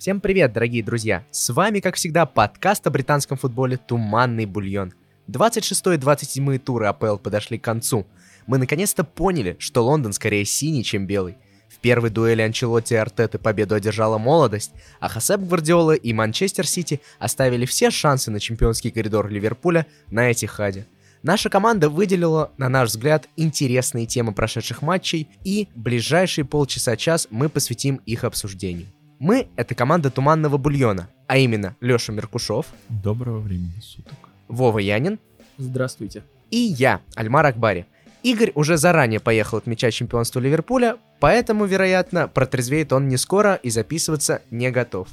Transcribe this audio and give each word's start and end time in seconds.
Всем 0.00 0.22
привет, 0.22 0.54
дорогие 0.54 0.82
друзья! 0.82 1.26
С 1.30 1.52
вами, 1.52 1.80
как 1.80 1.96
всегда, 1.96 2.24
подкаст 2.24 2.86
о 2.86 2.90
британском 2.90 3.36
футболе 3.36 3.76
«Туманный 3.76 4.46
бульон». 4.46 4.94
26 5.26 5.88
и 5.88 5.96
27 5.98 6.58
туры 6.58 6.86
АПЛ 6.86 7.18
подошли 7.18 7.58
к 7.58 7.64
концу. 7.64 8.06
Мы 8.46 8.56
наконец-то 8.56 9.04
поняли, 9.04 9.56
что 9.58 9.84
Лондон 9.84 10.14
скорее 10.14 10.46
синий, 10.46 10.84
чем 10.84 11.06
белый. 11.06 11.36
В 11.68 11.80
первой 11.80 12.08
дуэли 12.08 12.40
Анчелотти 12.40 12.94
и 12.94 12.96
Артеты 12.96 13.38
победу 13.38 13.74
одержала 13.74 14.16
молодость, 14.16 14.72
а 15.00 15.10
Хасеп 15.10 15.40
Гвардиола 15.40 15.92
и 15.92 16.14
Манчестер 16.14 16.66
Сити 16.66 17.02
оставили 17.18 17.66
все 17.66 17.90
шансы 17.90 18.30
на 18.30 18.40
чемпионский 18.40 18.90
коридор 18.92 19.28
Ливерпуля 19.28 19.86
на 20.06 20.32
Этихаде. 20.32 20.86
Наша 21.22 21.50
команда 21.50 21.90
выделила, 21.90 22.52
на 22.56 22.70
наш 22.70 22.88
взгляд, 22.88 23.28
интересные 23.36 24.06
темы 24.06 24.32
прошедших 24.32 24.80
матчей, 24.80 25.28
и 25.44 25.68
ближайшие 25.74 26.46
полчаса-час 26.46 27.28
мы 27.30 27.50
посвятим 27.50 27.96
их 28.06 28.24
обсуждению. 28.24 28.86
Мы— 29.20 29.48
это 29.56 29.74
команда 29.74 30.10
Туманного 30.10 30.56
Бульона, 30.56 31.10
а 31.26 31.36
именно 31.36 31.76
Лёша 31.82 32.10
Меркушев, 32.10 32.64
Доброго 32.88 33.38
времени 33.40 33.78
суток. 33.82 34.14
Вова 34.48 34.78
Янин 34.78 35.18
Здравствуйте. 35.58 36.22
и 36.50 36.56
я, 36.56 37.02
Альмар 37.16 37.44
Акбари. 37.44 37.84
Игорь 38.22 38.50
уже 38.54 38.78
заранее 38.78 39.20
поехал 39.20 39.58
отмечать 39.58 39.92
чемпионство 39.92 40.40
Ливерпуля, 40.40 40.96
поэтому, 41.20 41.66
вероятно, 41.66 42.28
протрезвеет 42.28 42.94
он 42.94 43.08
не 43.08 43.18
скоро 43.18 43.56
и 43.56 43.68
записываться 43.68 44.40
не 44.50 44.70
готов. 44.70 45.08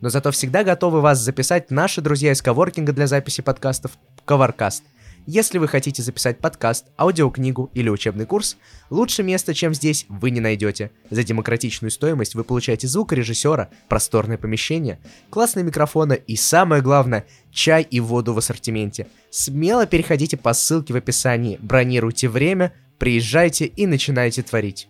Но 0.00 0.08
зато 0.08 0.30
всегда 0.30 0.64
готовы 0.64 1.02
вас 1.02 1.18
записать 1.18 1.70
наши 1.70 2.00
друзья 2.00 2.32
из 2.32 2.40
коворкинга 2.40 2.94
для 2.94 3.06
записи 3.06 3.42
подкастов 3.42 3.92
Covercast. 4.26 4.80
Если 5.26 5.58
вы 5.58 5.68
хотите 5.68 6.02
записать 6.02 6.38
подкаст, 6.38 6.86
аудиокнигу 6.98 7.70
или 7.74 7.88
учебный 7.88 8.26
курс, 8.26 8.56
лучше 8.90 9.22
места, 9.22 9.54
чем 9.54 9.72
здесь, 9.72 10.04
вы 10.08 10.30
не 10.30 10.40
найдете. 10.40 10.90
За 11.10 11.22
демократичную 11.22 11.92
стоимость 11.92 12.34
вы 12.34 12.42
получаете 12.42 12.88
звукорежиссера, 12.88 13.70
просторное 13.88 14.36
помещение, 14.36 14.98
классные 15.30 15.62
микрофоны 15.62 16.20
и, 16.26 16.34
самое 16.34 16.82
главное, 16.82 17.24
чай 17.52 17.86
и 17.88 18.00
воду 18.00 18.34
в 18.34 18.38
ассортименте. 18.38 19.06
Смело 19.30 19.86
переходите 19.86 20.36
по 20.36 20.52
ссылке 20.54 20.92
в 20.92 20.96
описании, 20.96 21.56
бронируйте 21.62 22.28
время, 22.28 22.72
приезжайте 22.98 23.66
и 23.66 23.86
начинайте 23.86 24.42
творить. 24.42 24.88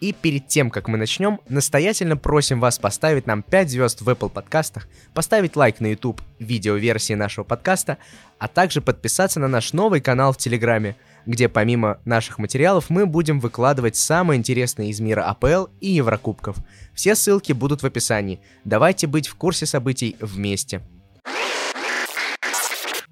И 0.00 0.14
перед 0.14 0.48
тем, 0.48 0.70
как 0.70 0.88
мы 0.88 0.96
начнем, 0.96 1.40
настоятельно 1.48 2.16
просим 2.16 2.58
вас 2.58 2.78
поставить 2.78 3.26
нам 3.26 3.42
5 3.42 3.70
звезд 3.70 4.00
в 4.00 4.08
Apple 4.08 4.30
подкастах, 4.30 4.88
поставить 5.12 5.56
лайк 5.56 5.80
на 5.80 5.88
YouTube 5.88 6.22
видеоверсии 6.38 7.12
нашего 7.12 7.44
подкаста, 7.44 7.98
а 8.38 8.48
также 8.48 8.80
подписаться 8.80 9.40
на 9.40 9.48
наш 9.48 9.74
новый 9.74 10.00
канал 10.00 10.32
в 10.32 10.38
Телеграме, 10.38 10.96
где 11.26 11.50
помимо 11.50 12.00
наших 12.06 12.38
материалов 12.38 12.88
мы 12.88 13.04
будем 13.04 13.40
выкладывать 13.40 13.96
самое 13.96 14.38
интересное 14.38 14.86
из 14.86 15.00
мира 15.00 15.22
АПЛ 15.24 15.66
и 15.80 15.90
Еврокубков. 15.90 16.56
Все 16.94 17.14
ссылки 17.14 17.52
будут 17.52 17.82
в 17.82 17.86
описании. 17.86 18.40
Давайте 18.64 19.06
быть 19.06 19.28
в 19.28 19.34
курсе 19.34 19.66
событий 19.66 20.16
вместе. 20.18 20.80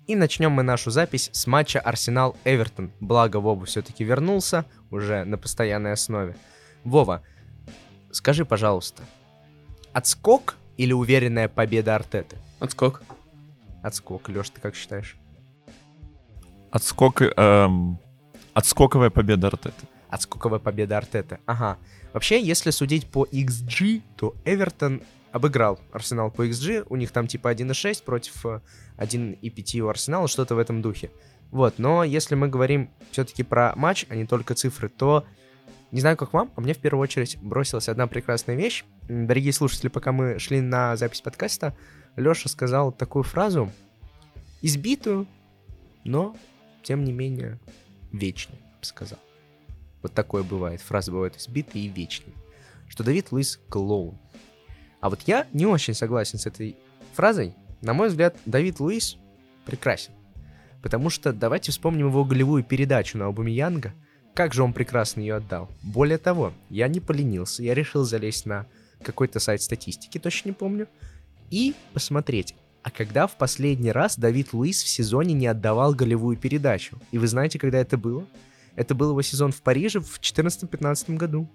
И 0.07 0.17
начнем 0.17 0.53
мы 0.53 0.63
нашу 0.63 0.91
запись 0.91 1.29
с 1.35 1.47
матча 1.47 1.81
Арсенал-Эвертон. 1.81 2.93
Благо 2.99 3.37
Вова 3.37 3.67
все-таки 3.67 4.05
вернулся 4.05 4.65
уже 4.91 5.25
на 5.25 5.37
постоянной 5.37 5.93
основе. 5.93 6.35
Вова, 6.85 7.23
скажи, 8.11 8.45
пожалуйста, 8.45 9.03
отскок 9.93 10.57
или 10.77 10.93
уверенная 10.93 11.49
победа 11.49 11.97
Артеты? 11.97 12.37
Отскок. 12.61 13.03
Отскок, 13.83 14.29
Леш, 14.29 14.51
ты 14.51 14.61
как 14.61 14.75
считаешь? 14.75 15.17
Отскок, 16.71 17.23
эм, 17.23 17.99
отскоковая 18.55 19.11
победа 19.11 19.49
Артеты. 19.49 19.87
Отскоковая 20.09 20.59
победа 20.59 20.99
Артеты. 20.99 21.39
Ага. 21.47 21.79
Вообще, 22.13 22.41
если 22.43 22.71
судить 22.71 23.07
по 23.11 23.25
XG, 23.25 24.03
то 24.17 24.35
Эвертон 24.45 25.03
обыграл 25.33 25.79
Арсенал 25.93 26.31
по 26.31 26.47
XG. 26.47 26.87
У 26.89 26.97
них 26.97 27.11
там 27.11 27.27
типа 27.27 27.53
1.6 27.53 28.03
против 28.05 28.45
э, 28.47 28.61
1.5 28.97 29.81
у 29.81 29.89
Арсенала, 29.89 30.29
что-то 30.29 30.55
в 30.55 30.59
этом 30.59 30.83
духе. 30.83 31.11
Вот, 31.51 31.79
но 31.79 32.05
если 32.05 32.35
мы 32.35 32.49
говорим 32.49 32.91
все-таки 33.11 33.43
про 33.43 33.73
матч, 33.77 34.07
а 34.09 34.15
не 34.17 34.27
только 34.27 34.55
цифры, 34.55 34.89
то 34.89 35.27
не 35.91 36.01
знаю, 36.01 36.17
как 36.17 36.33
вам, 36.33 36.51
а 36.55 36.61
мне 36.61 36.75
в 36.75 36.79
первую 36.79 37.03
очередь 37.03 37.39
бросилась 37.41 37.89
одна 37.89 38.07
прекрасная 38.07 38.57
вещь. 38.57 38.85
Дорогие 39.09 39.53
слушатели, 39.53 39.89
пока 39.89 40.13
мы 40.13 40.39
шли 40.39 40.61
на 40.61 40.97
запись 40.97 41.21
подкаста, 41.21 41.75
Леша 42.17 42.49
сказал 42.49 42.93
такую 42.93 43.23
фразу, 43.23 43.73
избитую, 44.61 45.27
но, 46.05 46.37
тем 46.83 47.05
не 47.05 47.13
менее, 47.13 47.59
вечную, 48.13 48.59
я 48.61 48.79
бы 48.79 48.85
сказал. 48.85 49.19
Вот 50.03 50.13
такое 50.13 50.43
бывает. 50.43 50.81
Фразы 50.81 51.11
бывают 51.11 51.37
избитые 51.37 51.87
и 51.87 51.89
вечные. 51.89 52.35
Что 52.89 53.05
Давид 53.05 53.33
Луис 53.33 53.59
клоун. 53.69 54.19
А 55.01 55.11
вот 55.11 55.23
я 55.27 55.47
не 55.53 55.67
очень 55.67 55.95
согласен 55.95 56.39
с 56.39 56.47
этой 56.47 56.77
фразой. 57.15 57.55
На 57.81 57.95
мой 57.95 58.09
взгляд, 58.09 58.37
Давид 58.47 58.81
Луис 58.81 59.17
прекрасен. 59.65 60.13
Потому 60.83 61.11
что 61.11 61.33
давайте 61.33 61.73
вспомним 61.73 62.09
его 62.09 62.25
голевую 62.25 62.65
передачу 62.65 63.19
на 63.19 63.27
Аубамеянга. 63.27 63.93
Как 64.39 64.55
же 64.55 64.63
он 64.63 64.73
прекрасно 64.73 65.21
ее 65.21 65.35
отдал. 65.35 65.69
Более 65.83 66.17
того, 66.17 66.53
я 66.71 66.87
не 66.87 67.01
поленился, 67.01 67.61
я 67.65 67.75
решил 67.75 68.05
залезть 68.05 68.47
на 68.47 68.67
какой-то 69.03 69.41
сайт 69.41 69.63
статистики, 69.63 70.19
точно 70.19 70.51
не 70.51 70.55
помню, 70.55 70.87
и 71.51 71.75
посмотреть, 71.93 72.55
а 72.85 72.93
когда 72.93 73.27
в 73.27 73.37
последний 73.37 73.91
раз 73.91 74.17
Давид 74.17 74.53
Луис 74.53 74.81
в 74.81 74.89
сезоне 74.89 75.35
не 75.35 75.49
отдавал 75.49 75.93
голевую 75.93 76.37
передачу? 76.37 77.01
И 77.11 77.19
вы 77.19 77.27
знаете, 77.27 77.59
когда 77.59 77.79
это 77.79 77.99
было? 77.99 78.25
Это 78.77 78.95
был 78.95 79.11
его 79.11 79.23
сезон 79.23 79.51
в 79.51 79.61
Париже 79.61 79.99
в 79.99 80.21
2014-2015 80.21 81.17
году. 81.17 81.49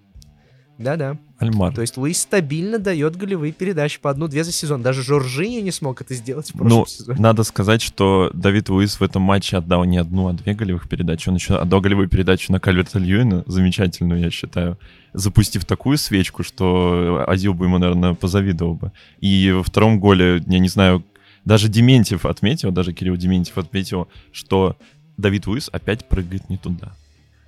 Да-да. 0.78 1.16
Альмар. 1.38 1.72
То 1.74 1.82
есть 1.82 1.96
Луис 1.96 2.20
стабильно 2.22 2.78
дает 2.78 3.16
голевые 3.16 3.52
передачи 3.52 4.00
по 4.00 4.10
одну-две 4.10 4.42
за 4.44 4.50
сезон. 4.52 4.82
Даже 4.82 5.02
Жоржиньо 5.02 5.60
не 5.60 5.70
смог 5.70 6.00
это 6.00 6.14
сделать 6.14 6.50
в 6.50 6.52
прошлом 6.54 6.78
Ну, 6.80 6.86
сезоне. 6.86 7.20
надо 7.20 7.44
сказать, 7.44 7.80
что 7.82 8.30
Давид 8.34 8.68
Луис 8.68 8.98
в 8.98 9.02
этом 9.02 9.22
матче 9.22 9.56
отдал 9.58 9.84
не 9.84 9.98
одну, 9.98 10.28
а 10.28 10.32
две 10.32 10.54
голевых 10.54 10.88
передачи. 10.88 11.28
Он 11.28 11.36
еще 11.36 11.56
отдал 11.56 11.80
голевую 11.80 12.08
передачу 12.08 12.50
на 12.52 12.58
Кальверта 12.60 12.98
Льюина, 12.98 13.44
замечательную, 13.46 14.20
я 14.20 14.30
считаю, 14.30 14.78
запустив 15.12 15.64
такую 15.64 15.96
свечку, 15.98 16.42
что 16.42 17.24
Азил 17.26 17.54
бы 17.54 17.66
ему, 17.66 17.78
наверное, 17.78 18.14
позавидовал 18.14 18.74
бы. 18.74 18.92
И 19.20 19.52
во 19.52 19.62
втором 19.62 20.00
голе, 20.00 20.42
я 20.46 20.58
не 20.58 20.68
знаю, 20.68 21.04
даже 21.44 21.68
Дементьев 21.68 22.26
отметил, 22.26 22.72
даже 22.72 22.92
Кирилл 22.92 23.16
Дементьев 23.16 23.58
отметил, 23.58 24.08
что 24.32 24.76
Давид 25.16 25.46
Луис 25.46 25.68
опять 25.72 26.08
прыгает 26.08 26.48
не 26.48 26.56
туда. 26.56 26.92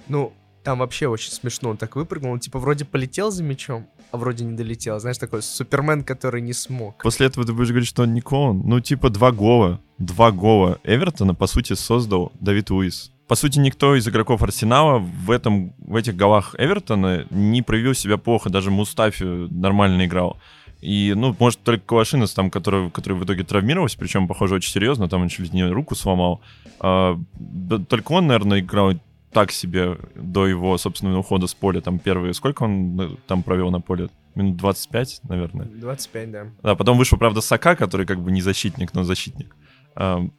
Ну, 0.08 0.32
там 0.66 0.80
вообще 0.80 1.06
очень 1.06 1.30
смешно. 1.30 1.70
Он 1.70 1.76
так 1.76 1.94
выпрыгнул, 1.94 2.32
он 2.32 2.40
типа 2.40 2.58
вроде 2.58 2.84
полетел 2.84 3.30
за 3.30 3.44
мячом, 3.44 3.86
а 4.10 4.16
вроде 4.16 4.44
не 4.44 4.56
долетел. 4.56 4.98
Знаешь, 4.98 5.16
такой 5.16 5.40
супермен, 5.40 6.02
который 6.02 6.42
не 6.42 6.52
смог. 6.52 7.00
После 7.04 7.26
этого 7.26 7.46
ты 7.46 7.52
будешь 7.52 7.68
говорить, 7.68 7.88
что 7.88 8.02
он 8.02 8.14
не 8.14 8.20
клоун. 8.20 8.62
Ну, 8.64 8.80
типа, 8.80 9.08
два 9.08 9.30
гола. 9.30 9.80
Два 9.98 10.32
гола 10.32 10.80
Эвертона, 10.82 11.36
по 11.36 11.46
сути, 11.46 11.74
создал 11.74 12.32
Давид 12.40 12.70
Луис. 12.70 13.12
По 13.28 13.36
сути, 13.36 13.60
никто 13.60 13.94
из 13.94 14.08
игроков 14.08 14.42
Арсенала 14.42 14.98
в, 14.98 15.30
этом, 15.30 15.72
в 15.78 15.94
этих 15.94 16.16
голах 16.16 16.56
Эвертона 16.58 17.28
не 17.30 17.62
проявил 17.62 17.94
себя 17.94 18.16
плохо. 18.16 18.50
Даже 18.50 18.72
Мустафи 18.72 19.22
нормально 19.22 20.04
играл. 20.04 20.36
И, 20.80 21.14
ну, 21.16 21.36
может, 21.38 21.60
только 21.60 21.86
Калашинос, 21.86 22.34
там, 22.34 22.50
который, 22.50 22.90
который 22.90 23.16
в 23.16 23.24
итоге 23.24 23.44
травмировался, 23.44 23.96
причем, 23.98 24.26
похоже, 24.26 24.56
очень 24.56 24.72
серьезно, 24.72 25.08
там 25.08 25.22
он 25.22 25.28
чуть 25.28 25.52
ли 25.52 25.60
не 25.60 25.70
руку 25.70 25.94
сломал. 25.94 26.40
А, 26.80 27.16
да, 27.34 27.78
только 27.78 28.10
он, 28.12 28.26
наверное, 28.26 28.58
играл 28.58 28.94
так 29.36 29.52
себе 29.52 29.98
до 30.14 30.46
его 30.46 30.78
собственного 30.78 31.18
ухода 31.18 31.46
с 31.46 31.52
поля. 31.52 31.82
Там 31.82 31.98
первые... 31.98 32.32
Сколько 32.32 32.62
он 32.62 32.98
э, 32.98 33.16
там 33.26 33.42
провел 33.42 33.70
на 33.70 33.82
поле? 33.82 34.08
Минут 34.34 34.56
25, 34.56 35.20
наверное. 35.24 35.66
25, 35.66 36.30
да. 36.30 36.46
Да, 36.62 36.74
потом 36.74 36.96
вышел, 36.96 37.18
правда, 37.18 37.42
Сака, 37.42 37.76
который 37.76 38.06
как 38.06 38.18
бы 38.18 38.30
не 38.30 38.40
защитник, 38.40 38.94
но 38.94 39.04
защитник. 39.04 39.54
Но 39.94 40.30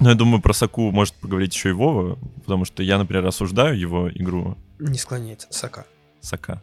я 0.00 0.14
думаю, 0.16 0.42
про 0.42 0.52
Саку 0.52 0.90
может 0.90 1.14
поговорить 1.14 1.54
еще 1.54 1.68
и 1.68 1.72
Вова, 1.72 2.18
потому 2.40 2.64
что 2.64 2.82
я, 2.82 2.98
например, 2.98 3.24
осуждаю 3.26 3.78
его 3.78 4.10
игру 4.10 4.58
Не 4.80 4.98
склоняется. 4.98 5.46
Сака. 5.52 5.86
Сака. 6.20 6.60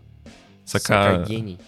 Сака 0.66 0.86
Сака, 0.86 1.26
гений. 1.30 1.60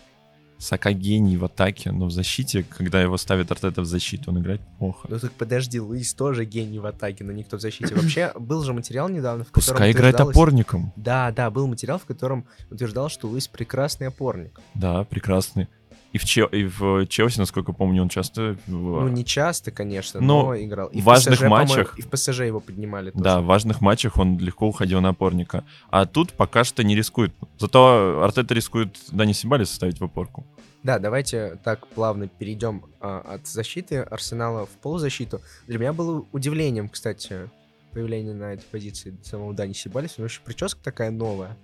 Сака 0.66 0.94
гений 0.94 1.38
в 1.38 1.46
атаке, 1.46 1.92
но 1.92 2.08
в 2.08 2.12
защите, 2.12 2.66
когда 2.78 3.00
его 3.00 3.18
ставит 3.18 3.52
Артета 3.52 3.82
в 3.82 3.86
защиту, 3.86 4.32
он 4.32 4.40
играет 4.40 4.62
плохо. 4.80 5.08
Ну 5.12 5.20
так 5.20 5.32
подожди, 5.34 5.80
Луис 5.80 6.16
тоже 6.16 6.44
гений 6.44 6.80
в 6.80 6.88
атаке, 6.88 7.24
но 7.24 7.32
никто 7.32 7.58
в 7.58 7.62
защите. 7.62 7.94
Вообще, 7.94 8.32
был 8.40 8.64
же 8.64 8.74
материал 8.74 9.08
недавно, 9.08 9.44
в 9.44 9.52
котором 9.52 9.74
Пускай 9.76 9.92
играет 9.92 10.20
опорником. 10.20 10.92
Да, 10.96 11.32
да, 11.32 11.52
был 11.52 11.68
материал, 11.68 12.00
в 12.00 12.06
котором 12.06 12.48
утверждал, 12.72 13.10
что 13.10 13.28
Луис 13.28 13.48
прекрасный 13.48 14.08
опорник. 14.08 14.60
Да, 14.74 15.04
прекрасный. 15.04 15.68
И 16.14 16.18
в, 16.18 16.24
Чел- 16.24 16.48
и 16.48 16.64
в 16.64 17.06
Челси, 17.08 17.40
насколько 17.40 17.74
помню, 17.74 18.02
он 18.02 18.08
часто... 18.08 18.58
Ну, 18.68 19.08
не 19.10 19.26
часто, 19.26 19.70
конечно, 19.70 20.22
Но 20.22 20.46
но, 20.46 20.58
играл. 20.58 20.88
И 20.88 21.02
в 21.02 21.04
важных 21.04 21.40
ПСЖ, 21.40 21.44
матчах- 21.46 21.94
И 21.98 22.02
в 22.02 22.10
ПСЖ 22.10 22.40
его 22.40 22.62
поднимали 22.62 23.12
тоже. 23.12 23.24
Да, 23.24 23.42
в 23.42 23.46
важных 23.46 23.82
матчах 23.82 24.18
он 24.18 24.40
легко 24.40 24.66
уходил 24.66 25.02
на 25.02 25.10
опорника. 25.10 25.66
А 25.90 26.06
тут 26.06 26.32
пока 26.32 26.64
что 26.64 26.86
не 26.86 26.96
рискует. 26.96 27.34
Зато 27.60 28.22
Артета 28.24 28.54
рискует 28.54 28.98
Дани 29.12 29.34
Сибали 29.34 29.66
составить 29.66 30.00
в 30.00 30.06
опорку. 30.06 30.46
Да, 30.86 31.00
давайте 31.00 31.58
так 31.64 31.88
плавно 31.88 32.28
перейдем 32.28 32.86
а, 33.00 33.20
от 33.22 33.48
защиты 33.48 34.02
Арсенала 34.02 34.68
в 34.68 34.70
полузащиту. 34.70 35.42
Для 35.66 35.80
меня 35.80 35.94
было 35.94 36.28
удивлением, 36.32 36.90
кстати, 36.90 37.50
появление 37.92 38.36
на 38.36 38.54
этой 38.54 38.66
позиции 38.66 39.18
самого 39.24 39.56
Дани 39.56 39.74
Сибалиса. 39.74 40.14
У 40.18 40.20
него 40.20 40.28
еще 40.28 40.42
прическа 40.46 40.84
такая 40.84 41.10
новая, 41.10 41.58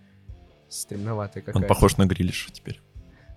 стремноватая 0.69 1.43
какая-то. 1.43 1.59
Он 1.59 1.67
похож 1.67 1.97
на 1.97 2.07
Грилиша 2.07 2.51
теперь. 2.51 2.81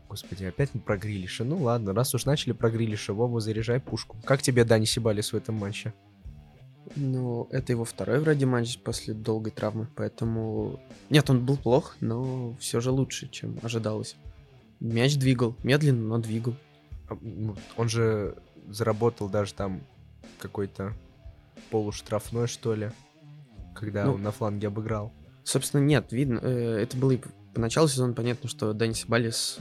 Господи, 0.08 0.44
опять 0.44 0.70
мы 0.72 0.80
про 0.80 0.96
Грилиша. 0.96 1.44
Ну 1.44 1.58
ладно, 1.58 1.92
раз 1.92 2.14
уж 2.14 2.24
начали 2.24 2.52
про 2.52 2.70
Грилиша, 2.70 3.12
Вова, 3.12 3.38
заряжай 3.40 3.78
пушку. 3.78 4.16
Как 4.24 4.40
тебе 4.40 4.64
Дани 4.64 4.86
Сибалис 4.86 5.34
в 5.34 5.36
этом 5.36 5.56
матче? 5.56 5.92
Ну, 6.96 7.46
это 7.50 7.72
его 7.72 7.84
второй 7.84 8.20
вроде 8.20 8.46
матч 8.46 8.78
после 8.78 9.12
долгой 9.12 9.52
травмы, 9.52 9.86
поэтому... 9.94 10.80
Нет, 11.10 11.28
он 11.28 11.44
был 11.44 11.58
плох, 11.58 11.96
но 12.00 12.56
все 12.58 12.80
же 12.80 12.90
лучше, 12.90 13.28
чем 13.28 13.58
ожидалось. 13.62 14.16
Мяч 14.84 15.16
двигал, 15.16 15.56
медленно, 15.62 16.06
но 16.08 16.18
двигал. 16.18 16.54
А, 17.08 17.16
ну, 17.22 17.56
Он 17.78 17.88
же 17.88 18.36
заработал 18.68 19.30
даже 19.30 19.54
там 19.54 19.80
какой-то 20.38 20.92
полуштрафной, 21.70 22.46
что 22.46 22.74
ли, 22.74 22.90
когда 23.74 24.04
Ну, 24.04 24.14
он 24.14 24.22
на 24.22 24.30
фланге 24.30 24.68
обыграл. 24.68 25.10
Собственно, 25.42 25.80
нет, 25.82 26.12
видно, 26.12 26.38
э, 26.42 26.80
это 26.82 26.98
было 26.98 27.12
и 27.12 27.20
по 27.54 27.60
началу 27.60 27.88
сезона 27.88 28.12
понятно, 28.12 28.46
что 28.46 28.74
Дани 28.74 28.92
Сибалис 28.92 29.58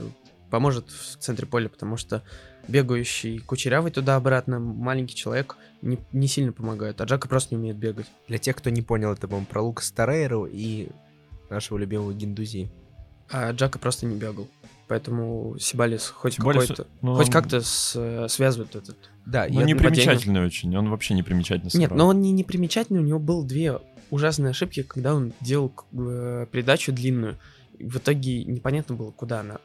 поможет 0.50 0.90
в 0.90 1.16
центре 1.16 1.46
поля, 1.46 1.70
потому 1.70 1.96
что 1.96 2.22
бегающий 2.68 3.38
кучерявый 3.38 3.92
туда-обратно 3.92 4.58
маленький 4.58 5.14
человек 5.14 5.56
не, 5.80 5.98
не 6.12 6.28
сильно 6.28 6.52
помогает, 6.52 7.00
а 7.00 7.04
Джака 7.04 7.28
просто 7.28 7.54
не 7.54 7.60
умеет 7.60 7.78
бегать. 7.78 8.06
Для 8.28 8.36
тех, 8.36 8.56
кто 8.56 8.68
не 8.68 8.82
понял, 8.82 9.12
это, 9.12 9.26
по 9.26 9.40
про 9.40 9.62
Лукас 9.62 9.90
Торрейру 9.90 10.44
и 10.44 10.88
нашего 11.48 11.78
любимого 11.78 12.12
Гиндузи. 12.12 12.70
А 13.30 13.52
Джака 13.52 13.78
просто 13.78 14.04
не 14.04 14.16
бегал. 14.16 14.48
Поэтому 14.86 15.56
Сибалис 15.58 16.08
хоть 16.08 16.34
Сибалис, 16.34 16.68
какой-то, 16.68 16.86
ну, 17.00 17.14
хоть 17.14 17.26
он- 17.26 17.32
как-то 17.32 17.60
с- 17.62 17.94
э, 17.96 18.28
связывает 18.28 18.76
этот. 18.76 18.96
Да, 19.24 19.46
Ну, 19.48 19.60
я- 19.60 19.64
не 19.66 19.72
непримечательный 19.72 20.44
очень. 20.44 20.76
Он 20.76 20.90
вообще 20.90 21.14
непримечательный 21.14 21.70
Нет, 21.74 21.90
сыграл. 21.90 21.96
но 21.98 22.06
он 22.08 22.20
не 22.20 22.32
непримечательный, 22.32 23.00
у 23.00 23.04
него 23.04 23.18
было 23.18 23.44
две 23.44 23.80
ужасные 24.10 24.50
ошибки, 24.50 24.82
когда 24.82 25.14
он 25.14 25.32
делал 25.40 25.72
э, 25.92 26.46
передачу 26.52 26.92
длинную. 26.92 27.38
В 27.80 27.96
итоге 27.96 28.44
непонятно 28.44 28.94
было, 28.94 29.10
куда 29.10 29.40
она 29.40 29.56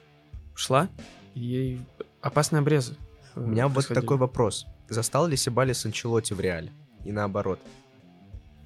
шла, 0.56 0.88
и 1.36 1.80
опасные 2.22 2.60
обрезы. 2.60 2.96
э, 3.36 3.42
у 3.42 3.46
меня 3.48 3.68
вот 3.68 3.88
такой 3.90 4.16
вопрос. 4.18 4.66
Застал 4.88 5.28
ли 5.28 5.36
Сибалис 5.38 5.86
Анчелоти 5.86 6.34
в 6.34 6.40
реале? 6.40 6.72
И 7.06 7.12
наоборот. 7.12 7.60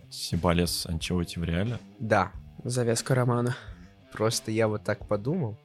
Сибалес 0.10 0.86
Анчелоти 0.86 1.40
в 1.40 1.44
реале. 1.44 1.80
Да, 2.00 2.32
Завязка 2.64 3.16
романа. 3.16 3.56
просто 4.12 4.52
я 4.52 4.68
вот 4.68 4.84
так 4.84 5.08
подумал. 5.08 5.58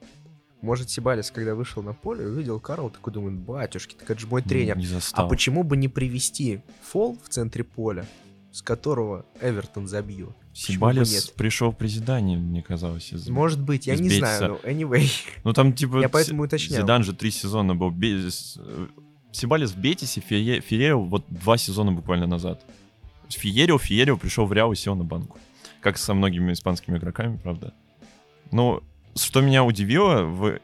Может, 0.61 0.89
Сибалис, 0.89 1.31
когда 1.31 1.55
вышел 1.55 1.81
на 1.81 1.93
поле, 1.93 2.27
увидел 2.27 2.59
Карл, 2.59 2.89
такой 2.89 3.13
думает, 3.13 3.37
батюшки, 3.39 3.95
так 3.95 4.09
это 4.11 4.19
же 4.19 4.27
мой 4.27 4.41
тренер. 4.41 4.77
Не 4.77 4.85
А 4.85 4.89
застал. 4.89 5.29
почему 5.29 5.63
бы 5.63 5.77
не 5.77 5.87
привести 5.87 6.61
фол 6.81 7.17
в 7.23 7.29
центре 7.29 7.63
поля, 7.63 8.05
с 8.51 8.61
которого 8.61 9.25
Эвертон 9.41 9.87
забьет? 9.87 10.35
Нет? 11.13 11.33
пришел 11.37 11.71
в 11.71 11.77
призидание, 11.77 12.37
мне 12.37 12.61
казалось. 12.61 13.13
из- 13.13 13.29
Может 13.29 13.61
быть, 13.61 13.87
я 13.87 13.95
не 13.95 14.09
знаю, 14.09 14.59
но 14.63 14.69
anyway. 14.69 15.07
Ну 15.45 15.53
там 15.53 15.71
типа... 15.71 16.01
Я 16.01 16.09
поэтому 16.09 16.43
уточнял. 16.43 16.81
Зидан 16.81 17.03
же 17.03 17.13
три 17.13 17.31
сезона 17.31 17.73
был. 17.75 17.89
Бе- 17.91 18.29
с- 18.29 18.57
э, 18.59 18.87
Сибалес 19.31 19.71
в 19.71 19.77
Бетисе, 19.77 20.19
Фие- 20.21 20.95
вот 20.95 21.23
два 21.29 21.57
сезона 21.57 21.91
буквально 21.93 22.27
назад. 22.27 22.61
Фиерио, 23.29 23.77
Фиерио 23.77 24.17
пришел 24.17 24.45
в 24.45 24.51
Реал 24.53 24.71
и 24.73 24.75
сел 24.75 24.95
на 24.95 25.03
банку. 25.05 25.37
Как 25.81 25.97
со 25.97 26.13
многими 26.13 26.51
испанскими 26.51 26.97
игроками, 26.97 27.37
правда. 27.37 27.73
Но 28.51 28.83
что 29.23 29.41
меня 29.41 29.63
удивило 29.63 30.23
в 30.23 30.59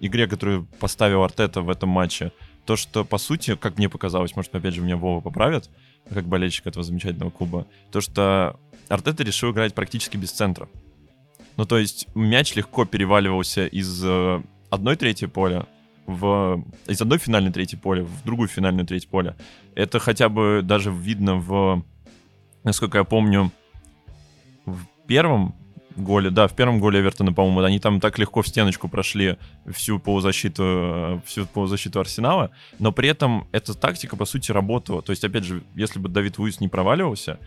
игре, 0.00 0.26
которую 0.26 0.66
поставил 0.78 1.22
Артета 1.22 1.62
в 1.62 1.70
этом 1.70 1.88
матче, 1.88 2.32
то, 2.64 2.76
что, 2.76 3.04
по 3.04 3.18
сути, 3.18 3.56
как 3.56 3.78
мне 3.78 3.88
показалось, 3.88 4.36
может, 4.36 4.54
опять 4.54 4.74
же, 4.74 4.80
меня 4.80 4.96
Вова 4.96 5.20
поправит, 5.20 5.70
как 6.12 6.26
болельщик 6.26 6.66
этого 6.66 6.84
замечательного 6.84 7.30
клуба, 7.30 7.66
то, 7.90 8.00
что 8.00 8.58
Артета 8.88 9.22
решил 9.24 9.52
играть 9.52 9.74
практически 9.74 10.16
без 10.16 10.32
центра. 10.32 10.68
Ну, 11.56 11.64
то 11.66 11.78
есть 11.78 12.06
мяч 12.14 12.54
легко 12.54 12.84
переваливался 12.84 13.66
из 13.66 14.02
э, 14.04 14.42
одной 14.70 14.96
трети 14.96 15.26
поля 15.26 15.66
в 16.06 16.64
из 16.86 17.00
одной 17.00 17.18
финальной 17.18 17.52
трети 17.52 17.76
поля 17.76 18.02
в 18.02 18.24
другую 18.24 18.48
финальную 18.48 18.86
треть 18.86 19.08
поля. 19.08 19.36
Это 19.74 19.98
хотя 19.98 20.28
бы 20.28 20.60
даже 20.62 20.90
видно 20.90 21.36
в, 21.36 21.84
насколько 22.64 22.98
я 22.98 23.04
помню, 23.04 23.52
в 24.66 24.86
первом 25.06 25.54
голе, 26.00 26.30
да, 26.30 26.48
в 26.48 26.54
первом 26.54 26.80
голе 26.80 27.00
Эвертона, 27.00 27.32
по-моему, 27.32 27.60
они 27.60 27.78
там 27.78 28.00
так 28.00 28.18
легко 28.18 28.42
в 28.42 28.48
стеночку 28.48 28.88
прошли 28.88 29.36
всю 29.72 29.98
полузащиту, 29.98 30.62
э, 30.64 31.20
всю 31.26 31.46
полузащиту 31.46 32.00
Арсенала, 32.00 32.50
но 32.78 32.92
при 32.92 33.08
этом 33.08 33.46
эта 33.52 33.74
тактика, 33.74 34.16
по 34.16 34.24
сути, 34.24 34.52
работала. 34.52 35.02
То 35.02 35.10
есть, 35.10 35.24
опять 35.24 35.44
же, 35.44 35.62
если 35.74 35.98
бы 35.98 36.08
Давид 36.08 36.38
Луис 36.38 36.60
не 36.60 36.68
проваливался, 36.68 37.38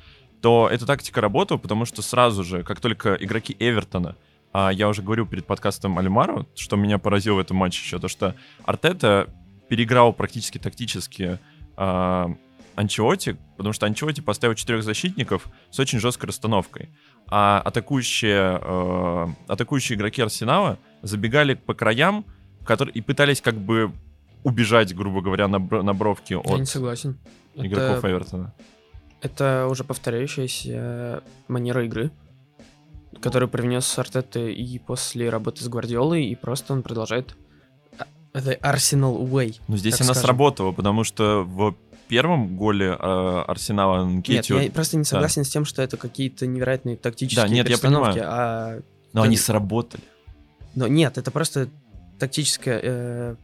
то 0.41 0.69
эта 0.71 0.85
тактика 0.85 1.21
работала, 1.21 1.57
потому 1.57 1.85
что 1.85 2.01
сразу 2.01 2.43
же, 2.43 2.63
как 2.63 2.79
только 2.79 3.15
игроки 3.15 3.55
Эвертона, 3.59 4.15
а 4.51 4.71
я 4.71 4.87
уже 4.87 5.01
говорил 5.01 5.25
перед 5.25 5.45
подкастом 5.47 5.97
Альмару, 5.97 6.47
что 6.55 6.75
меня 6.75 6.99
поразило 6.99 7.35
в 7.35 7.39
этом 7.39 7.57
матче 7.57 7.81
еще, 7.81 7.99
то 7.99 8.07
что 8.07 8.35
Артета 8.65 9.27
переиграл 9.67 10.13
практически 10.13 10.59
тактически 10.59 11.39
а, 11.75 12.35
Анчелоти, 12.75 13.37
потому 13.57 13.73
что 13.73 13.85
Анчелоти 13.85 14.21
поставил 14.21 14.55
четырех 14.55 14.83
защитников 14.83 15.47
с 15.69 15.79
очень 15.79 15.99
жесткой 15.99 16.27
расстановкой. 16.27 16.89
А 17.27 17.61
атакующие, 17.63 18.59
э, 18.61 19.27
атакующие 19.47 19.97
игроки 19.97 20.21
Арсенала 20.21 20.77
забегали 21.01 21.53
по 21.53 21.73
краям 21.73 22.25
которые, 22.65 22.93
и 22.93 23.01
пытались 23.01 23.41
как 23.41 23.55
бы 23.55 23.91
убежать, 24.43 24.95
грубо 24.95 25.21
говоря, 25.21 25.47
на, 25.47 25.59
на 25.59 25.93
бровке 25.93 26.41
Я 26.43 26.55
не 26.55 26.61
от 26.63 26.69
согласен. 26.69 27.17
игроков 27.55 27.99
Это, 27.99 28.11
Эвертона. 28.11 28.53
это 29.21 29.67
уже 29.69 29.83
повторяющаяся 29.83 31.23
манера 31.47 31.85
игры, 31.85 32.11
которую 33.21 33.49
привнес 33.49 33.97
Артета 33.97 34.39
и 34.39 34.79
после 34.79 35.29
работы 35.29 35.63
с 35.63 35.67
Гвардиолой, 35.67 36.25
и 36.25 36.35
просто 36.35 36.73
он 36.73 36.83
продолжает 36.83 37.35
а, 37.97 38.05
The 38.33 38.59
Arsenal 38.59 39.21
Way. 39.29 39.59
Но 39.67 39.77
здесь 39.77 39.95
она 40.01 40.13
скажем. 40.13 40.23
сработала, 40.23 40.71
потому 40.71 41.03
что 41.03 41.43
в 41.43 41.75
первом 42.13 42.55
голе 42.55 42.95
э, 42.99 43.43
Арсенала 43.47 44.05
Нет, 44.05 44.19
Нкетио, 44.19 44.59
я 44.59 44.71
просто 44.71 44.97
не 44.97 45.03
согласен 45.03 45.43
с 45.43 45.49
тем, 45.49 45.65
что 45.65 45.81
это 45.81 45.97
какие-то 45.97 46.45
невероятные 46.45 46.95
тактические 46.95 47.43
Да, 47.43 47.49
нет, 47.49 47.65
я 47.67 47.71
перестановки, 47.71 48.19
понимаю. 48.19 48.31
а... 48.31 48.81
но 49.13 49.23
они 49.23 49.35
да. 49.35 49.41
сработали. 49.41 50.03
Но 50.75 50.87
нет, 50.87 51.17
это 51.17 51.31
просто 51.31 51.69
тактическая 52.19 52.79
э, 52.83 53.35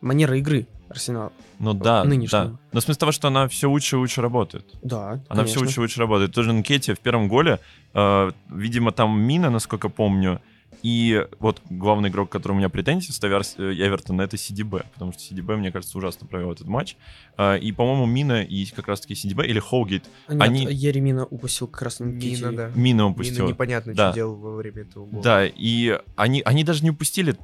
манера 0.00 0.36
игры 0.36 0.66
Арсенала. 0.88 1.32
Ну 1.60 1.72
да, 1.72 2.02
нынешнего. 2.02 2.44
да. 2.46 2.58
Но 2.72 2.80
смысл 2.80 2.98
того, 2.98 3.12
что 3.12 3.28
она 3.28 3.46
все 3.46 3.70
лучше 3.70 3.94
и 3.94 3.98
лучше 3.98 4.22
работает. 4.22 4.64
Да, 4.82 5.20
Она 5.28 5.44
все 5.44 5.60
лучше 5.60 5.78
и 5.78 5.82
лучше 5.82 6.00
работает. 6.00 6.34
Тоже 6.34 6.52
Нкетти 6.52 6.94
в 6.94 6.98
первом 6.98 7.28
голе, 7.28 7.60
э, 7.94 8.32
видимо, 8.50 8.90
там 8.90 9.20
мина, 9.20 9.50
насколько 9.50 9.88
помню, 9.88 10.40
и 10.86 11.26
вот 11.40 11.62
главный 11.68 12.10
игрок, 12.10 12.30
который 12.30 12.52
у 12.52 12.54
меня 12.54 12.68
претензии 12.68 13.10
с 13.10 13.18
э, 13.20 13.72
Эвертона, 13.72 14.22
это 14.22 14.36
CDB, 14.36 14.84
потому 14.94 15.10
что 15.12 15.20
CDB, 15.20 15.56
мне 15.56 15.72
кажется, 15.72 15.98
ужасно 15.98 16.28
провел 16.28 16.52
этот 16.52 16.68
матч. 16.68 16.96
Э, 17.36 17.58
и, 17.58 17.72
по-моему, 17.72 18.06
Мина 18.06 18.44
и 18.44 18.64
как 18.66 18.86
раз-таки 18.86 19.14
CDB 19.14 19.44
или 19.48 19.58
Холгейт, 19.58 20.04
Нет, 20.28 20.40
они- 20.40 20.64
Еремина 20.70 21.24
упустил 21.26 21.66
как 21.66 21.82
раз. 21.82 21.98
Мина, 21.98 22.52
да. 22.52 22.66
Мина 22.68 22.76
Мина 22.76 23.06
упустил. 23.08 23.48
непонятно, 23.48 23.94
Да. 23.94 24.10
что 24.10 24.14
делал 24.14 24.36
во 24.36 24.54
время 24.54 24.82
этого 24.82 25.06
гола. 25.06 25.22
Да, 25.24 25.44
и 25.44 25.98
они, 26.14 26.40
они 26.44 26.62
даже 26.62 26.84
не 26.84 26.90
упустили, 26.90 27.34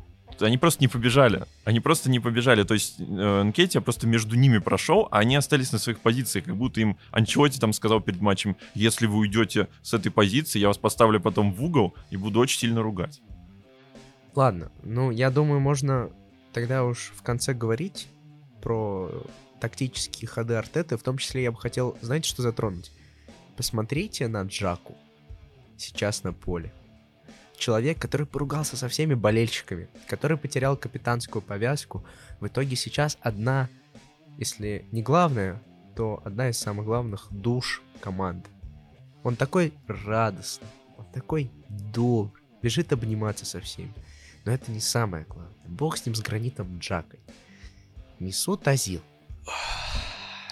они 0.40 0.58
просто 0.58 0.80
не 0.80 0.88
побежали. 0.88 1.44
Они 1.64 1.80
просто 1.80 2.10
не 2.10 2.20
побежали. 2.20 2.62
То 2.64 2.74
есть 2.74 2.96
э, 3.00 3.42
Нкетти 3.42 3.78
просто 3.80 4.06
между 4.06 4.36
ними 4.36 4.58
прошел, 4.58 5.08
а 5.10 5.18
они 5.18 5.36
остались 5.36 5.72
на 5.72 5.78
своих 5.78 6.00
позициях, 6.00 6.44
как 6.44 6.56
будто 6.56 6.80
им 6.80 6.96
Анчоти 7.10 7.58
там 7.58 7.72
сказал 7.72 8.00
перед 8.00 8.20
матчем, 8.20 8.56
если 8.74 9.06
вы 9.06 9.18
уйдете 9.18 9.68
с 9.82 9.94
этой 9.94 10.10
позиции, 10.12 10.58
я 10.58 10.68
вас 10.68 10.78
поставлю 10.78 11.20
потом 11.20 11.52
в 11.52 11.64
угол 11.64 11.94
и 12.10 12.16
буду 12.16 12.40
очень 12.40 12.58
сильно 12.58 12.82
ругать. 12.82 13.20
Ладно, 14.34 14.72
ну, 14.82 15.10
я 15.10 15.30
думаю, 15.30 15.60
можно 15.60 16.10
тогда 16.52 16.84
уж 16.84 17.12
в 17.14 17.22
конце 17.22 17.52
говорить 17.52 18.08
про 18.62 19.10
тактические 19.60 20.28
ходы 20.28 20.54
Артеты. 20.54 20.96
В 20.96 21.02
том 21.02 21.18
числе 21.18 21.42
я 21.42 21.52
бы 21.52 21.58
хотел, 21.58 21.96
знаете, 22.00 22.28
что 22.28 22.42
затронуть? 22.42 22.90
Посмотрите 23.56 24.28
на 24.28 24.42
Джаку 24.42 24.96
сейчас 25.76 26.24
на 26.24 26.32
поле. 26.32 26.72
Человек, 27.56 28.00
который 28.00 28.26
поругался 28.26 28.76
со 28.76 28.88
всеми 28.88 29.14
болельщиками, 29.14 29.88
который 30.08 30.36
потерял 30.36 30.76
капитанскую 30.76 31.42
повязку. 31.42 32.04
В 32.40 32.46
итоге 32.46 32.74
сейчас 32.74 33.18
одна, 33.20 33.68
если 34.38 34.86
не 34.90 35.02
главная, 35.02 35.62
то 35.94 36.22
одна 36.24 36.48
из 36.48 36.58
самых 36.58 36.86
главных 36.86 37.28
душ 37.30 37.82
команды. 38.00 38.48
Он 39.22 39.36
такой 39.36 39.74
радостный, 39.86 40.66
он 40.98 41.04
такой 41.12 41.50
добрый, 41.68 42.42
бежит 42.62 42.92
обниматься 42.92 43.44
со 43.44 43.60
всеми. 43.60 43.92
Но 44.44 44.52
это 44.52 44.70
не 44.70 44.80
самое 44.80 45.24
главное. 45.28 45.52
Бог 45.66 45.96
с 45.96 46.06
ним, 46.06 46.14
с 46.14 46.20
гранитом 46.20 46.78
Джакой. 46.78 47.20
Несут 48.18 48.66
Азил. 48.68 49.00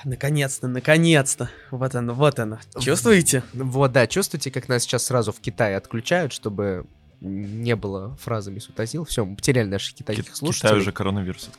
Наконец-то, 0.04 0.66
наконец-то. 0.66 1.50
Вот 1.70 1.94
оно, 1.94 2.14
вот 2.14 2.38
оно. 2.38 2.58
Чувствуете? 2.80 3.42
Вот, 3.52 3.92
да, 3.92 4.06
чувствуете, 4.06 4.50
как 4.50 4.68
нас 4.68 4.82
сейчас 4.82 5.04
сразу 5.04 5.32
в 5.32 5.40
Китае 5.40 5.76
отключают, 5.76 6.32
чтобы 6.32 6.86
не 7.20 7.76
было 7.76 8.16
фразы 8.16 8.50
Месут 8.50 8.80
Азил. 8.80 9.04
Все, 9.04 9.24
мы 9.24 9.36
потеряли 9.36 9.68
наших 9.68 9.94
китайских 9.94 10.32
Ки- 10.32 10.36
слушателей. 10.36 10.68
Китай 10.70 10.80
уже 10.80 10.92
коронавирус. 10.92 11.50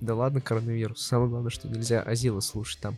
Да 0.00 0.14
ладно, 0.14 0.40
коронавирус. 0.40 1.02
Самое 1.02 1.28
главное, 1.28 1.50
что 1.50 1.68
нельзя 1.68 2.00
Азила 2.00 2.40
слушать 2.40 2.80
там. 2.80 2.96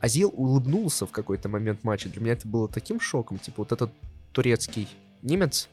Азил 0.00 0.32
улыбнулся 0.34 1.06
в 1.06 1.10
какой-то 1.10 1.48
момент 1.48 1.84
матча. 1.84 2.08
Для 2.08 2.22
меня 2.22 2.32
это 2.32 2.48
было 2.48 2.68
таким 2.68 2.98
шоком. 2.98 3.38
Типа 3.38 3.56
вот 3.58 3.72
этот 3.72 3.92
турецкий 4.32 4.88
немец, 5.20 5.68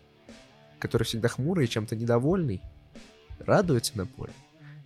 который 0.80 1.04
всегда 1.04 1.28
хмурый 1.28 1.66
и 1.66 1.70
чем-то 1.70 1.96
недовольный, 1.96 2.62
радуется 3.40 3.98
на 3.98 4.06
поле 4.06 4.34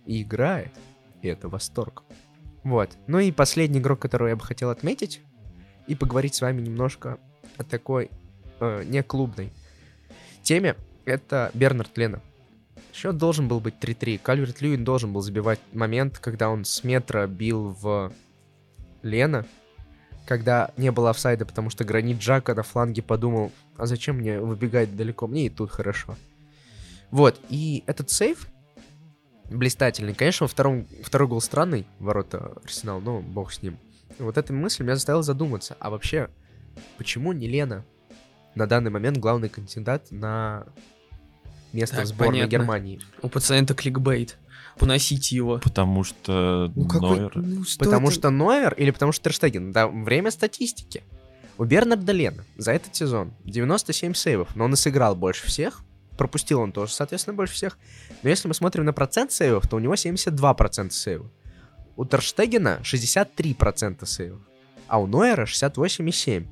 и 0.06 0.22
играет, 0.22 0.72
и 1.22 1.28
это 1.28 1.48
восторг. 1.48 2.02
Вот. 2.62 2.90
Ну 3.06 3.18
и 3.18 3.30
последний 3.32 3.78
игрок, 3.78 4.00
которого 4.00 4.28
я 4.28 4.36
бы 4.36 4.42
хотел 4.42 4.70
отметить, 4.70 5.20
и 5.86 5.94
поговорить 5.94 6.34
с 6.34 6.40
вами 6.40 6.62
немножко 6.62 7.18
о 7.58 7.64
такой 7.64 8.10
э, 8.60 8.84
не 8.84 9.02
клубной 9.02 9.52
теме, 10.42 10.76
это 11.04 11.50
Бернард 11.54 11.96
Лена. 11.98 12.20
Счет 12.92 13.18
должен 13.18 13.48
был 13.48 13.60
быть 13.60 13.74
3-3. 13.80 14.18
Кальверт 14.22 14.60
Льюин 14.60 14.84
должен 14.84 15.12
был 15.12 15.20
забивать 15.20 15.60
момент, 15.72 16.18
когда 16.18 16.48
он 16.48 16.64
с 16.64 16.84
метра 16.84 17.26
бил 17.26 17.76
в 17.80 18.12
Лена, 19.02 19.46
когда 20.26 20.70
не 20.76 20.90
было 20.90 21.10
офсайда, 21.10 21.44
потому 21.44 21.70
что 21.70 21.84
гранит 21.84 22.18
Джака 22.18 22.54
на 22.54 22.62
фланге 22.62 23.02
подумал, 23.02 23.52
а 23.76 23.86
зачем 23.86 24.16
мне 24.16 24.40
выбегать 24.40 24.96
далеко, 24.96 25.26
мне 25.26 25.46
и 25.46 25.50
тут 25.50 25.70
хорошо. 25.70 26.16
Вот, 27.10 27.38
и 27.48 27.84
этот 27.86 28.10
сейв 28.10 28.48
блистательный. 29.50 30.14
Конечно, 30.14 30.44
во 30.44 30.48
втором, 30.48 30.86
второй 31.02 31.28
гол 31.28 31.40
странный, 31.40 31.86
ворота 31.98 32.52
Арсенал, 32.64 33.00
но 33.00 33.20
бог 33.20 33.52
с 33.52 33.62
ним. 33.62 33.78
Вот 34.18 34.38
эта 34.38 34.52
мысль 34.52 34.82
меня 34.82 34.94
заставила 34.94 35.22
задуматься, 35.22 35.76
а 35.80 35.90
вообще, 35.90 36.28
почему 36.98 37.32
не 37.32 37.46
Лена 37.46 37.84
на 38.54 38.66
данный 38.66 38.90
момент 38.90 39.18
главный 39.18 39.48
кандидат 39.48 40.10
на 40.10 40.66
место 41.72 41.96
Так, 41.96 42.04
в 42.04 42.08
сборной 42.08 42.32
понятно. 42.40 42.50
Германии? 42.50 43.00
У 43.22 43.28
пациента 43.28 43.74
кликбейт. 43.74 44.38
Уносите 44.80 45.36
его. 45.36 45.58
Потому 45.58 46.04
что 46.04 46.72
Ну 46.74 46.88
какой... 46.88 47.18
Нойер... 47.18 47.32
ну, 47.36 47.64
что 47.64 47.84
Потому 47.84 48.08
это? 48.08 48.14
что 48.16 48.30
Нойер 48.30 48.74
или 48.74 48.90
потому 48.90 49.12
что 49.12 49.24
Терштеген? 49.24 49.72
Да, 49.72 49.86
время 49.86 50.30
статистики. 50.30 51.02
У 51.56 51.64
Бернарда 51.64 52.12
Лена 52.12 52.44
за 52.56 52.72
этот 52.72 52.94
сезон 52.96 53.32
97 53.44 54.14
сейвов, 54.14 54.56
но 54.56 54.64
он 54.64 54.72
и 54.74 54.76
сыграл 54.76 55.14
больше 55.14 55.46
всех. 55.46 55.82
Пропустил 56.18 56.60
он 56.60 56.72
тоже, 56.72 56.92
соответственно, 56.92 57.34
больше 57.34 57.54
всех. 57.54 57.78
Но 58.22 58.28
если 58.28 58.48
мы 58.48 58.54
смотрим 58.54 58.84
на 58.84 58.92
процент 58.92 59.32
сейвов, 59.32 59.68
то 59.68 59.76
у 59.76 59.78
него 59.78 59.94
72% 59.94 60.90
сейвов. 60.90 61.30
У 61.96 62.04
Терштегена 62.04 62.80
63% 62.82 64.06
сейвов. 64.06 64.40
А 64.88 65.00
у 65.00 65.06
Нойера 65.06 65.44
68,7%. 65.46 66.46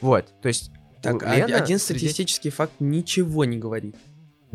Вот, 0.00 0.26
то 0.42 0.48
есть... 0.48 0.70
Так, 1.00 1.16
у 1.16 1.26
а- 1.26 1.36
Лена 1.36 1.56
один 1.56 1.78
среди- 1.78 2.00
статистический 2.00 2.50
факт 2.50 2.72
ничего 2.78 3.44
не 3.44 3.58
говорит. 3.58 3.96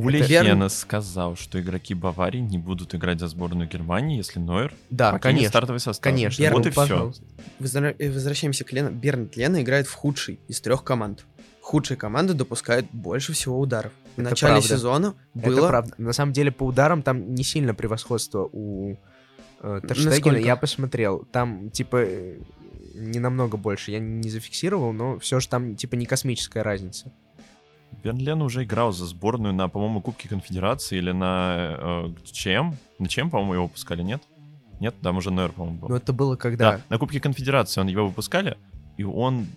Это. 0.07 0.27
Хенес 0.27 0.77
сказал, 0.77 1.35
что 1.35 1.59
игроки 1.59 1.93
Баварии 1.93 2.39
не 2.39 2.57
будут 2.57 2.95
играть 2.95 3.19
за 3.19 3.27
сборную 3.27 3.67
Германии, 3.67 4.17
если 4.17 4.39
Нойер 4.39 4.73
Да, 4.89 5.11
покинет 5.11 5.23
конечно. 5.23 5.49
стартовый 5.49 5.79
состав. 5.79 6.03
Конечно, 6.03 6.41
Верно, 6.41 6.57
вот 6.57 6.67
и 6.67 6.69
все. 6.69 6.81
пожалуйста. 6.81 7.23
Возра- 7.59 7.95
э, 7.99 8.11
Возвращаемся 8.11 8.63
к 8.63 8.71
Лену. 8.71 8.91
Бернард 8.91 9.35
Лена 9.35 9.61
играет 9.61 9.87
в 9.87 9.93
худшей 9.93 10.39
из 10.47 10.61
трех 10.61 10.83
команд. 10.83 11.25
Худшие 11.61 11.97
команды 11.97 12.33
допускают 12.33 12.87
больше 12.91 13.33
всего 13.33 13.59
ударов. 13.59 13.91
В 14.15 14.19
Это 14.21 14.29
начале 14.31 14.53
правда. 14.53 14.67
сезона 14.67 15.13
Это 15.35 15.45
было... 15.47 15.67
правда. 15.67 15.93
На 15.97 16.13
самом 16.13 16.33
деле, 16.33 16.51
по 16.51 16.63
ударам 16.63 17.03
там 17.03 17.35
не 17.35 17.43
сильно 17.43 17.73
превосходство 17.75 18.49
у 18.51 18.97
э, 19.61 19.81
Терштегена. 19.87 20.09
Насколько? 20.11 20.39
Я 20.39 20.55
посмотрел. 20.55 21.27
Там, 21.31 21.69
типа, 21.69 21.97
э, 21.97 22.39
не 22.95 23.19
намного 23.19 23.57
больше. 23.57 23.91
Я 23.91 23.99
не 23.99 24.29
зафиксировал, 24.29 24.93
но 24.93 25.19
все 25.19 25.39
же 25.39 25.47
там, 25.47 25.75
типа, 25.75 25.95
не 25.95 26.05
космическая 26.05 26.61
разница. 26.63 27.11
Бен 28.03 28.41
уже 28.41 28.63
играл 28.63 28.91
за 28.91 29.05
сборную 29.05 29.53
на, 29.53 29.67
по-моему, 29.67 30.01
Кубке 30.01 30.29
Конфедерации 30.29 30.97
или 30.97 31.11
на 31.11 31.75
э, 31.77 32.09
ЧМ. 32.31 32.73
На 32.99 33.07
ЧМ, 33.07 33.29
по-моему, 33.29 33.53
его 33.53 33.63
выпускали, 33.63 34.01
нет? 34.01 34.23
Нет, 34.79 34.95
там 35.01 35.17
уже 35.17 35.31
Нойер, 35.31 35.51
по-моему, 35.51 35.79
был. 35.79 35.89
Но 35.89 35.97
это 35.97 36.13
было 36.13 36.35
Да, 36.35 36.41
когда... 36.41 36.81
на 36.89 36.97
Кубке 36.97 37.19
Конфедерации 37.19 37.81
он 37.81 37.87
его 37.87 38.07
выпускали, 38.07 38.57
и 38.97 39.03
он 39.03 39.47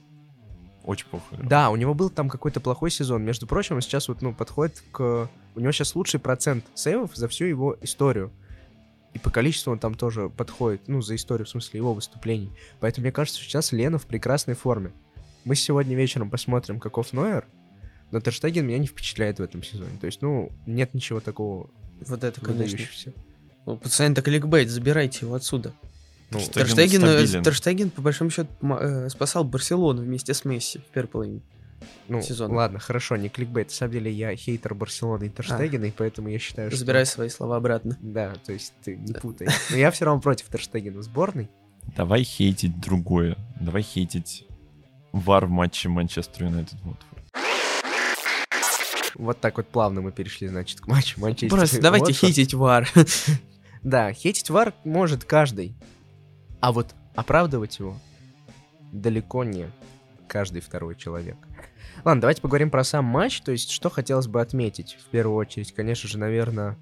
очень 0.85 1.07
плохо 1.07 1.25
играл. 1.35 1.49
Да, 1.49 1.71
у 1.71 1.77
него 1.77 1.95
был 1.95 2.11
там 2.11 2.29
какой-то 2.29 2.61
плохой 2.61 2.91
сезон. 2.91 3.23
Между 3.23 3.47
прочим, 3.47 3.77
он 3.77 3.83
сейчас 3.83 4.09
вот, 4.09 4.23
ну, 4.23 4.35
подходит 4.35 4.83
к... 4.91 5.29
У 5.55 5.61
него 5.61 5.71
сейчас 5.71 5.95
лучший 5.95 6.19
процент 6.19 6.65
сейвов 6.75 7.15
за 7.15 7.29
всю 7.29 7.45
его 7.45 7.77
историю. 7.83 8.33
И 9.15 9.19
по 9.19 9.31
количеству 9.31 9.73
он 9.73 9.79
там 9.79 9.95
тоже 9.95 10.29
подходит, 10.31 10.89
ну, 10.89 11.03
за 11.03 11.15
историю, 11.15 11.47
в 11.47 11.51
смысле, 11.51 11.79
его 11.79 11.95
выступлений. 11.95 12.51
Поэтому 12.81 13.05
мне 13.05 13.13
кажется, 13.13 13.41
сейчас 13.41 13.71
Лена 13.71 13.99
в 13.99 14.07
прекрасной 14.07 14.55
форме. 14.55 14.93
Мы 15.45 15.55
сегодня 15.55 15.95
вечером 15.95 16.31
посмотрим, 16.31 16.81
каков 16.81 17.13
Нойер, 17.13 17.47
но 18.13 18.21
Терштеген 18.21 18.67
меня 18.67 18.79
не 18.79 18.87
впечатляет 18.87 19.39
в 19.39 19.43
этом 19.43 19.63
сезоне. 19.63 19.99
То 20.01 20.07
есть, 20.07 20.23
ну, 20.23 20.53
нет 20.67 20.95
ничего 20.95 21.21
такого 21.21 21.71
Вот 22.07 22.23
это, 22.23 22.41
конечно. 22.41 22.65
выдающегося. 22.65 23.13
У 23.65 23.77
пациента 23.77 24.23
кликбейт, 24.23 24.69
забирайте 24.69 25.25
его 25.25 25.35
отсюда. 25.35 25.73
Ну, 26.31 26.39
Терштеген 26.39 27.43
Терштеген, 27.43 27.89
э, 27.89 27.91
по 27.91 28.03
большому 28.03 28.31
счету, 28.31 28.51
э, 28.63 29.09
спасал 29.09 29.45
Барселону 29.45 30.03
вместе 30.03 30.35
с 30.35 30.45
Месси 30.45 30.79
в 30.79 30.85
первой 30.93 31.09
половине. 31.09 31.41
ну, 32.09 32.23
сезона. 32.23 32.55
ладно, 32.55 32.79
хорошо, 32.79 33.17
не 33.17 33.29
кликбейт. 33.29 33.69
На 33.69 33.75
самом 33.75 33.93
деле 33.93 34.13
я 34.13 34.35
хейтер 34.37 34.75
Барселоны 34.75 35.25
и 35.25 35.29
Терштегена, 35.31 35.87
и 35.87 35.91
поэтому 35.91 36.29
я 36.29 36.39
считаю, 36.39 36.71
что... 36.71 36.79
Забирай 36.79 37.07
свои 37.07 37.29
слова 37.29 37.57
обратно. 37.57 37.99
Да, 38.01 38.35
то 38.45 38.53
есть 38.53 38.73
ты 38.85 38.97
не 38.97 39.15
путай. 39.15 39.49
Но 39.71 39.77
я 39.77 39.91
все 39.91 40.05
равно 40.05 40.21
против 40.21 40.49
Терштегена 40.49 41.01
в 41.01 41.03
сборной. 41.03 41.49
Давай 41.97 42.23
хейтить 42.25 42.79
другое. 42.81 43.37
Давай 43.61 43.83
хейтить 43.83 44.47
вар 45.13 45.47
в 45.47 45.51
матче 45.51 45.89
Манчестер 45.89 46.45
Юнайтед 46.45 46.79
Уотфорд. 46.85 47.22
Вот 49.15 49.41
так 49.41 49.57
вот 49.57 49.67
плавно 49.69 50.01
мы 50.01 50.13
перешли, 50.13 50.49
значит, 50.49 50.81
к 50.81 50.87
матчу 50.87 51.21
Манчестер. 51.21 51.57
Просто 51.57 51.81
давайте 51.81 52.07
Уотфорд. 52.07 52.35
хейтить 52.35 52.55
вар. 52.55 52.89
Да, 53.83 54.13
хейтить 54.13 54.49
вар 54.49 54.75
может 54.85 55.25
каждый. 55.25 55.75
А 56.61 56.71
вот 56.71 56.95
оправдывать 57.17 57.81
его 57.81 57.99
далеко 58.93 59.43
не 59.43 59.67
каждый 60.29 60.61
второй 60.63 60.95
человек. 60.95 61.37
Ладно, 62.05 62.21
давайте 62.21 62.43
поговорим 62.43 62.71
про 62.71 62.85
сам 62.85 63.05
матч. 63.05 63.41
То 63.41 63.51
есть, 63.51 63.71
что 63.71 63.91
хотелось 63.91 64.29
бы 64.29 64.41
отметить 64.41 64.97
в 65.05 65.11
первую 65.11 65.37
очередь? 65.37 65.73
Конечно 65.73 66.09
же, 66.09 66.17
наверное, 66.19 66.79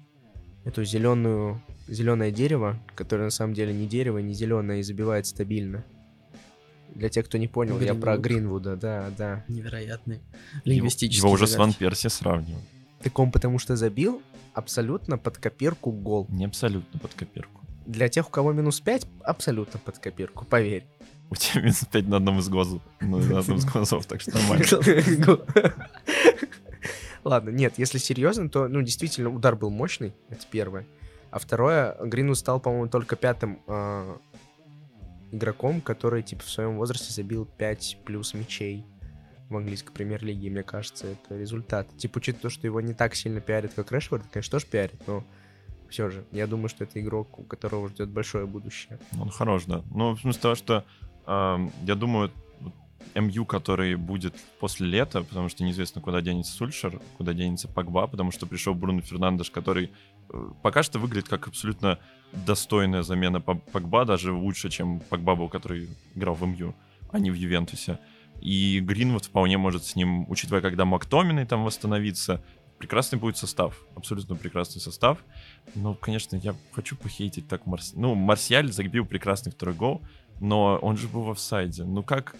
эту 0.63 0.83
зеленую 0.83 1.61
зеленое 1.87 2.31
дерево, 2.31 2.79
которое 2.95 3.25
на 3.25 3.29
самом 3.29 3.53
деле 3.53 3.73
не 3.73 3.87
дерево, 3.87 4.19
не 4.19 4.33
зеленое 4.33 4.79
и 4.79 4.83
забивает 4.83 5.25
стабильно. 5.25 5.83
Для 6.95 7.09
тех, 7.09 7.25
кто 7.25 7.37
не 7.37 7.47
понял, 7.47 7.79
я 7.79 7.95
про 7.95 8.17
Гринвуд. 8.17 8.63
Гринвуда, 8.63 8.75
да, 8.75 9.11
да. 9.17 9.45
Невероятный. 9.47 10.17
Его, 10.17 10.61
Лингвистический. 10.65 11.19
его 11.25 11.31
уже 11.31 11.47
с 11.47 11.55
Ван. 11.55 11.73
Перси 11.73 12.07
сравнивают. 12.07 12.63
Так 13.01 13.17
он 13.17 13.31
потому 13.31 13.59
что 13.59 13.75
забил 13.75 14.21
абсолютно 14.53 15.17
под 15.17 15.37
копирку 15.37 15.91
гол. 15.91 16.27
Не 16.29 16.45
абсолютно 16.45 16.99
под 16.99 17.13
копирку. 17.13 17.61
Для 17.85 18.09
тех, 18.09 18.27
у 18.27 18.31
кого 18.31 18.53
минус 18.53 18.79
5, 18.79 19.07
абсолютно 19.23 19.79
под 19.79 19.97
копирку, 19.97 20.45
поверь. 20.45 20.85
У 21.29 21.35
тебя 21.35 21.61
минус 21.61 21.83
5 21.91 22.07
на 22.07 22.17
одном 22.17 22.39
из 22.39 22.49
глазов. 22.49 22.81
Ну, 22.99 23.17
на 23.17 23.39
одном 23.39 23.57
из 23.57 23.65
глазов, 23.65 24.05
так 24.05 24.21
что 24.21 24.31
нормально. 24.37 24.65
Ладно, 27.23 27.49
нет, 27.51 27.75
если 27.77 27.99
серьезно, 27.99 28.49
то, 28.49 28.67
ну, 28.67 28.81
действительно, 28.81 29.29
удар 29.29 29.55
был 29.55 29.69
мощный, 29.69 30.13
это 30.29 30.45
первое. 30.49 30.87
А 31.29 31.39
второе, 31.39 31.95
Гринвуд 32.03 32.37
стал, 32.37 32.59
по-моему, 32.59 32.89
только 32.89 33.15
пятым 33.15 33.61
а, 33.67 34.17
игроком, 35.31 35.81
который, 35.81 36.23
типа, 36.23 36.43
в 36.43 36.49
своем 36.49 36.77
возрасте 36.77 37.13
забил 37.13 37.45
5 37.45 37.99
плюс 38.05 38.33
мячей 38.33 38.85
в 39.49 39.57
английской 39.57 39.91
премьер-лиге, 39.91 40.49
мне 40.49 40.63
кажется, 40.63 41.07
это 41.07 41.37
результат. 41.37 41.87
Типа, 41.97 42.19
учитывая 42.19 42.43
то, 42.43 42.49
что 42.49 42.67
его 42.67 42.79
не 42.81 42.93
так 42.93 43.15
сильно 43.15 43.41
пиарят, 43.41 43.73
как 43.73 43.91
Решфорд, 43.91 44.23
конечно, 44.31 44.51
тоже 44.51 44.65
пиарит, 44.65 45.01
но 45.07 45.23
все 45.89 46.09
же, 46.09 46.23
я 46.31 46.47
думаю, 46.47 46.69
что 46.69 46.85
это 46.85 46.99
игрок, 47.01 47.37
у 47.37 47.43
которого 47.43 47.89
ждет 47.89 48.09
большое 48.09 48.45
будущее. 48.45 48.97
Он 49.19 49.29
хорош, 49.29 49.65
да. 49.65 49.83
Ну, 49.93 50.15
в 50.15 50.21
смысле 50.21 50.41
того, 50.41 50.55
что 50.55 50.85
эм, 51.27 51.71
я 51.83 51.95
думаю, 51.95 52.31
МЮ, 53.15 53.45
который 53.45 53.95
будет 53.95 54.35
после 54.59 54.87
лета, 54.87 55.23
потому 55.23 55.49
что 55.49 55.63
неизвестно, 55.63 56.01
куда 56.01 56.21
денется 56.21 56.53
Сульшер, 56.53 56.99
куда 57.17 57.33
денется 57.33 57.67
Погба, 57.67 58.07
потому 58.07 58.31
что 58.31 58.45
пришел 58.45 58.73
Бруно 58.73 59.01
Фернандеш, 59.01 59.51
который 59.51 59.91
э, 60.29 60.49
пока 60.61 60.83
что 60.83 60.99
выглядит 60.99 61.29
как 61.29 61.47
абсолютно 61.47 61.99
достойная 62.31 63.03
замена 63.03 63.41
Погба, 63.41 64.05
даже 64.05 64.31
лучше, 64.31 64.69
чем 64.69 64.99
Погба 65.01 65.35
был, 65.35 65.49
который 65.49 65.89
играл 66.15 66.35
в 66.35 66.45
МЮ, 66.45 66.75
а 67.11 67.19
не 67.19 67.31
в 67.31 67.35
Ювентусе. 67.35 67.99
И 68.41 68.79
Гринвуд 68.79 69.25
вполне 69.25 69.57
может 69.57 69.85
с 69.85 69.95
ним, 69.95 70.29
учитывая, 70.29 70.61
когда 70.61 70.85
Мактоминой 70.85 71.45
там 71.45 71.63
восстановится, 71.63 72.43
прекрасный 72.79 73.19
будет 73.19 73.37
состав, 73.37 73.75
абсолютно 73.95 74.35
прекрасный 74.35 74.81
состав. 74.81 75.19
Но, 75.75 75.93
конечно, 75.93 76.35
я 76.35 76.55
хочу 76.71 76.95
похейтить 76.95 77.47
так 77.47 77.67
Марс... 77.67 77.93
Ну, 77.95 78.15
Марсиаль 78.15 78.71
забил 78.71 79.05
прекрасный 79.05 79.51
второй 79.51 79.75
гол, 79.75 80.01
но 80.39 80.79
он 80.81 80.97
же 80.97 81.07
был 81.07 81.21
в 81.21 81.29
офсайде. 81.29 81.83
Ну 81.83 82.01
как, 82.01 82.35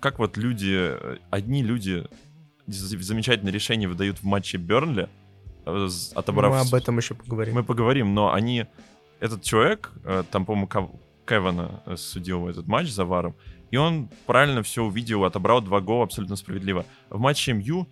как 0.00 0.18
вот 0.18 0.36
люди, 0.36 0.74
э, 0.74 1.16
одни 1.30 1.62
люди 1.62 2.04
замечательное 2.66 3.52
решение 3.52 3.88
выдают 3.88 4.18
в 4.18 4.24
матче 4.24 4.58
Бернли, 4.58 5.08
э, 5.66 5.88
отобрав... 6.14 6.52
Мы 6.52 6.60
об 6.60 6.74
этом 6.74 6.98
еще 6.98 7.14
поговорим. 7.14 7.54
Мы 7.54 7.64
поговорим, 7.64 8.14
но 8.14 8.32
они... 8.32 8.66
Этот 9.20 9.42
человек, 9.42 9.92
э, 10.04 10.24
там, 10.30 10.44
по-моему, 10.44 10.66
Кав- 10.66 10.90
Кевана 11.26 11.82
судил 11.96 12.48
этот 12.48 12.66
матч 12.66 12.88
за 12.90 13.04
варом, 13.04 13.34
и 13.70 13.76
он 13.76 14.08
правильно 14.26 14.62
все 14.62 14.82
увидел, 14.82 15.24
отобрал 15.24 15.60
два 15.62 15.80
гола 15.80 16.04
абсолютно 16.04 16.36
справедливо. 16.36 16.84
В 17.08 17.20
матче 17.20 17.52
МЮ, 17.52 17.86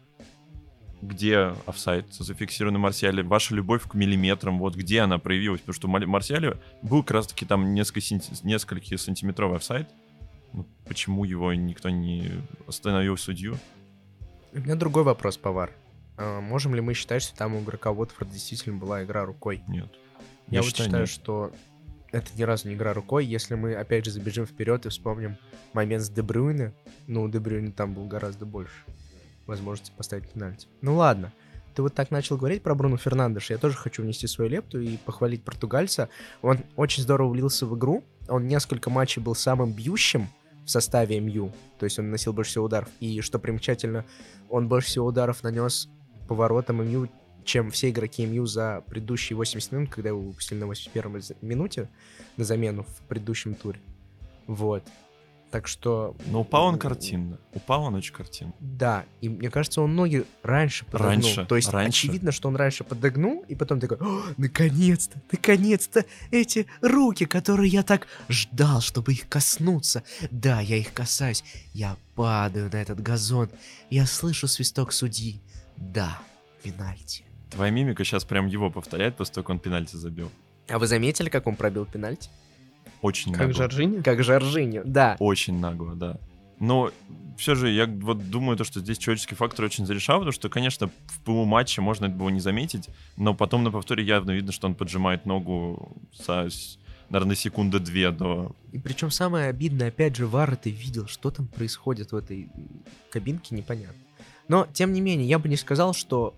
где 1.01 1.55
офсайд 1.67 2.13
зафиксирован 2.13 2.75
на 2.75 2.79
Марсиале, 2.81 3.23
ваша 3.23 3.55
любовь 3.55 3.85
к 3.89 3.95
миллиметрам, 3.95 4.59
вот 4.59 4.75
где 4.75 5.01
она 5.01 5.19
проявилась, 5.19 5.61
потому 5.61 5.75
что 5.75 5.89
Мали- 5.89 6.05
Марсиале 6.05 6.59
был 6.83 7.03
как 7.03 7.13
раз-таки 7.13 7.47
там 7.47 7.73
несколько, 7.73 8.01
сенти- 8.01 8.33
несколько 8.43 8.99
сантиметровый 8.99 9.57
офсайд. 9.57 9.89
Почему 10.87 11.25
его 11.25 11.53
никто 11.55 11.89
не 11.89 12.43
остановил 12.67 13.17
судью? 13.17 13.57
У 14.53 14.59
меня 14.59 14.75
другой 14.75 15.05
вопрос, 15.05 15.37
Повар. 15.37 15.71
а, 16.17 16.41
можем 16.41 16.75
ли 16.75 16.81
мы 16.81 16.95
считать, 16.95 17.23
что 17.23 17.37
там 17.37 17.55
у 17.55 17.61
игрока 17.61 17.93
Уотфорд 17.93 18.31
действительно 18.31 18.77
была 18.77 19.05
игра 19.05 19.25
рукой? 19.25 19.63
Нет. 19.69 19.89
Я, 20.49 20.63
вот 20.63 20.75
считаю, 20.75 21.03
нет. 21.03 21.09
что 21.09 21.53
это 22.11 22.27
ни 22.37 22.43
разу 22.43 22.69
не 22.69 22.75
игра 22.75 22.93
рукой. 22.93 23.25
Если 23.25 23.55
мы, 23.55 23.75
опять 23.75 24.05
же, 24.05 24.11
забежим 24.11 24.47
вперед 24.47 24.85
и 24.87 24.89
вспомним 24.89 25.37
момент 25.73 26.03
с 26.03 26.11
Дебрюйне, 26.11 26.73
ну, 27.07 27.23
у 27.23 27.29
Дебрюйне 27.29 27.71
там 27.71 27.95
был 27.95 28.07
гораздо 28.07 28.47
больше 28.47 28.75
возможности 29.47 29.93
поставить 29.97 30.29
пенальти. 30.31 30.67
Ну 30.81 30.97
ладно, 30.97 31.33
ты 31.75 31.83
вот 31.83 31.95
так 31.95 32.11
начал 32.11 32.37
говорить 32.37 32.63
про 32.63 32.75
Бруно 32.75 32.97
Фернандеш, 32.97 33.51
я 33.51 33.59
тоже 33.59 33.77
хочу 33.77 34.03
внести 34.03 34.27
свою 34.27 34.51
лепту 34.51 34.81
и 34.81 34.97
похвалить 34.97 35.45
португальца. 35.45 36.09
Он 36.43 36.59
очень 36.77 37.03
здорово 37.03 37.31
влился 37.31 37.67
в 37.67 37.77
игру, 37.77 38.05
он 38.29 38.47
несколько 38.49 38.91
матчей 38.91 39.23
был 39.23 39.35
самым 39.35 39.73
бьющим 39.73 40.29
в 40.65 40.71
составе 40.71 41.21
МЮ, 41.21 41.53
то 41.79 41.85
есть 41.85 41.99
он 41.99 42.07
наносил 42.07 42.33
больше 42.33 42.53
всего 42.53 42.67
ударов. 42.67 42.89
И 43.01 43.21
что 43.21 43.39
примечательно, 43.39 44.05
он 44.49 44.69
больше 44.69 44.89
всего 44.89 45.07
ударов 45.07 45.43
нанес 45.43 45.89
по 46.29 46.35
воротам 46.35 46.85
МЮ, 46.87 47.09
чем 47.45 47.71
все 47.71 47.91
игроки 47.91 48.27
МЮ 48.27 48.47
за 48.47 48.83
предыдущие 48.87 49.37
80 49.37 49.73
минут, 49.73 49.91
когда 49.91 50.11
его 50.11 50.21
выпустили 50.21 50.59
на 50.59 50.67
81 50.67 51.37
минуте 51.41 51.89
на 52.37 52.45
замену 52.45 52.85
в 52.85 53.03
предыдущем 53.09 53.55
туре. 53.55 53.81
Вот. 54.47 54.85
Так 55.51 55.67
что... 55.67 56.17
Но 56.27 56.43
упал 56.43 56.67
он 56.67 56.79
картинно. 56.79 57.39
Упал 57.53 57.83
он 57.83 57.97
очень 57.97 58.15
картинно. 58.15 58.53
Да, 58.61 59.05
и 59.21 59.29
мне 59.29 59.51
кажется, 59.51 59.83
он 59.83 59.97
ноги 59.97 60.25
раньше 60.45 60.85
подогнул. 60.85 61.11
Раньше, 61.11 61.45
То 61.45 61.57
есть 61.57 61.71
раньше. 61.71 62.07
очевидно, 62.07 62.31
что 62.31 62.49
он 62.49 62.57
раньше 62.57 62.85
подогнул, 62.85 63.45
и 63.49 63.57
потом 63.57 63.81
такой, 63.81 63.97
«О, 63.99 64.23
наконец-то, 64.37 65.21
наконец-то 65.33 66.05
эти 66.31 66.67
руки, 66.81 67.25
которые 67.25 67.69
я 67.69 67.83
так 67.83 68.07
ждал, 68.29 68.81
чтобы 68.81 69.13
их 69.13 69.29
коснуться. 69.29 70.05
Да, 70.31 70.61
я 70.61 70.77
их 70.77 70.93
касаюсь. 70.93 71.43
Я 71.75 71.97
падаю 72.15 72.71
на 72.73 72.77
этот 72.77 73.01
газон. 73.03 73.51
Я 73.91 74.07
слышу 74.07 74.47
свисток 74.47 74.93
судьи. 74.93 75.41
Да, 75.77 76.19
пенальти. 76.63 77.25
Твоя 77.51 77.73
мимика 77.73 78.05
сейчас 78.05 78.25
прям 78.25 78.47
его 78.47 78.71
повторяет, 78.71 79.17
после 79.17 79.35
того, 79.35 79.45
как 79.45 79.51
он 79.51 79.59
пенальти 79.59 79.97
забил. 79.97 80.31
А 80.69 80.79
вы 80.79 80.87
заметили, 80.87 81.29
как 81.29 81.49
он 81.49 81.57
пробил 81.57 81.85
пенальти? 81.87 82.31
Очень 83.03 83.33
Как 83.33 83.41
нагло. 83.49 83.55
Жоржини? 83.55 84.03
Как 84.03 84.23
Жоржиньо, 84.23 84.83
да. 84.85 85.17
Очень 85.19 85.59
нагло, 85.59 85.95
да. 85.95 86.19
Но 86.59 86.91
все 87.39 87.55
же 87.55 87.71
я 87.71 87.87
вот 87.87 88.29
думаю, 88.29 88.59
то, 88.59 88.65
что 88.65 88.81
здесь 88.81 88.99
человеческий 88.99 89.35
фактор 89.35 89.65
очень 89.65 89.87
зарешал, 89.87 90.19
потому 90.19 90.33
что, 90.33 90.51
конечно, 90.51 90.91
в 91.07 91.21
пылу 91.25 91.47
матча 91.47 91.81
можно 91.81 92.07
это 92.07 92.15
было 92.15 92.29
не 92.29 92.41
заметить, 92.41 92.91
но 93.17 93.35
потом 93.35 93.65
на 93.65 93.71
повторе 93.71 94.05
явно 94.05 94.33
видно, 94.33 94.53
что 94.53 94.67
он 94.67 94.75
поджимает 94.75 95.25
ногу 95.25 95.97
за, 96.13 96.51
с- 96.51 96.79
наверное, 97.09 97.37
секунды 97.37 97.79
две 97.79 98.11
до... 98.11 98.55
И 98.73 98.79
причем 98.79 99.11
самое 99.11 99.49
обидное, 99.49 99.89
опять 99.89 100.17
же, 100.17 100.27
Вар 100.27 100.55
ты 100.57 100.69
видел, 100.71 101.07
что 101.07 101.31
там 101.31 101.47
происходит 101.47 102.13
в 102.13 102.17
этой 102.17 102.51
кабинке, 103.11 103.55
непонятно. 103.55 103.97
Но, 104.49 104.67
тем 104.71 104.93
не 104.93 105.01
менее, 105.01 105.27
я 105.27 105.39
бы 105.39 105.49
не 105.49 105.57
сказал, 105.57 105.95
что 105.95 106.35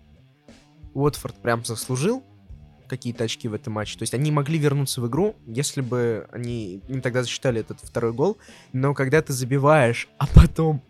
Уотфорд 0.95 1.35
прям 1.43 1.65
заслужил 1.65 2.23
какие-то 2.93 3.25
очки 3.25 3.49
в 3.49 3.55
этом 3.55 3.73
матче. 3.73 3.97
То 3.97 4.03
есть 4.03 4.13
они 4.13 4.31
могли 4.31 4.59
вернуться 4.59 5.01
в 5.01 5.09
игру, 5.09 5.35
если 5.47 5.81
бы 5.81 6.29
они 6.31 6.83
им 6.89 7.01
тогда 7.01 7.23
засчитали 7.23 7.61
этот 7.61 7.81
второй 7.81 8.13
гол. 8.13 8.37
Но 8.75 8.93
когда 8.93 9.23
ты 9.23 9.33
забиваешь, 9.33 10.11
а 10.19 10.27
потом 10.27 10.83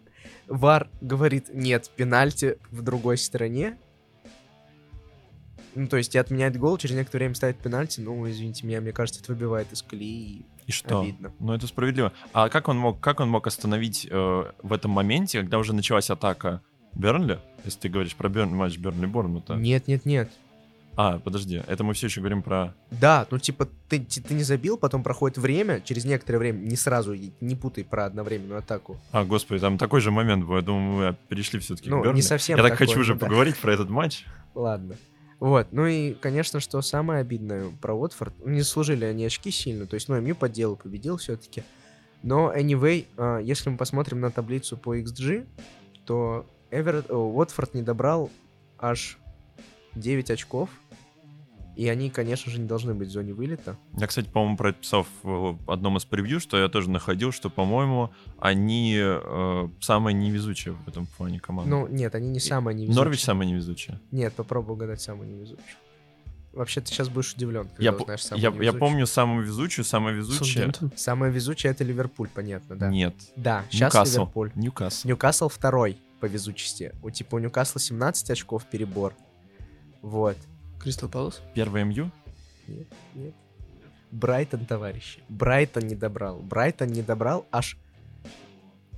Вар 0.49 0.89
говорит, 1.01 1.51
нет, 1.55 1.89
пенальти 1.95 2.59
в 2.73 2.83
другой 2.83 3.19
стороне, 3.19 3.79
ну, 5.77 5.87
то 5.87 5.97
есть 5.97 6.17
и 6.17 6.19
отменяет 6.19 6.57
гол, 6.57 6.77
через 6.77 6.97
некоторое 6.97 7.27
время 7.27 7.37
ставит 7.37 7.59
пенальти, 7.59 8.01
ну, 8.01 8.29
извините 8.29 8.67
меня, 8.67 8.81
мне 8.81 8.91
кажется, 8.91 9.23
это 9.23 9.33
выбивает 9.33 9.73
из 9.73 9.83
колеи. 9.83 10.45
И 10.67 10.73
что? 10.73 11.03
Обидно. 11.03 11.33
Ну, 11.39 11.53
это 11.53 11.69
справедливо. 11.69 12.13
А 12.33 12.49
как 12.49 12.67
он 12.67 12.79
мог, 12.79 12.99
как 12.99 13.21
он 13.21 13.29
мог 13.29 13.47
остановить 13.47 14.09
э, 14.11 14.53
в 14.61 14.73
этом 14.73 14.91
моменте, 14.91 15.41
когда 15.41 15.59
уже 15.59 15.73
началась 15.73 16.11
атака 16.11 16.63
Бернли? 16.95 17.39
Если 17.65 17.79
ты 17.79 17.89
говоришь 17.89 18.17
про 18.17 18.29
Берн, 18.29 18.55
матч 18.57 18.77
Бернли 18.77 19.07
Борнмута. 19.07 19.55
Нет, 19.55 19.87
нет, 19.87 20.05
нет. 20.05 20.33
А, 20.95 21.19
подожди, 21.19 21.63
это 21.67 21.85
мы 21.85 21.95
все 21.95 22.07
еще 22.07 22.21
говорим 22.21 22.43
про... 22.43 22.75
Да, 22.91 23.27
ну 23.31 23.39
типа 23.39 23.67
ты, 23.89 24.01
ты, 24.01 24.21
ты 24.21 24.35
не 24.35 24.43
забил, 24.43 24.77
потом 24.77 25.03
проходит 25.03 25.39
время, 25.39 25.81
через 25.81 26.05
некоторое 26.05 26.39
время, 26.39 26.59
не 26.59 26.77
сразу, 26.77 27.15
не 27.41 27.57
путай 27.57 27.85
про 27.85 28.05
одновременную 28.05 28.59
атаку. 28.59 28.99
А, 29.11 29.25
господи, 29.25 29.61
там 29.61 29.79
такой 29.79 30.01
же 30.01 30.11
момент 30.11 30.45
был. 30.45 30.57
Я 30.57 30.63
думаю, 30.63 31.11
мы 31.11 31.17
перешли 31.29 31.61
все-таки 31.61 31.89
Ну, 31.89 32.01
к 32.01 32.05
Бернли. 32.05 32.17
не 32.17 32.23
совсем 32.23 32.59
Я 32.59 32.63
так 32.63 32.73
такой, 32.73 32.87
хочу 32.87 33.01
уже 33.01 33.15
да. 33.15 33.27
поговорить 33.27 33.57
про 33.59 33.73
этот 33.73 33.89
матч. 33.89 34.27
Ладно. 34.55 34.97
Вот, 35.41 35.69
ну 35.73 35.87
и, 35.87 36.13
конечно, 36.15 36.61
что 36.61 36.81
самое 36.83 37.21
обидное 37.21 37.65
про 37.81 37.95
Уотфорд, 37.95 38.47
не 38.47 38.61
заслужили 38.61 39.05
они 39.05 39.25
очки 39.25 39.51
сильно, 39.51 39.87
то 39.87 39.95
есть, 39.95 40.09
ну, 40.09 40.21
МЮ 40.21 40.37
по 40.37 40.49
делу 40.49 40.77
победил 40.77 41.17
все-таки. 41.17 41.65
Но, 42.23 42.53
anyway, 42.55 43.07
а, 43.17 43.39
если 43.39 43.71
мы 43.71 43.77
посмотрим 43.77 44.21
на 44.21 44.31
таблицу 44.31 44.77
по 44.77 44.97
XG, 44.97 45.47
то 46.07 46.47
Эвер... 46.71 47.05
о, 47.09 47.33
Уотфорд 47.33 47.75
не 47.75 47.83
добрал 47.83 48.31
аж 48.79 49.19
9 49.97 50.31
очков, 50.31 50.71
и 51.77 51.89
они, 51.89 52.11
конечно 52.11 52.51
же, 52.51 52.61
не 52.61 52.67
должны 52.67 52.95
быть 52.95 53.09
в 53.09 53.11
зоне 53.13 53.33
вылета. 53.33 53.77
Я, 53.97 54.07
кстати, 54.07 54.29
по-моему, 54.29 54.57
прописал 54.57 55.07
в 55.23 55.59
одном 55.67 55.97
из 55.97 56.05
превью, 56.05 56.41
что 56.41 56.59
я 56.59 56.69
тоже 56.69 56.91
находил, 56.91 57.33
что, 57.33 57.49
по-моему, 57.51 58.11
они 58.39 58.97
э, 58.99 59.69
самые 59.81 60.15
невезучие 60.15 60.75
в 60.75 60.89
этом 60.89 61.07
плане 61.07 61.41
команды. 61.41 61.71
Ну, 61.71 61.87
нет, 61.89 62.15
они 62.15 62.29
не 62.29 62.41
самые 62.41 62.75
невезучие. 62.75 62.97
Норвич 62.97 63.25
самая 63.25 63.49
невезучая. 63.49 64.01
Нет, 64.11 64.35
попробуй 64.35 64.75
угадать 64.75 65.01
самую 65.01 65.29
невезучую. 65.29 65.65
Вообще, 66.53 66.83
ты 66.83 66.89
сейчас 66.89 67.09
будешь 67.09 67.33
удивлен, 67.33 67.67
когда 67.69 67.83
Я, 67.83 67.93
узнаешь 67.93 68.23
самую 68.25 68.43
я, 68.43 68.49
я 68.49 68.55
невезучую. 68.55 68.79
помню 68.79 69.07
самую 69.07 69.47
везучую, 69.47 69.85
самая 69.87 70.15
везучая. 70.15 70.73
Самая 70.97 71.31
везучая 71.31 71.73
это 71.73 71.83
Ливерпуль, 71.85 72.29
понятно, 72.29 72.77
да? 72.77 72.89
Нет. 72.91 73.15
Да, 73.37 73.65
сейчас 73.71 73.95
Ньюкасл. 73.95 74.21
Ливерпуль. 74.21 74.53
Ньюкасл. 74.55 75.09
Ньюкасл 75.09 75.49
второй 75.49 75.97
по 76.21 76.27
везучести. 76.27 76.93
У 77.03 77.09
типа 77.09 77.37
у 77.37 77.39
Ньюкасла 77.39 77.81
17 77.81 78.31
очков 78.31 78.67
перебор. 78.67 79.15
Вот. 80.03 80.37
Кристал 80.83 81.09
Пэлас? 81.09 81.41
Первый 81.55 81.85
МЮ? 81.85 82.11
Нет, 82.67 82.87
нет. 83.15 83.35
Брайтон, 84.11 84.67
товарищи. 84.67 85.21
Брайтон 85.29 85.87
не 85.87 85.95
добрал. 85.95 86.39
Брайтон 86.41 86.89
не 86.89 87.03
добрал 87.03 87.47
аж... 87.51 87.77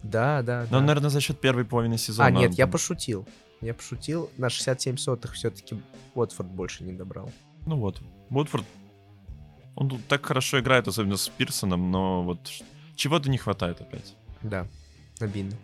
Да, 0.03 0.42
да, 0.42 0.62
Ну, 0.70 0.79
да. 0.79 0.81
наверное, 0.81 1.11
за 1.11 1.20
счет 1.20 1.40
первой 1.40 1.64
половины 1.64 1.97
сезона. 1.99 2.27
А, 2.29 2.31
нет, 2.31 2.53
я 2.55 2.66
пошутил. 2.66 3.27
Я 3.61 3.73
пошутил. 3.75 4.31
На 4.37 4.51
67 4.51 4.97
сотых 4.97 5.33
все-таки 5.33 5.81
Уотфорд 6.14 6.49
больше 6.51 6.85
не 6.85 6.92
добрал. 6.92 7.31
Ну 7.66 7.77
вот. 7.79 8.03
Уотфорд, 8.29 8.64
он 9.77 9.88
тут 9.88 10.07
так 10.07 10.27
хорошо 10.27 10.61
играет, 10.61 10.88
особенно 10.88 11.16
с 11.16 11.29
Пирсоном, 11.29 11.90
но 11.90 12.23
вот 12.23 12.51
чего-то 12.97 13.31
не 13.31 13.38
хватает 13.38 13.81
опять. 13.81 14.14
Да, 14.42 14.66
обидно. 15.20 15.57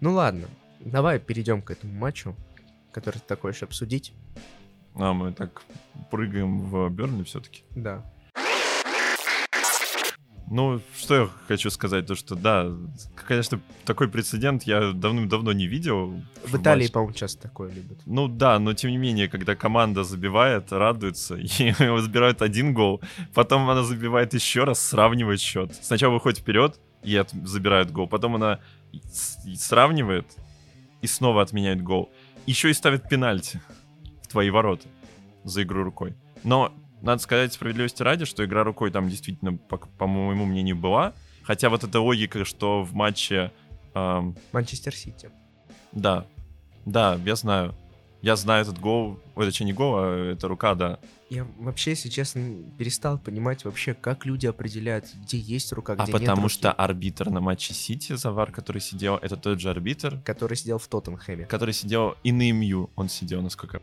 Ну 0.00 0.12
ладно, 0.12 0.48
давай 0.80 1.18
перейдем 1.18 1.62
к 1.62 1.70
этому 1.70 1.94
матчу, 1.94 2.34
который 2.92 3.18
ты 3.18 3.24
такой 3.26 3.52
хочешь 3.52 3.62
обсудить. 3.62 4.12
А 4.94 5.12
мы 5.12 5.32
так 5.32 5.62
прыгаем 6.10 6.60
в 6.60 6.88
Бернли 6.90 7.22
все-таки. 7.24 7.62
Да. 7.74 8.04
Ну, 10.52 10.80
что 10.98 11.14
я 11.14 11.28
хочу 11.46 11.70
сказать, 11.70 12.06
то 12.08 12.16
что, 12.16 12.34
да, 12.34 12.66
конечно, 13.14 13.60
такой 13.84 14.08
прецедент 14.08 14.64
я 14.64 14.90
давным-давно 14.90 15.52
не 15.52 15.68
видел. 15.68 16.20
В 16.44 16.56
Италии, 16.56 16.82
матче. 16.82 16.92
по-моему, 16.92 17.14
часто 17.14 17.42
такое 17.42 17.70
любят. 17.70 18.00
Ну 18.04 18.26
да, 18.26 18.58
но 18.58 18.74
тем 18.74 18.90
не 18.90 18.96
менее, 18.96 19.28
когда 19.28 19.54
команда 19.54 20.02
забивает, 20.02 20.72
радуется, 20.72 21.36
и 21.36 21.72
забирают 22.00 22.42
один 22.42 22.74
гол, 22.74 23.00
потом 23.32 23.70
она 23.70 23.84
забивает 23.84 24.34
еще 24.34 24.64
раз, 24.64 24.80
сравнивает 24.80 25.40
счет. 25.40 25.72
Сначала 25.82 26.14
выходит 26.14 26.40
вперед 26.40 26.80
и 27.04 27.14
от- 27.14 27.30
забирает 27.30 27.92
гол, 27.92 28.08
потом 28.08 28.34
она 28.34 28.58
сравнивает 29.54 30.26
и 31.00 31.06
снова 31.06 31.42
отменяет 31.42 31.80
гол. 31.80 32.10
Еще 32.46 32.70
и 32.70 32.74
ставит 32.74 33.08
пенальти 33.08 33.60
твои 34.30 34.50
ворота 34.50 34.88
за 35.44 35.62
игру 35.62 35.82
рукой. 35.84 36.14
Но 36.44 36.72
надо 37.02 37.20
сказать 37.22 37.52
справедливости 37.52 38.02
ради, 38.02 38.24
что 38.24 38.44
игра 38.44 38.64
рукой 38.64 38.90
там 38.90 39.08
действительно, 39.08 39.56
по, 39.56 39.76
по 39.78 40.06
моему 40.06 40.44
мнению, 40.46 40.76
была. 40.76 41.12
Хотя 41.42 41.68
вот 41.70 41.84
эта 41.84 42.00
логика, 42.00 42.44
что 42.44 42.82
в 42.84 42.94
матче... 42.94 43.52
ам, 43.94 44.36
Манчестер 44.52 44.94
Сити. 44.94 45.30
да, 45.92 46.26
да, 46.86 47.18
я 47.24 47.34
знаю. 47.36 47.74
Я 48.22 48.36
знаю 48.36 48.62
этот 48.62 48.78
гол. 48.78 49.18
Ой, 49.34 49.46
это 49.46 49.54
что, 49.54 49.64
не 49.64 49.72
гол, 49.72 49.94
а 49.96 50.32
это 50.32 50.46
рука, 50.46 50.74
да. 50.74 50.98
Я 51.30 51.46
вообще, 51.58 51.90
если 51.92 52.10
честно, 52.10 52.42
перестал 52.76 53.18
понимать 53.18 53.64
вообще, 53.64 53.94
как 53.94 54.26
люди 54.26 54.46
определяют, 54.46 55.06
где 55.22 55.38
есть 55.38 55.72
рука, 55.72 55.94
где 55.94 56.02
а 56.02 56.06
нет 56.06 56.12
потому 56.20 56.42
руки. 56.42 56.54
что 56.54 56.70
арбитр 56.72 57.30
на 57.30 57.40
матче 57.40 57.72
Сити, 57.72 58.14
Завар, 58.16 58.52
который 58.52 58.82
сидел, 58.82 59.16
это 59.16 59.36
тот 59.36 59.58
же 59.60 59.70
арбитр, 59.70 60.20
Который 60.24 60.56
сидел 60.56 60.78
в 60.78 60.86
Тоттенхэме. 60.86 61.46
который 61.46 61.72
сидел 61.72 62.16
и 62.22 62.32
на 62.32 62.52
МЮ, 62.52 62.90
он 62.94 63.08
сидел, 63.08 63.40
насколько... 63.40 63.80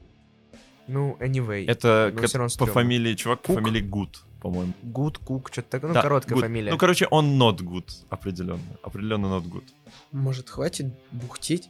Ну, 0.87 1.17
anyway. 1.19 1.65
Это 1.67 2.11
Ну, 2.15 2.23
всё 2.27 2.37
равно 2.37 2.47
по 2.47 2.53
стрёмно. 2.53 2.73
фамилии, 2.73 3.15
чувак 3.15 3.41
по 3.41 3.53
Кук? 3.53 3.55
фамилии 3.61 3.81
Гуд, 3.81 4.23
по-моему. 4.41 4.73
Гуд, 4.83 5.17
Кук, 5.17 5.49
что-то 5.51 5.69
такое. 5.69 5.89
Ну, 5.89 5.93
Да, 5.95 6.01
короткая 6.01 6.37
Good. 6.37 6.41
фамилия. 6.41 6.71
Ну, 6.71 6.77
короче, 6.77 7.07
он 7.11 7.41
not 7.41 7.57
good, 7.57 7.89
определенно. 8.09 8.61
Определенно 8.83 9.25
not 9.27 9.43
good. 9.49 9.63
Может, 10.11 10.49
хватит 10.49 10.93
бухтеть 11.11 11.69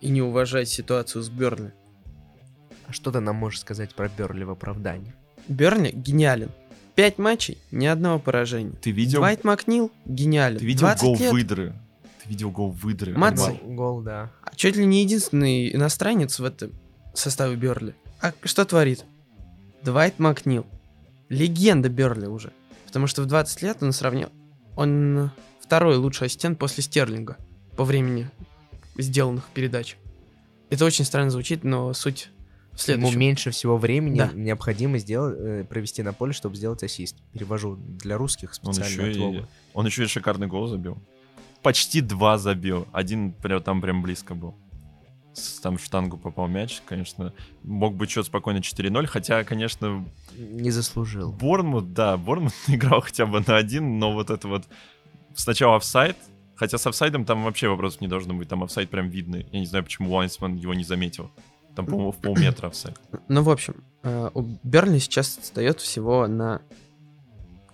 и 0.00 0.08
не 0.10 0.22
уважать 0.22 0.68
ситуацию 0.68 1.22
с 1.22 1.28
Бернли? 1.28 1.72
А 2.86 2.92
что 2.92 3.10
ты 3.10 3.20
нам 3.20 3.36
можешь 3.36 3.60
сказать 3.60 3.94
про 3.94 4.08
Берли 4.08 4.44
в 4.44 4.50
оправдании? 4.50 5.12
Бернли 5.48 5.90
гениален. 5.90 6.50
Пять 6.94 7.18
матчей, 7.18 7.58
ни 7.70 7.86
одного 7.86 8.18
поражения. 8.18 8.72
Ты 8.80 8.90
видел, 8.90 9.18
Двайт 9.20 9.44
Макнил 9.44 9.90
гениален. 10.04 10.58
ты 10.58 10.64
видел 10.66 10.80
20 10.86 11.02
гол 11.04 11.16
лет. 11.18 11.32
выдры? 11.32 11.72
Ты 12.22 12.28
видел 12.28 12.50
гол 12.50 12.70
выдры? 12.70 13.12
Понимаешь? 13.14 13.38
Гол, 13.62 13.74
гол, 13.74 14.00
да. 14.02 14.30
А 14.42 14.54
чуть 14.56 14.76
ли 14.76 14.84
не 14.84 15.02
единственный 15.02 15.72
иностранец 15.74 16.38
в 16.40 16.44
этом 16.44 16.72
составе 17.14 17.54
Берли. 17.56 17.94
А 18.20 18.32
что 18.44 18.64
творит? 18.64 19.04
Двайт 19.82 20.18
Макнил. 20.18 20.66
Легенда 21.28 21.88
Берли 21.88 22.26
уже. 22.26 22.52
Потому 22.86 23.06
что 23.06 23.22
в 23.22 23.26
20 23.26 23.62
лет 23.62 23.78
он 23.82 23.92
сравнил... 23.92 24.30
Он 24.76 25.30
второй 25.60 25.96
лучший 25.96 26.26
ассистент 26.26 26.58
после 26.58 26.82
Стерлинга 26.82 27.36
по 27.76 27.84
времени 27.84 28.30
сделанных 28.96 29.44
передач. 29.52 29.96
Это 30.70 30.84
очень 30.84 31.04
странно 31.04 31.30
звучит, 31.30 31.64
но 31.64 31.92
суть 31.94 32.30
в 32.72 32.80
следующем. 32.80 33.10
Ему 33.10 33.18
меньше 33.18 33.50
всего 33.50 33.76
времени 33.76 34.18
Да. 34.18 34.30
необходимо 34.32 34.98
сделать, 34.98 35.36
э, 35.38 35.64
провести 35.64 36.02
на 36.02 36.12
поле, 36.12 36.32
чтобы 36.32 36.56
сделать 36.56 36.82
ассист. 36.82 37.16
Перевожу 37.32 37.76
для 37.76 38.16
русских 38.16 38.54
Он 38.62 38.72
специально 38.72 39.02
еще, 39.10 39.28
от 39.28 39.34
и, 39.34 39.46
он 39.74 39.86
еще 39.86 40.04
и 40.04 40.06
шикарный 40.06 40.46
гол 40.46 40.68
забил. 40.68 40.98
Почти 41.62 42.00
два 42.00 42.38
забил. 42.38 42.86
Один 42.92 43.32
прям, 43.32 43.62
там 43.62 43.80
прям 43.80 44.00
близко 44.02 44.34
был. 44.34 44.54
Там 45.62 45.76
в 45.76 45.84
штангу 45.84 46.16
попал 46.16 46.48
мяч, 46.48 46.82
конечно. 46.86 47.32
Мог 47.62 47.94
быть 47.94 48.10
счет 48.10 48.26
спокойно 48.26 48.58
4-0, 48.58 49.06
хотя, 49.06 49.44
конечно, 49.44 50.04
Не 50.36 50.70
заслужил. 50.70 51.32
Борнмут, 51.32 51.92
да, 51.92 52.16
Борнмут 52.16 52.52
играл 52.68 53.00
хотя 53.00 53.26
бы 53.26 53.42
на 53.46 53.56
один, 53.56 53.98
но 53.98 54.12
вот 54.12 54.30
это 54.30 54.48
вот 54.48 54.64
сначала 55.34 55.76
офсайд, 55.76 56.16
хотя 56.54 56.78
с 56.78 56.86
офсайдом 56.86 57.24
там 57.24 57.44
вообще 57.44 57.68
вопросов 57.68 58.00
не 58.00 58.08
должно 58.08 58.34
быть, 58.34 58.48
там 58.48 58.62
офсайд 58.62 58.90
прям 58.90 59.08
видный. 59.08 59.46
Я 59.52 59.60
не 59.60 59.66
знаю, 59.66 59.84
почему 59.84 60.14
Уайнсман 60.14 60.56
его 60.56 60.74
не 60.74 60.84
заметил. 60.84 61.30
Там, 61.74 61.86
по-моему, 61.86 62.12
в 62.12 62.16
полметра 62.16 62.68
офсайд. 62.68 62.98
Ну, 63.28 63.42
в 63.42 63.50
общем, 63.50 63.84
э, 64.02 64.30
у 64.34 64.42
Берли 64.64 64.98
сейчас 64.98 65.38
отстает 65.38 65.80
всего 65.80 66.26
на 66.26 66.60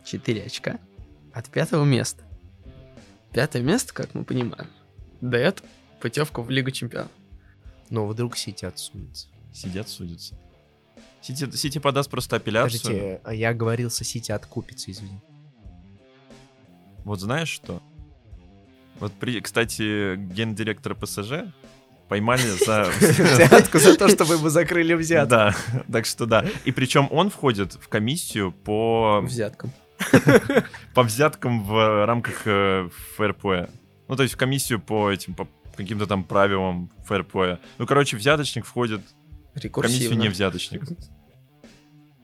4 0.05 0.43
очка 0.43 0.79
от 1.33 1.49
пятого 1.49 1.85
места. 1.85 2.23
Пятое 3.33 3.63
место, 3.63 3.93
как 3.95 4.15
мы 4.15 4.25
понимаем, 4.25 4.69
дает 5.21 5.63
путевку 6.01 6.43
в 6.43 6.51
Лигу 6.51 6.71
Чемпионов. 6.71 7.11
Но 7.91 8.07
вдруг 8.07 8.37
Сити 8.37 8.65
отсудится. 8.65 9.29
Сидят, 9.53 9.89
судятся. 9.89 10.37
Сити, 11.21 11.51
Сити 11.57 11.79
подаст 11.79 12.11
просто 12.11 12.37
апелляцию. 12.37 12.81
Подождите, 12.81 13.21
а 13.25 13.35
я 13.35 13.55
говорил, 13.55 13.91
со 13.91 14.05
Сити 14.05 14.33
откупится, 14.33 14.91
извини. 14.91 15.21
Вот 17.05 17.21
знаешь 17.21 17.49
что? 17.49 17.83
Вот, 19.01 19.13
при, 19.13 19.41
кстати, 19.41 20.17
гендиректора 20.17 20.95
ПСЖ 20.95 21.53
поймали 22.09 22.43
за... 22.65 22.85
Взятку 23.01 23.79
за 23.79 23.97
то, 23.97 24.09
что 24.09 24.25
вы 24.25 24.37
ему 24.37 24.49
закрыли 24.49 24.95
взятку. 24.95 25.31
Да, 25.31 25.55
так 25.93 26.07
что 26.07 26.27
да. 26.27 26.45
И 26.65 26.73
причем 26.73 27.09
он 27.11 27.31
входит 27.31 27.75
в 27.75 27.89
комиссию 27.89 28.53
по, 28.53 29.21
Взяткам. 29.23 29.73
по 30.95 31.03
взяткам 31.03 31.65
в 31.65 32.07
рамках 32.07 32.43
э, 32.47 32.89
ФРП. 33.17 33.71
Ну, 34.09 34.17
то 34.17 34.23
есть 34.23 34.35
в 34.35 34.37
комиссию 34.37 34.81
по 34.81 35.11
этим, 35.11 35.35
по 35.35 35.49
каким-то 35.77 36.07
там 36.07 36.25
правилам 36.25 36.91
ФРП. 37.07 37.61
Ну, 37.79 37.87
короче, 37.87 38.17
взяточник 38.17 38.65
входит 38.65 39.01
в 39.01 39.61
комиссию 39.61 39.63
Рекурсивно. 39.63 40.23
не 40.23 40.29
взяточник. 40.29 40.83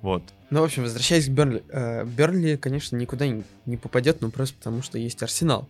Вот. 0.03 0.23
Ну, 0.49 0.61
в 0.61 0.65
общем, 0.65 0.83
возвращаясь 0.83 1.27
к 1.27 1.31
Бернли. 1.31 1.63
Э, 1.69 2.05
Бернли, 2.05 2.57
конечно, 2.57 2.97
никуда 2.97 3.27
не, 3.27 3.45
не 3.67 3.77
попадет, 3.77 4.21
ну 4.23 4.31
просто 4.31 4.57
потому 4.57 4.83
что 4.83 4.99
есть 4.99 5.23
Арсенал. 5.23 5.69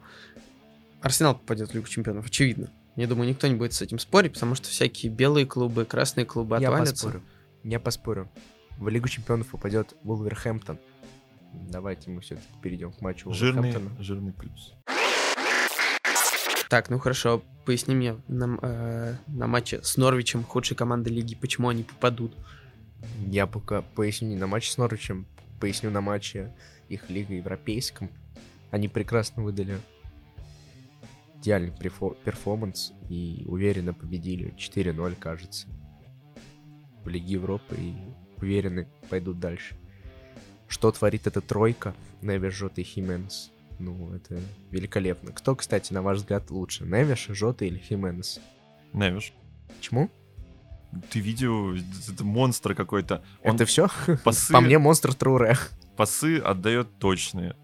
Арсенал 1.01 1.35
попадет 1.35 1.71
в 1.71 1.75
Лигу 1.75 1.89
Чемпионов, 1.89 2.27
очевидно. 2.27 2.69
Я 2.97 3.07
думаю, 3.07 3.29
никто 3.29 3.47
не 3.49 3.55
будет 3.55 3.73
с 3.73 3.83
этим 3.83 3.99
спорить, 3.99 4.35
потому 4.35 4.55
что 4.55 4.69
всякие 4.69 5.11
белые 5.11 5.47
клубы, 5.47 5.85
красные 5.85 6.27
клубы 6.27 6.59
Я 6.61 6.69
отвалятся. 6.69 6.95
поспорю. 7.07 7.23
Я 7.65 7.81
поспорю. 7.81 8.31
В 8.79 8.89
Лигу 8.89 9.09
Чемпионов 9.09 9.49
попадет 9.49 9.95
Вулверхэмптон. 10.05 10.79
Давайте 11.69 12.11
мы 12.11 12.21
все-таки 12.21 12.47
перейдем 12.63 12.93
к 12.93 13.01
матчу 13.01 13.33
Жирный, 13.33 13.63
Вулверхэмптона. 13.73 14.03
жирный 14.05 14.33
плюс. 14.33 14.75
Так, 16.71 16.89
ну 16.89 17.01
хорошо, 17.01 17.43
поясни 17.67 17.97
мне 17.97 18.17
на, 18.29 18.57
э, 18.63 19.17
на 19.27 19.49
матче 19.49 19.83
с 19.83 19.97
Норвичем, 19.97 20.45
худшей 20.45 20.77
командой 20.77 21.09
лиги, 21.09 21.35
почему 21.35 21.69
они 21.69 21.83
попадут. 21.83 22.33
Я 23.27 23.49
пока 23.49 23.83
поясню 23.83 24.29
не 24.29 24.37
на 24.37 24.47
матче 24.47 24.71
с 24.71 24.79
Норвичем, 24.79 25.27
поясню 25.59 25.91
на 25.91 26.01
матче 26.01 26.55
их 26.89 27.11
Лига 27.11 27.35
Европейском. 27.35 28.09
Они 28.71 28.87
прекрасно 28.87 29.43
выдали 29.43 29.79
идеальный 31.41 31.73
перформанс 31.73 32.93
и 33.09 33.43
уверенно 33.49 33.93
победили 33.93 34.55
4-0, 34.57 35.17
кажется, 35.17 35.67
в 37.03 37.09
Лиге 37.09 37.33
Европы 37.33 37.75
и 37.77 37.97
уверенно 38.37 38.87
пойдут 39.09 39.41
дальше. 39.41 39.75
Что 40.69 40.93
творит 40.93 41.27
эта 41.27 41.41
тройка? 41.41 41.97
Невиш, 42.23 42.55
Жота 42.55 42.81
и 42.81 42.85
Хименес. 42.85 43.51
Ну, 43.81 44.13
это 44.15 44.39
великолепно. 44.71 45.33
Кто, 45.33 45.57
кстати, 45.57 45.93
на 45.93 46.03
ваш 46.03 46.19
взгляд 46.19 46.51
лучше? 46.51 46.85
Невиш, 46.85 47.27
Жота 47.31 47.65
или 47.65 47.79
Хименес? 47.79 48.39
Невиш, 48.93 49.33
Почему? 49.77 50.11
ты 51.11 51.21
видел, 51.21 51.75
это 51.75 52.25
монстр 52.25 52.75
какой-то. 52.75 53.23
Он 53.45 53.55
Это 53.55 53.65
все? 53.65 53.89
пасы, 54.25 54.53
По 54.53 54.61
мне 54.61 54.79
монстр 54.79 55.15
Труре. 55.15 55.57
пасы 55.97 56.39
отдает 56.39 56.89
точные. 56.99 57.55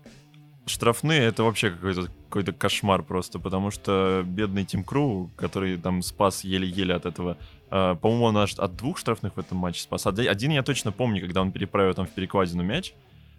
Штрафные 0.64 1.20
это 1.22 1.42
вообще 1.44 1.70
какой-то 1.70 2.08
какой-то 2.28 2.52
кошмар 2.52 3.02
просто, 3.04 3.38
потому 3.38 3.70
что 3.70 4.24
бедный 4.26 4.64
Тим 4.64 4.82
Кру, 4.84 5.30
который 5.36 5.76
там 5.78 6.02
спас 6.02 6.42
еле-еле 6.44 6.92
от 6.94 7.06
этого, 7.06 7.38
э, 7.70 7.94
по-моему, 8.00 8.24
он 8.24 8.36
аж 8.38 8.54
от 8.54 8.74
двух 8.76 8.98
штрафных 8.98 9.36
в 9.36 9.38
этом 9.40 9.58
матче 9.58 9.80
спас. 9.82 10.06
Оди- 10.06 10.26
Один 10.26 10.50
я 10.50 10.62
точно 10.64 10.90
помню, 10.92 11.20
когда 11.20 11.40
он 11.42 11.52
переправил 11.52 11.94
там 11.94 12.06
в 12.06 12.10
перекладину 12.10 12.62
мяч, 12.64 12.94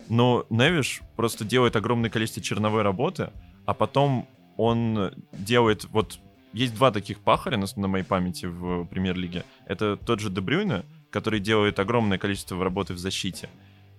но 0.09 0.45
Невиш 0.49 1.01
просто 1.15 1.45
делает 1.45 1.75
огромное 1.75 2.09
количество 2.09 2.41
черновой 2.41 2.81
работы, 2.81 3.31
а 3.65 3.73
потом 3.73 4.27
он 4.57 5.13
делает 5.33 5.85
вот 5.91 6.19
есть 6.53 6.73
два 6.73 6.91
таких 6.91 7.19
пахаря 7.19 7.57
на, 7.57 7.67
на 7.75 7.87
моей 7.87 8.03
памяти 8.03 8.45
в 8.45 8.85
премьер-лиге. 8.85 9.45
Это 9.65 9.97
тот 9.97 10.19
же 10.19 10.29
Дебрюйне, 10.29 10.83
который 11.11 11.39
делает 11.39 11.79
огромное 11.79 12.17
количество 12.17 12.63
работы 12.63 12.93
в 12.93 12.97
защите, 12.97 13.49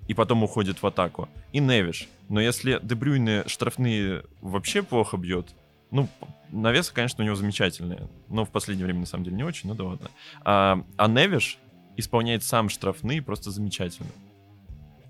и 0.09 0.15
потом 0.15 0.43
уходит 0.43 0.83
в 0.83 0.87
атаку. 0.87 1.29
И 1.53 1.61
Невиш. 1.61 2.09
Но 2.29 2.41
если 2.41 2.81
Дебрюйне 2.83 3.45
штрафные 3.47 4.25
вообще 4.41 4.83
плохо 4.83 5.17
бьет, 5.17 5.55
ну, 5.91 6.09
навесы, 6.51 6.93
конечно, 6.93 7.23
у 7.23 7.27
него 7.27 7.37
замечательные, 7.37 8.09
но 8.29 8.45
в 8.45 8.51
последнее 8.51 8.85
время, 8.85 9.01
на 9.01 9.07
самом 9.07 9.25
деле, 9.25 9.37
не 9.37 9.45
очень, 9.45 9.69
ну 9.69 9.75
да 9.75 9.85
ладно. 9.85 10.11
А, 10.43 10.85
а 10.97 11.09
Невиш 11.09 11.59
исполняет 11.97 12.43
сам 12.43 12.69
штрафные 12.69 13.23
просто 13.23 13.51
замечательно. 13.51 14.11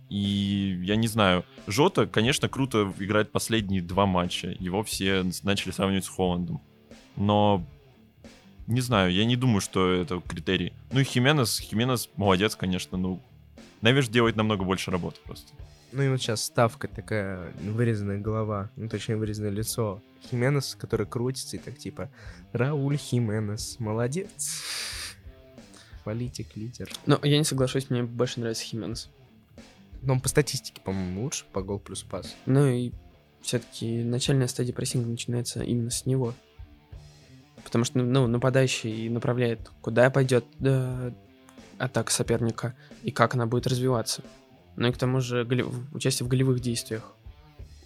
И 0.09 0.81
я 0.83 0.97
не 0.97 1.07
знаю, 1.07 1.45
Жота, 1.67 2.07
конечно, 2.07 2.49
круто 2.49 2.93
играет 2.99 3.31
последние 3.31 3.83
два 3.83 4.07
матча. 4.07 4.55
Его 4.59 4.83
все 4.83 5.25
начали 5.43 5.71
сравнивать 5.71 6.05
с 6.05 6.09
Холландом. 6.09 6.63
Но 7.17 7.65
не 8.67 8.81
знаю, 8.81 9.13
я 9.13 9.25
не 9.25 9.37
думаю, 9.37 9.61
что 9.61 9.91
это 9.91 10.21
критерий. 10.21 10.73
Ну 10.93 11.01
и 11.01 11.05
Хименес, 11.05 11.59
Хименес 11.59 12.11
молодец, 12.17 12.55
конечно, 12.55 12.99
ну 12.99 13.23
Невиш 13.83 14.09
делает 14.09 14.37
намного 14.37 14.65
больше 14.65 14.91
работы 14.91 15.21
просто. 15.25 15.53
Ну 15.93 16.03
и 16.03 16.09
вот 16.09 16.21
сейчас 16.21 16.45
ставка 16.45 16.87
такая, 16.87 17.51
вырезанная 17.63 18.19
голова, 18.19 18.71
ну 18.77 18.89
точнее 18.89 19.17
вырезанное 19.17 19.51
лицо. 19.51 20.03
Хименес, 20.29 20.75
который 20.75 21.07
крутится 21.07 21.57
и 21.57 21.59
так 21.59 21.79
типа, 21.79 22.11
Рауль 22.53 22.97
Хименес, 22.97 23.77
молодец. 23.79 24.63
Политик, 26.05 26.57
лидер. 26.57 26.91
Но 27.07 27.19
я 27.23 27.39
не 27.39 27.45
соглашусь, 27.45 27.89
мне 27.91 28.03
больше 28.03 28.41
нравится 28.41 28.65
Хименес. 28.65 29.09
Но 30.03 30.15
он 30.15 30.21
по 30.21 30.29
статистике, 30.29 30.81
по-моему, 30.83 31.23
лучше, 31.25 31.45
по 31.53 31.63
гол 31.63 31.79
плюс 31.79 32.03
пас. 32.03 32.35
Ну 32.47 32.67
и 32.67 32.93
все-таки 33.43 34.03
начальная 34.03 34.47
стадия 34.49 34.73
прессинга 34.75 35.09
начинается 35.09 35.63
именно 35.63 35.91
с 35.91 36.07
него. 36.07 36.35
Потому 37.65 37.85
что, 37.85 37.99
ну, 37.99 38.27
нападающий 38.27 39.09
направляет, 39.09 39.71
куда 39.83 40.09
пойдет 40.11 40.45
э, 40.61 41.13
атака 41.79 42.13
соперника 42.13 42.75
и 43.03 43.11
как 43.11 43.35
она 43.35 43.47
будет 43.47 43.67
развиваться. 43.67 44.23
Ну 44.77 44.89
и 44.89 44.93
к 44.93 44.97
тому 44.97 45.21
же 45.21 45.43
голе- 45.45 45.67
участие 45.93 46.25
в 46.27 46.29
голевых 46.29 46.61
действиях. 46.61 47.15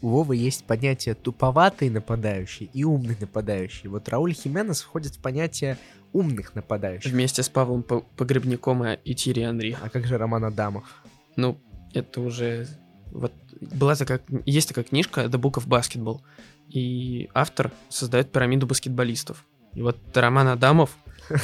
У 0.03 0.09
Вовы 0.09 0.37
есть 0.37 0.65
понятие 0.65 1.15
туповатый 1.15 1.89
нападающий 1.89 2.69
и 2.73 2.85
умный 2.85 3.17
нападающий. 3.19 3.89
Вот 3.89 4.09
Рауль 4.09 4.35
Хименес 4.35 4.83
входит 4.83 5.15
в 5.17 5.19
понятие 5.21 5.79
умных 6.13 6.55
нападающих. 6.55 7.11
Вместе 7.11 7.43
с 7.43 7.49
Павлом 7.49 7.83
По- 7.83 8.01
Погребником 8.17 8.85
и- 8.85 8.99
и 9.05 9.15
Тири 9.15 9.43
Анри. 9.43 9.77
А 9.81 9.89
как 9.89 10.05
же 10.07 10.19
Роман 10.19 10.45
Адамов? 10.45 11.03
Ну, 11.37 11.57
это 11.95 12.21
уже... 12.21 12.67
Вот 13.11 13.33
была 13.61 13.95
такая... 13.95 14.21
Есть 14.47 14.69
такая 14.69 14.85
книжка 14.85 15.23
The 15.23 15.41
Book 15.41 15.55
of 15.55 15.67
Basketball. 15.67 16.21
И 16.69 17.29
автор 17.35 17.71
создает 17.89 18.33
пирамиду 18.33 18.67
баскетболистов. 18.67 19.45
И 19.75 19.83
вот 19.83 19.99
Роман 20.15 20.49
Адамов 20.49 20.97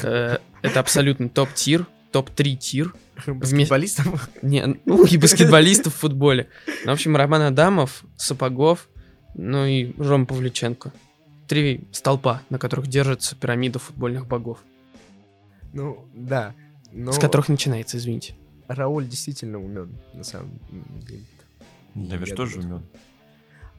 э, 0.02 0.38
это 0.62 0.80
абсолютно 0.80 1.28
топ-тир, 1.28 1.86
топ-3 2.12 2.56
тир. 2.56 2.94
Баскетболистов? 3.26 4.28
Не, 4.42 4.78
ну 4.84 5.04
и 5.04 5.16
баскетболистов 5.16 5.94
в 5.94 5.98
футболе. 5.98 6.48
Ну, 6.84 6.90
в 6.90 6.94
общем, 6.94 7.16
Роман 7.16 7.42
Адамов, 7.42 8.04
Сапогов, 8.16 8.88
ну 9.34 9.66
и 9.66 9.92
Ром 9.98 10.26
Павлюченко. 10.26 10.92
Три 11.46 11.88
столпа, 11.92 12.42
на 12.50 12.58
которых 12.58 12.86
держится 12.86 13.34
пирамида 13.34 13.78
футбольных 13.78 14.26
богов. 14.26 14.58
Ну, 15.72 16.06
да. 16.14 16.54
Но 16.92 17.12
С 17.12 17.18
которых 17.18 17.48
начинается, 17.48 17.96
извините. 17.96 18.34
Рауль 18.68 19.06
действительно 19.06 19.58
умен, 19.58 19.98
на 20.14 20.24
самом 20.24 20.58
деле. 21.00 21.24
Невиш 21.94 22.28
Я 22.28 22.36
тоже 22.36 22.60
умен. 22.60 22.82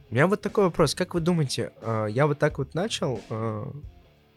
У 0.09 0.13
меня 0.13 0.27
вот 0.27 0.41
такой 0.41 0.65
вопрос. 0.65 0.95
Как 0.95 1.13
вы 1.13 1.21
думаете, 1.21 1.71
э, 1.81 2.07
я 2.09 2.25
вот 2.25 2.39
так 2.39 2.57
вот 2.57 2.73
начал 2.73 3.21
э, 3.29 3.71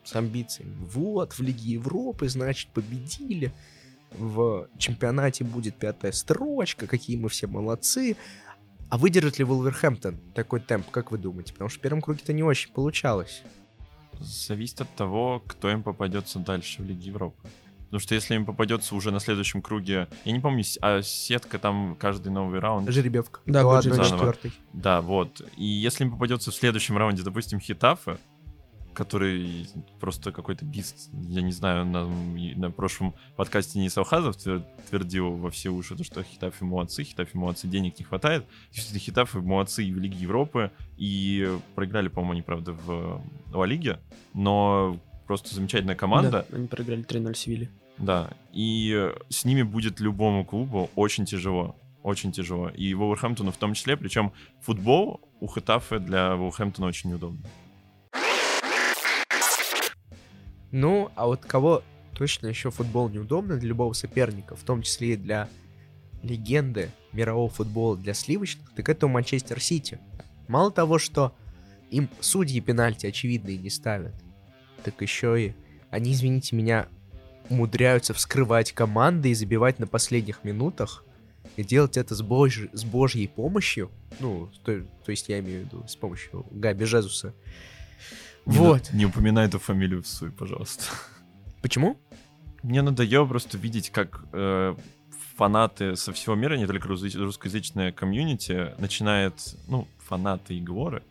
с 0.04 0.14
амбициями. 0.14 0.76
Вот, 0.80 1.32
в 1.32 1.40
Лиге 1.40 1.72
Европы, 1.72 2.28
значит, 2.28 2.68
победили. 2.70 3.52
В 4.10 4.68
чемпионате 4.76 5.44
будет 5.44 5.76
пятая 5.76 6.12
строчка, 6.12 6.86
какие 6.86 7.16
мы 7.16 7.30
все 7.30 7.46
молодцы. 7.46 8.16
А 8.90 8.98
выдержит 8.98 9.38
ли 9.38 9.44
Вулверхэмптон 9.44 10.18
такой 10.34 10.60
темп, 10.60 10.90
как 10.90 11.10
вы 11.10 11.16
думаете? 11.16 11.54
Потому 11.54 11.70
что 11.70 11.78
в 11.78 11.82
первом 11.82 12.02
круге-то 12.02 12.34
не 12.34 12.42
очень 12.42 12.70
получалось. 12.72 13.42
Зависит 14.20 14.82
от 14.82 14.94
того, 14.94 15.42
кто 15.46 15.70
им 15.70 15.82
попадется 15.82 16.38
дальше 16.38 16.82
в 16.82 16.84
Лиге 16.84 17.06
Европы. 17.06 17.48
Потому 17.92 18.04
что 18.04 18.14
если 18.14 18.36
им 18.36 18.46
попадется 18.46 18.94
уже 18.94 19.10
на 19.10 19.20
следующем 19.20 19.60
круге, 19.60 20.08
я 20.24 20.32
не 20.32 20.40
помню, 20.40 20.64
а 20.80 21.02
сетка 21.02 21.58
там 21.58 21.94
каждый 22.00 22.32
новый 22.32 22.58
раунд. 22.58 22.88
Жеребьевка. 22.88 23.40
Да, 23.44 23.82
заново. 23.82 24.04
четвертой. 24.06 24.52
Да, 24.72 25.02
вот. 25.02 25.42
И 25.58 25.66
если 25.66 26.04
им 26.04 26.12
попадется 26.12 26.50
в 26.50 26.54
следующем 26.54 26.96
раунде, 26.96 27.22
допустим, 27.22 27.60
Хитафе, 27.60 28.16
который 28.94 29.68
просто 30.00 30.32
какой-то 30.32 30.64
бист, 30.64 31.10
я 31.12 31.42
не 31.42 31.52
знаю, 31.52 31.84
на, 31.84 32.06
на 32.06 32.70
прошлом 32.70 33.14
подкасте 33.36 33.78
не 33.78 33.90
Салхазов 33.90 34.36
твер- 34.36 34.64
твердил 34.88 35.32
во 35.32 35.50
все 35.50 35.68
уши, 35.68 35.94
то, 35.94 36.02
что 36.02 36.22
Хитафе 36.22 36.64
молодцы, 36.64 37.04
Хитафе 37.04 37.36
молодцы, 37.36 37.68
денег 37.68 37.98
не 37.98 38.06
хватает. 38.06 38.46
Действительно, 38.70 39.00
Хитафе 39.00 39.40
молодцы 39.40 39.84
и 39.84 39.92
в 39.92 39.98
Лиге 39.98 40.16
Европы, 40.16 40.70
и 40.96 41.58
проиграли, 41.74 42.08
по-моему, 42.08 42.32
они, 42.32 42.42
правда, 42.42 42.72
в 42.72 43.22
Ла 43.52 43.66
Лиге, 43.66 44.00
но 44.32 44.98
просто 45.26 45.54
замечательная 45.54 45.94
команда. 45.94 46.46
Да, 46.50 46.56
они 46.56 46.68
проиграли 46.68 47.04
3-0 47.04 47.34
Севиле. 47.34 47.70
Да, 47.98 48.30
и 48.52 49.12
с 49.28 49.44
ними 49.44 49.62
будет 49.62 50.00
любому 50.00 50.44
клубу 50.44 50.90
очень 50.96 51.24
тяжело. 51.24 51.76
Очень 52.02 52.32
тяжело. 52.32 52.68
И 52.68 52.94
Вулверхэмптону 52.94 53.52
в 53.52 53.56
том 53.56 53.74
числе. 53.74 53.96
Причем 53.96 54.32
футбол 54.60 55.20
у 55.40 55.46
Хетафе 55.46 56.00
для 56.00 56.34
Вулверхэмптона 56.34 56.88
очень 56.88 57.10
неудобно. 57.10 57.42
Ну, 60.72 61.10
а 61.14 61.26
вот 61.26 61.44
кого 61.44 61.82
точно 62.14 62.46
еще 62.46 62.70
футбол 62.70 63.08
неудобно 63.08 63.56
для 63.56 63.68
любого 63.68 63.92
соперника, 63.92 64.56
в 64.56 64.62
том 64.62 64.82
числе 64.82 65.14
и 65.14 65.16
для 65.16 65.48
легенды 66.22 66.90
мирового 67.12 67.50
футбола 67.50 67.96
для 67.96 68.14
сливочных, 68.14 68.72
так 68.74 68.88
это 68.88 69.06
Манчестер 69.06 69.60
Сити. 69.60 69.98
Мало 70.48 70.70
того, 70.70 70.98
что 70.98 71.34
им 71.90 72.08
судьи 72.20 72.60
пенальти 72.60 73.06
очевидные 73.06 73.58
не 73.58 73.70
ставят, 73.70 74.14
так 74.82 75.00
еще 75.02 75.48
и 75.48 75.54
они, 75.90 76.12
извините 76.12 76.56
меня, 76.56 76.88
умудряются 77.50 78.14
вскрывать 78.14 78.72
команды 78.72 79.30
и 79.30 79.34
забивать 79.34 79.78
на 79.78 79.86
последних 79.86 80.44
минутах, 80.44 81.04
и 81.56 81.62
делать 81.64 81.96
это 81.96 82.14
с, 82.14 82.22
божь- 82.22 82.68
с 82.72 82.84
божьей 82.84 83.28
помощью, 83.28 83.90
ну, 84.20 84.48
то, 84.64 84.80
то 85.04 85.10
есть 85.10 85.28
я 85.28 85.40
имею 85.40 85.62
в 85.62 85.64
виду 85.66 85.84
с 85.86 85.96
помощью 85.96 86.46
Габи 86.50 86.84
Жезуса. 86.86 87.34
Не 88.46 88.56
Вот. 88.56 88.90
на- 88.92 88.96
Не 88.96 89.06
упоминай 89.06 89.46
эту 89.46 89.58
фамилию 89.58 90.02
в 90.02 90.06
суе, 90.06 90.32
пожалуйста. 90.32 90.84
Почему? 91.60 91.98
Мне 92.62 92.82
надоело 92.82 93.26
просто 93.26 93.58
видеть, 93.58 93.90
как 93.90 94.24
э, 94.32 94.74
фанаты 95.36 95.96
со 95.96 96.12
всего 96.12 96.34
мира, 96.34 96.54
не 96.56 96.66
только 96.66 96.88
рус- 96.88 97.14
русскоязычное 97.14 97.92
комьюнити, 97.92 98.74
начинает, 98.78 99.34
ну, 99.68 99.86
фанаты 99.98 100.58
Иглоры, 100.58 101.02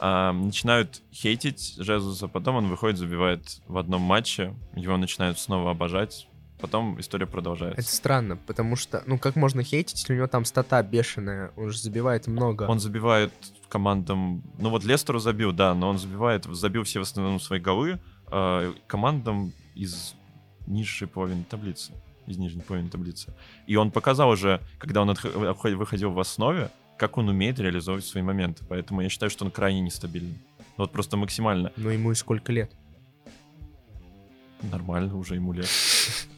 а, 0.00 0.32
начинают 0.32 1.02
хейтить 1.12 1.74
Жезуса, 1.76 2.26
потом 2.26 2.56
он 2.56 2.68
выходит, 2.68 2.98
забивает 2.98 3.60
в 3.68 3.76
одном 3.76 4.00
матче, 4.00 4.54
его 4.74 4.96
начинают 4.96 5.38
снова 5.38 5.70
обожать, 5.70 6.26
потом 6.60 6.98
история 6.98 7.26
продолжается. 7.26 7.80
Это 7.80 7.90
странно, 7.90 8.36
потому 8.36 8.76
что, 8.76 9.02
ну 9.06 9.18
как 9.18 9.36
можно 9.36 9.62
хейтить, 9.62 9.98
если 9.98 10.14
у 10.14 10.16
него 10.16 10.26
там 10.26 10.44
стата 10.46 10.82
бешеная, 10.82 11.52
он 11.56 11.70
же 11.70 11.78
забивает 11.78 12.26
много. 12.26 12.64
Он 12.64 12.80
забивает 12.80 13.32
командам... 13.68 14.42
Ну 14.58 14.70
вот 14.70 14.84
Лестеру 14.84 15.18
забил, 15.18 15.52
да, 15.52 15.74
но 15.74 15.90
он 15.90 15.98
забивает, 15.98 16.44
забил 16.44 16.82
все 16.84 17.00
в 17.00 17.02
основном 17.02 17.38
свои 17.38 17.60
голы 17.60 18.00
э, 18.30 18.72
командам 18.86 19.52
из 19.74 20.14
низшей 20.66 21.08
половины 21.08 21.44
таблицы. 21.44 21.92
Из 22.26 22.38
нижней 22.38 22.62
половины 22.62 22.88
таблицы. 22.88 23.34
И 23.66 23.76
он 23.76 23.90
показал 23.90 24.30
уже, 24.30 24.60
когда 24.78 25.02
он 25.02 25.10
отх- 25.10 25.74
выходил 25.74 26.12
в 26.12 26.20
основе, 26.20 26.70
как 27.00 27.16
он 27.16 27.30
умеет 27.30 27.58
реализовывать 27.58 28.04
свои 28.04 28.22
моменты. 28.22 28.62
Поэтому 28.68 29.00
я 29.00 29.08
считаю, 29.08 29.30
что 29.30 29.46
он 29.46 29.50
крайне 29.50 29.80
нестабильный. 29.80 30.36
Ну 30.58 30.84
Вот 30.84 30.92
просто 30.92 31.16
максимально. 31.16 31.72
Но 31.76 31.90
ему 31.90 32.12
и 32.12 32.14
сколько 32.14 32.52
лет? 32.52 32.70
Нормально 34.60 35.16
уже 35.16 35.36
ему 35.36 35.54
лет. 35.54 35.68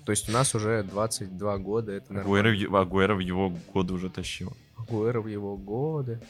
То 0.05 0.13
есть 0.13 0.29
у 0.29 0.33
нас 0.33 0.55
уже 0.55 0.85
22 0.85 1.59
года, 1.59 1.91
это 1.91 2.13
нормально. 2.13 2.79
Агуэро 2.79 3.17
в 3.17 3.19
его 3.19 3.53
годы 3.75 3.93
уже 3.95 4.09
тащил. 4.09 4.53
Агуэро 4.77 5.21
в 5.21 5.27
его 5.27 5.57
годы. 5.57 6.21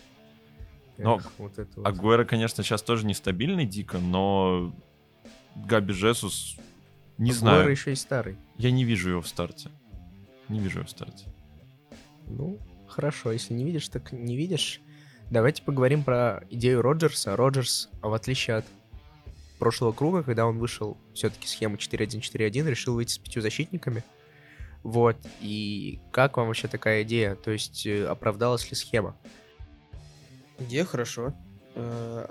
Но 0.97 1.21
вот 1.37 1.59
это 1.59 1.71
вот. 1.77 1.87
Агуэро, 1.87 2.25
конечно, 2.25 2.65
сейчас 2.65 2.83
тоже 2.83 3.05
нестабильный 3.05 3.67
дико, 3.67 3.99
но 3.99 4.75
Габи 5.57 5.93
Жесус, 5.93 6.57
не 7.19 7.33
Агуэро 7.33 7.39
знаю. 7.39 7.71
еще 7.71 7.93
и 7.93 7.97
старый. 7.97 8.37
Я 8.57 8.71
не 8.71 8.85
вижу 8.85 9.11
его 9.11 9.21
в 9.21 9.29
старте. 9.29 9.69
Не 10.49 10.59
вижу 10.59 10.79
его 10.79 10.87
в 10.87 10.91
старте. 10.91 11.27
Ну, 12.27 12.59
хорошо, 12.93 13.33
если 13.33 13.55
не 13.55 13.65
видишь, 13.65 13.89
так 13.89 14.13
не 14.13 14.37
видишь. 14.37 14.81
Давайте 15.31 15.63
поговорим 15.63 16.05
про 16.05 16.45
идею 16.51 16.83
Роджерса. 16.83 17.37
Роджерс, 17.37 17.89
а 18.03 18.09
в 18.09 18.15
отличие 18.15 18.57
от 18.57 18.67
прошлого 19.59 19.93
круга, 19.93 20.23
когда 20.23 20.47
он 20.47 20.59
вышел 20.59 20.99
все-таки 21.15 21.47
схему 21.47 21.77
4-1-4-1, 21.77 22.69
решил 22.69 22.95
выйти 22.95 23.13
с 23.13 23.19
пятью 23.19 23.41
защитниками. 23.43 24.05
Вот. 24.83 25.17
И 25.41 26.01
как 26.11 26.37
вам 26.37 26.49
вообще 26.49 26.69
такая 26.69 27.03
идея? 27.03 27.35
То 27.37 27.51
есть 27.51 27.87
э, 27.87 28.05
оправдалась 28.07 28.69
ли 28.69 28.77
схема? 28.77 29.17
Идея 30.59 30.85
хорошо. 30.85 31.33
Э, 31.77 32.27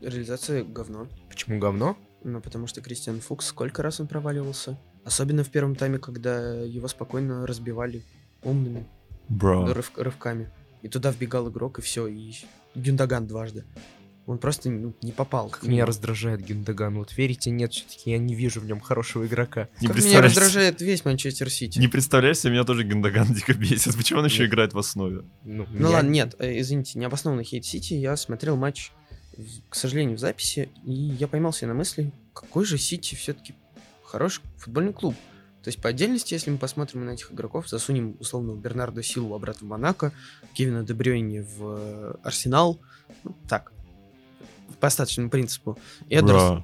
Реализация 0.00 0.64
говно. 0.64 1.06
Почему 1.28 1.58
говно? 1.58 1.96
Ну, 2.24 2.40
потому 2.40 2.66
что 2.66 2.80
Кристиан 2.80 3.20
Фукс, 3.20 3.46
сколько 3.46 3.82
раз 3.82 4.00
он 4.00 4.08
проваливался? 4.08 4.78
Особенно 5.04 5.44
в 5.44 5.50
первом 5.50 5.76
тайме, 5.76 5.98
когда 5.98 6.52
его 6.62 6.88
спокойно 6.88 7.46
разбивали 7.46 8.02
умными 8.42 8.86
Бро. 9.30 9.72
рыв- 9.72 9.92
рывками. 9.96 10.50
И 10.82 10.88
туда 10.88 11.10
вбегал 11.10 11.48
игрок, 11.48 11.78
и 11.78 11.82
все, 11.82 12.06
и 12.06 12.34
Гюндаган 12.74 13.26
дважды. 13.26 13.64
Он 14.26 14.38
просто 14.38 14.70
ну, 14.70 14.94
не 15.02 15.10
попал. 15.12 15.48
Как 15.48 15.62
меня 15.64 15.84
раздражает 15.86 16.40
Гюндаган. 16.46 16.94
Вот 16.98 17.16
верите, 17.16 17.50
нет, 17.50 17.72
все-таки 17.72 18.10
я 18.12 18.18
не 18.18 18.34
вижу 18.34 18.60
в 18.60 18.64
нем 18.66 18.78
хорошего 18.80 19.26
игрока. 19.26 19.68
Не 19.80 19.88
Как 19.88 19.96
меня 19.96 20.20
раздражает 20.20 20.80
весь 20.82 21.04
Манчестер 21.04 21.50
Сити. 21.50 21.78
не 21.78 21.88
представляешь 21.88 22.38
себе, 22.38 22.52
меня 22.52 22.64
тоже 22.64 22.84
Гюндаган 22.84 23.26
дико 23.34 23.54
бесит. 23.54 23.96
Почему 23.96 24.20
он 24.20 24.26
еще 24.26 24.42
Нет. 24.44 24.50
играет 24.52 24.72
в 24.74 24.78
основе? 24.78 25.22
Ну, 25.42 25.66
Ну 25.72 25.88
я- 25.88 25.94
ладно, 25.96 26.10
нет, 26.10 26.34
э, 26.38 26.60
извините, 26.60 26.98
необоснованный 26.98 27.44
hate 27.44 27.64
Сити. 27.64 27.94
Я 27.94 28.16
смотрел 28.16 28.56
матч, 28.56 28.92
к 29.68 29.74
сожалению, 29.74 30.16
в 30.16 30.20
записи, 30.20 30.68
и 30.84 30.92
я 30.92 31.26
поймался 31.26 31.66
на 31.66 31.74
мысли, 31.74 32.12
какой 32.32 32.64
же 32.64 32.78
Сити 32.78 33.14
все-таки 33.16 33.54
хороший 34.04 34.42
футбольный 34.58 34.92
клуб. 34.92 35.14
То 35.62 35.68
есть 35.68 35.80
по 35.80 35.90
отдельности, 35.90 36.32
если 36.32 36.50
мы 36.50 36.56
посмотрим 36.56 37.04
на 37.04 37.10
этих 37.10 37.32
игроков, 37.32 37.68
засунем 37.68 38.16
условно 38.18 38.52
Бернардо 38.52 39.02
Силу 39.02 39.34
обратно 39.34 39.66
в 39.66 39.70
Монако, 39.70 40.12
Кевина 40.54 40.82
Дебрёйни 40.82 41.40
в 41.40 41.76
э, 41.78 42.14
Арсенал, 42.22 42.80
ну, 43.24 43.36
так, 43.48 43.72
по 44.80 44.86
остаточному 44.86 45.28
принципу. 45.28 45.78
Эдерс-. 46.08 46.62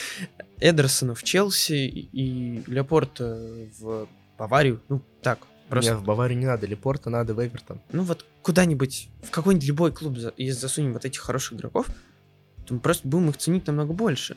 Эдерсона 0.60 1.14
в 1.14 1.22
Челси 1.22 1.86
и, 1.86 2.62
Леопорта 2.66 3.68
в 3.78 4.08
Баварию, 4.38 4.80
ну 4.88 5.02
так, 5.22 5.40
просто 5.68 5.92
Мне 5.92 6.00
в 6.00 6.04
Баварию 6.04 6.38
не 6.38 6.46
надо, 6.46 6.66
Лепорта 6.66 7.10
надо 7.10 7.34
в 7.34 7.46
Эвертон. 7.46 7.80
ну 7.92 8.02
вот 8.04 8.24
куда-нибудь, 8.42 9.10
в 9.22 9.30
какой-нибудь 9.30 9.68
любой 9.68 9.92
клуб, 9.92 10.16
если 10.38 10.58
засунем 10.58 10.94
вот 10.94 11.04
этих 11.04 11.20
хороших 11.20 11.54
игроков, 11.54 11.86
то 12.66 12.74
мы 12.74 12.80
просто 12.80 13.06
будем 13.06 13.28
их 13.28 13.36
ценить 13.36 13.66
намного 13.66 13.92
больше. 13.92 14.36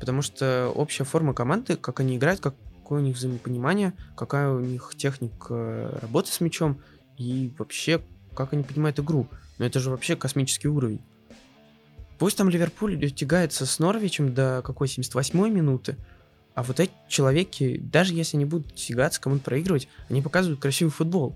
Потому 0.00 0.22
что 0.22 0.72
общая 0.74 1.04
форма 1.04 1.34
команды, 1.34 1.76
как 1.76 2.00
они 2.00 2.16
играют, 2.16 2.40
какое 2.84 3.00
у 3.00 3.02
них 3.02 3.16
взаимопонимание, 3.16 3.94
какая 4.14 4.50
у 4.50 4.60
них 4.60 4.92
техника 4.94 5.98
работы 6.02 6.30
с 6.30 6.40
мячом 6.42 6.82
и 7.16 7.50
вообще, 7.56 8.02
как 8.36 8.52
они 8.52 8.62
понимают 8.62 9.00
игру. 9.00 9.26
Но 9.56 9.64
это 9.64 9.80
же 9.80 9.88
вообще 9.88 10.16
космический 10.16 10.68
уровень. 10.68 11.00
Пусть 12.18 12.36
там 12.36 12.50
Ливерпуль 12.50 13.10
тягается 13.10 13.64
с 13.64 13.78
Норвичем 13.78 14.34
до 14.34 14.60
какой 14.62 14.86
78-й 14.86 15.50
минуты, 15.50 15.96
а 16.54 16.62
вот 16.62 16.78
эти 16.78 16.92
человеки, 17.08 17.78
даже 17.78 18.12
если 18.12 18.36
они 18.36 18.44
будут 18.44 18.74
тягаться, 18.74 19.18
кому-то 19.18 19.44
проигрывать, 19.44 19.88
они 20.10 20.20
показывают 20.20 20.60
красивый 20.60 20.92
футбол. 20.92 21.34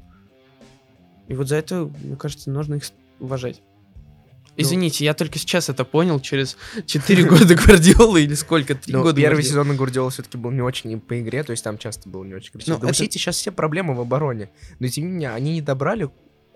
И 1.29 1.35
вот 1.35 1.49
за 1.49 1.57
это, 1.57 1.91
мне 2.03 2.17
кажется, 2.17 2.51
нужно 2.51 2.75
их 2.75 2.85
уважать. 3.21 3.63
Извините, 4.63 5.05
я 5.05 5.15
только 5.15 5.39
сейчас 5.39 5.69
это 5.69 5.85
понял, 5.85 6.21
через 6.21 6.57
4 6.87 7.25
года 7.29 7.55
Гвардиолы 7.55 8.23
или 8.25 8.35
сколько, 8.35 8.75
3 8.75 8.93
Ну, 8.93 9.03
года 9.03 9.17
первый 9.17 9.37
Гвардиолы. 9.37 9.49
сезон 9.51 9.69
на 9.69 9.75
Гвардиола 9.75 10.11
все-таки 10.11 10.37
был 10.37 10.51
не 10.51 10.63
очень 10.63 11.01
по 11.01 11.21
игре, 11.21 11.43
то 11.45 11.53
есть 11.53 11.65
там 11.65 11.79
часто 11.79 12.09
было 12.09 12.25
не 12.25 12.35
очень 12.35 12.53
красиво. 12.53 12.79
Ну, 12.83 12.89
у 12.89 12.93
Сити 12.93 13.19
сейчас 13.19 13.37
все 13.37 13.53
проблемы 13.53 13.95
в 13.95 14.01
обороне. 14.01 14.51
Но 14.79 14.89
тем 14.89 15.05
не 15.07 15.13
менее, 15.13 15.31
они 15.31 15.55
не 15.55 15.63
добрали 15.63 16.09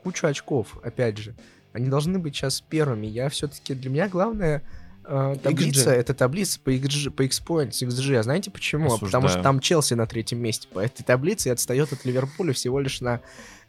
кучу 0.02 0.26
очков, 0.26 0.78
опять 0.82 1.18
же. 1.18 1.34
Они 1.72 1.88
должны 1.88 2.18
быть 2.18 2.34
сейчас 2.36 2.60
первыми. 2.60 3.06
Я 3.06 3.28
все-таки, 3.30 3.74
для 3.74 3.88
меня 3.88 4.08
главное 4.08 4.62
таблица, 5.02 5.90
XG. 5.90 5.94
это 5.94 6.14
таблица 6.14 6.60
по 6.60 6.70
XG, 6.70 7.10
по 7.10 7.22
X-Points, 7.22 7.70
XG. 7.86 8.16
А 8.16 8.22
знаете 8.22 8.50
почему? 8.50 8.86
А 8.86 8.98
Потому 8.98 9.06
что 9.08 9.18
Осуждаю. 9.18 9.42
там 9.42 9.60
Челси 9.60 9.94
на 9.94 10.06
третьем 10.06 10.40
месте 10.40 10.68
по 10.68 10.78
этой 10.80 11.02
таблице 11.02 11.48
и 11.48 11.52
отстает 11.52 11.92
от 11.92 12.04
Ливерпуля 12.04 12.52
всего 12.52 12.80
лишь 12.80 13.00
на 13.00 13.20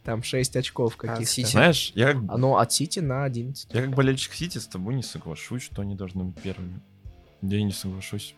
там 0.04 0.22
6 0.22 0.56
очков 0.56 0.92
А 0.92 0.94
от 0.94 1.10
каких-то. 1.12 1.32
Сити? 1.32 1.50
Знаешь, 1.50 1.92
я 1.94 2.10
Оно 2.28 2.58
от 2.58 2.72
Сити 2.72 3.00
на 3.00 3.24
11. 3.24 3.72
я 3.72 3.80
как 3.82 3.94
болельщик 3.94 4.32
Сити 4.34 4.58
с 4.58 4.66
тобой 4.66 4.94
не 4.94 5.02
соглашусь, 5.02 5.62
что 5.62 5.82
они 5.82 5.94
должны 5.94 6.24
быть 6.24 6.42
первыми. 6.42 6.80
Я 7.42 7.62
не 7.62 7.72
соглашусь. 7.72 8.34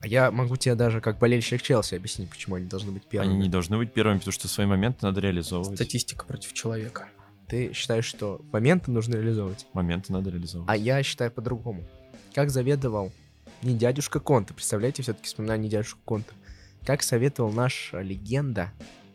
А 0.00 0.06
я 0.06 0.30
могу 0.30 0.56
тебе 0.56 0.74
даже 0.74 1.00
как 1.00 1.18
болельщик 1.18 1.62
Челси 1.62 1.94
объяснить, 1.94 2.28
почему 2.28 2.56
они 2.56 2.66
должны 2.66 2.92
быть 2.92 3.04
первыми. 3.04 3.32
Они 3.32 3.42
не 3.44 3.48
должны 3.48 3.78
быть 3.78 3.92
первыми, 3.94 4.18
потому 4.18 4.32
что 4.32 4.48
свои 4.48 4.66
моменты 4.66 4.98
надо 5.02 5.20
реализовывать. 5.20 5.76
Статистика 5.76 6.26
против 6.26 6.52
человека. 6.52 7.08
Ты 7.48 7.72
считаешь, 7.72 8.04
что 8.04 8.40
моменты 8.52 8.90
нужно 8.90 9.14
реализовывать? 9.14 9.66
Моменты 9.72 10.12
надо 10.12 10.30
реализовывать. 10.30 10.70
А 10.70 10.76
я 10.76 11.02
считаю 11.02 11.30
по-другому. 11.30 11.84
Как 12.34 12.50
заведовал 12.50 13.12
не 13.62 13.74
дядюшка 13.74 14.18
Конта, 14.18 14.54
представляете, 14.54 15.02
все-таки 15.02 15.26
вспоминаю 15.26 15.60
не 15.60 15.68
дядюшку 15.68 16.00
Конта. 16.04 16.34
Как 16.84 17.02
советовал 17.04 17.52
наша 17.52 18.00
легенда, 18.00 18.72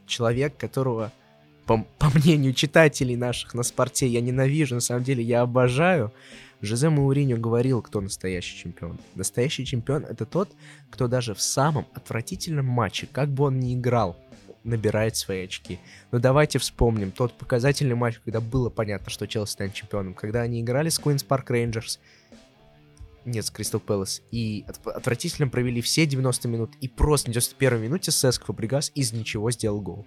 человек, 0.08 0.55
которого, 0.58 1.12
по, 1.65 1.86
по 1.97 2.10
мнению 2.17 2.53
читателей 2.53 3.17
наших 3.17 3.53
на 3.53 3.63
спорте, 3.63 4.08
я 4.08 4.21
ненавижу, 4.21 4.75
на 4.75 4.82
самом 4.82 5.03
деле 5.03 5.21
я 5.21 5.41
обожаю, 5.41 6.13
Жозе 6.62 6.89
Мауриньо 6.89 7.38
говорил, 7.38 7.82
кто 7.82 7.99
настоящий 7.99 8.58
чемпион. 8.58 8.97
Настоящий 9.15 9.65
чемпион— 9.65 10.05
это 10.10 10.25
тот, 10.25 10.49
кто 10.89 11.08
даже 11.08 11.34
в 11.34 11.41
самом 11.41 11.86
отвратительном 11.93 12.65
матче, 12.65 13.08
как 13.12 13.29
бы 13.29 13.45
он 13.45 13.60
ни 13.60 13.75
играл, 13.75 14.17
набирает 14.63 15.17
свои 15.17 15.43
очки. 15.43 15.79
Но 16.12 16.19
давайте 16.19 16.58
вспомним 16.58 17.12
тот 17.12 17.34
показательный 17.34 17.95
матч, 17.95 18.19
когда 18.23 18.39
было 18.39 18.69
понятно, 18.69 19.10
что 19.10 19.27
Челси 19.27 19.51
станет 19.51 19.73
чемпионом. 19.73 20.13
Когда 20.13 20.41
они 20.41 20.62
играли 20.62 20.89
с 20.89 20.99
Queen's 20.99 21.25
Park 21.25 21.47
Rangers, 21.47 21.99
нет, 23.25 23.45
с 23.45 23.51
Кристал 23.51 23.79
Пэлас, 23.79 24.21
и 24.32 24.65
от- 24.67 24.86
отвратительно 24.88 25.47
провели 25.47 25.82
все 25.82 26.05
90 26.05 26.47
минут, 26.47 26.71
и 26.82 26.88
просто 26.88 27.29
на 27.29 27.34
91 27.34 27.82
минуте 27.82 28.12
Сеск 28.12 28.45
Фабригас 28.45 28.91
из 28.95 29.13
ничего 29.13 29.51
сделал 29.51 29.82
гол. 29.82 30.05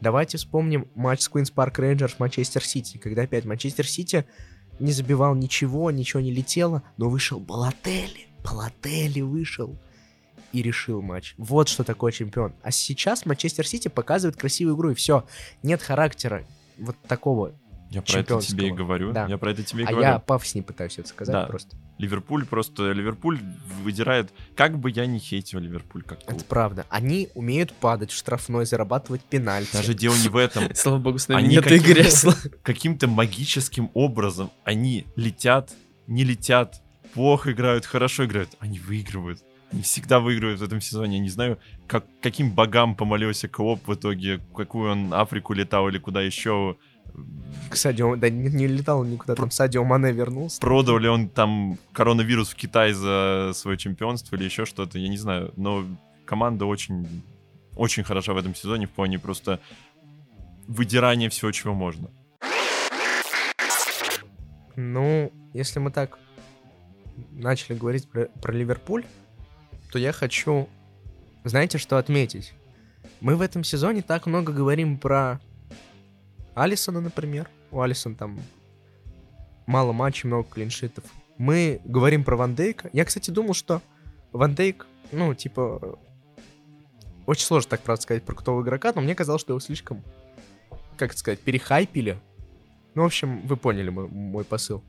Давайте 0.00 0.38
вспомним 0.38 0.88
матч 0.94 1.22
с 1.22 1.30
Queen's 1.30 1.52
Park 1.52 1.76
Rangers 1.76 2.14
Манчестер 2.18 2.64
Сити, 2.64 2.98
когда 2.98 3.22
опять 3.22 3.44
Манчестер 3.44 3.86
Сити 3.86 4.26
не 4.78 4.92
забивал 4.92 5.34
ничего, 5.34 5.90
ничего 5.90 6.20
не 6.20 6.30
летело, 6.32 6.82
но 6.96 7.08
вышел 7.08 7.40
Балотелли. 7.40 8.28
Балотелли 8.44 9.20
вышел 9.22 9.76
и 10.52 10.62
решил 10.62 11.02
матч. 11.02 11.34
Вот 11.36 11.68
что 11.68 11.82
такое 11.84 12.12
чемпион. 12.12 12.54
А 12.62 12.70
сейчас 12.70 13.26
Манчестер 13.26 13.66
Сити 13.66 13.88
показывает 13.88 14.36
красивую 14.36 14.76
игру, 14.76 14.90
и 14.90 14.94
все. 14.94 15.26
Нет 15.62 15.82
характера 15.82 16.46
вот 16.78 16.96
такого. 17.08 17.52
Я 17.90 18.02
про 18.02 18.20
это 18.20 18.40
тебе 18.40 18.68
и 18.68 18.70
говорю. 18.70 19.12
Да. 19.12 19.26
Я 19.26 19.36
про 19.38 19.50
это 19.50 19.62
тебе 19.64 19.82
и 19.82 19.86
а 19.86 19.90
говорю. 19.90 20.06
я 20.08 20.18
пафоснее 20.18 20.62
пытаюсь 20.62 20.98
это 20.98 21.08
сказать 21.08 21.32
Да. 21.32 21.46
просто. 21.46 21.76
Ливерпуль 21.98 22.46
просто... 22.46 22.92
Ливерпуль 22.92 23.40
выдирает... 23.82 24.32
Как 24.56 24.78
бы 24.78 24.90
я 24.90 25.06
не 25.06 25.18
хейтил 25.18 25.58
Ливерпуль 25.58 26.02
как 26.02 26.24
клуб. 26.24 26.36
Это 26.36 26.44
правда. 26.44 26.86
Они 26.88 27.28
умеют 27.34 27.72
падать 27.74 28.10
в 28.12 28.16
штрафной, 28.16 28.66
зарабатывать 28.66 29.22
пенальти. 29.22 29.72
Даже 29.72 29.94
дело 29.94 30.16
не 30.16 30.28
в 30.28 30.36
этом. 30.36 30.64
Слава 30.74 30.98
богу, 30.98 31.18
с 31.18 31.28
нами 31.28 31.40
Они 31.44 31.56
нет 31.56 31.70
Игоря. 31.70 32.04
Сла- 32.04 32.36
Каким-то 32.62 33.08
магическим 33.08 33.90
образом 33.94 34.50
они 34.64 35.06
летят, 35.16 35.72
не 36.06 36.24
летят, 36.24 36.80
плохо 37.14 37.52
играют, 37.52 37.84
хорошо 37.84 38.24
играют. 38.24 38.50
Они 38.60 38.78
выигрывают. 38.78 39.42
Они 39.72 39.82
всегда 39.82 40.20
выигрывают 40.20 40.60
в 40.60 40.64
этом 40.64 40.80
сезоне. 40.80 41.16
Я 41.16 41.22
не 41.22 41.28
знаю, 41.28 41.58
как, 41.86 42.06
каким 42.22 42.52
богам 42.52 42.94
помолился 42.94 43.48
Клоп 43.48 43.86
в 43.86 43.94
итоге, 43.94 44.38
в 44.38 44.54
какую 44.54 44.90
он 44.92 45.12
Африку 45.12 45.52
летал 45.52 45.88
или 45.88 45.98
куда 45.98 46.22
еще. 46.22 46.76
К 47.70 47.76
Садио, 47.76 48.16
да 48.16 48.30
не, 48.30 48.48
не 48.48 48.66
летал 48.66 49.00
он 49.00 49.10
никуда, 49.10 49.34
там 49.34 49.50
Садио 49.50 49.84
Мане 49.84 50.12
вернулся. 50.12 50.60
Продал 50.60 50.98
ли 50.98 51.08
он 51.08 51.28
там 51.28 51.78
коронавирус 51.92 52.50
в 52.50 52.54
Китай 52.54 52.92
за 52.92 53.52
свое 53.54 53.76
чемпионство 53.76 54.36
или 54.36 54.44
еще 54.44 54.64
что-то, 54.64 54.98
я 54.98 55.08
не 55.08 55.18
знаю. 55.18 55.52
Но 55.56 55.84
команда 56.24 56.66
очень, 56.66 57.06
очень 57.76 58.04
хороша 58.04 58.32
в 58.32 58.36
этом 58.38 58.54
сезоне 58.54 58.86
в 58.86 58.90
плане 58.90 59.18
просто 59.18 59.60
выдирания 60.66 61.28
всего, 61.30 61.50
чего 61.52 61.74
можно. 61.74 62.10
Ну, 64.76 65.32
если 65.54 65.80
мы 65.80 65.90
так 65.90 66.18
начали 67.32 67.76
говорить 67.76 68.08
про, 68.08 68.26
про 68.26 68.52
Ливерпуль, 68.52 69.04
то 69.90 69.98
я 69.98 70.12
хочу, 70.12 70.68
знаете, 71.44 71.78
что 71.78 71.96
отметить? 71.96 72.54
Мы 73.20 73.34
в 73.34 73.40
этом 73.40 73.64
сезоне 73.64 74.02
так 74.02 74.26
много 74.26 74.52
говорим 74.52 74.98
про 74.98 75.40
Алисона, 76.62 77.00
например. 77.00 77.48
У 77.70 77.80
Алисона 77.80 78.14
там 78.14 78.38
мало 79.66 79.92
матчей, 79.92 80.26
много 80.26 80.48
клиншитов. 80.48 81.04
Мы 81.36 81.80
говорим 81.84 82.24
про 82.24 82.36
Ван 82.36 82.54
Дейка. 82.54 82.90
Я, 82.92 83.04
кстати, 83.04 83.30
думал, 83.30 83.54
что 83.54 83.80
Ван 84.32 84.54
Дейк, 84.54 84.86
ну, 85.12 85.34
типа, 85.34 85.98
очень 87.26 87.44
сложно 87.44 87.70
так, 87.70 87.80
правда, 87.82 88.02
сказать 88.02 88.24
про 88.24 88.34
крутого 88.34 88.62
игрока, 88.62 88.92
но 88.94 89.00
мне 89.00 89.14
казалось, 89.14 89.42
что 89.42 89.52
его 89.52 89.60
слишком, 89.60 90.02
как 90.96 91.10
это 91.10 91.18
сказать, 91.18 91.40
перехайпили. 91.40 92.18
Ну, 92.94 93.02
в 93.02 93.06
общем, 93.06 93.46
вы 93.46 93.56
поняли 93.56 93.90
мой, 93.90 94.08
мой 94.08 94.44
посыл. 94.44 94.82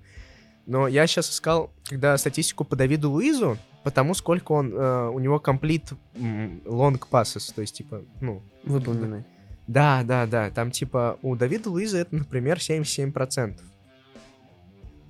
Но 0.66 0.88
я 0.88 1.06
сейчас 1.08 1.30
искал, 1.30 1.72
когда 1.84 2.18
статистику 2.18 2.64
по 2.64 2.76
Давиду 2.76 3.12
Луизу, 3.12 3.58
потому 3.84 4.14
сколько 4.14 4.54
он, 4.54 4.74
э, 4.74 5.10
у 5.10 5.20
него 5.20 5.40
комплит 5.40 5.92
long 6.16 7.00
passes, 7.12 7.54
то 7.54 7.62
есть, 7.62 7.76
типа, 7.76 8.04
ну, 8.22 8.42
Выполненный. 8.64 9.26
Да, 9.70 10.02
да, 10.04 10.26
да, 10.26 10.50
там, 10.50 10.72
типа, 10.72 11.20
у 11.22 11.36
Давида 11.36 11.70
Луиза 11.70 12.00
это, 12.00 12.16
например, 12.16 12.58
77%. 12.58 13.62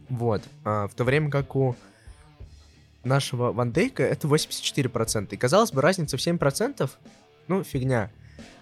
Вот. 0.10 0.44
А, 0.66 0.90
в 0.90 0.94
то 0.96 1.06
время 1.06 1.30
как 1.30 1.56
у 1.56 1.78
нашего 3.06 3.54
Ван 3.54 3.72
Дейка 3.72 4.04
это 4.04 4.28
84%. 4.28 5.30
И, 5.32 5.38
казалось 5.38 5.72
бы, 5.72 5.82
разница 5.82 6.18
в 6.18 6.20
7%, 6.20 6.90
ну, 7.48 7.64
фигня. 7.64 8.12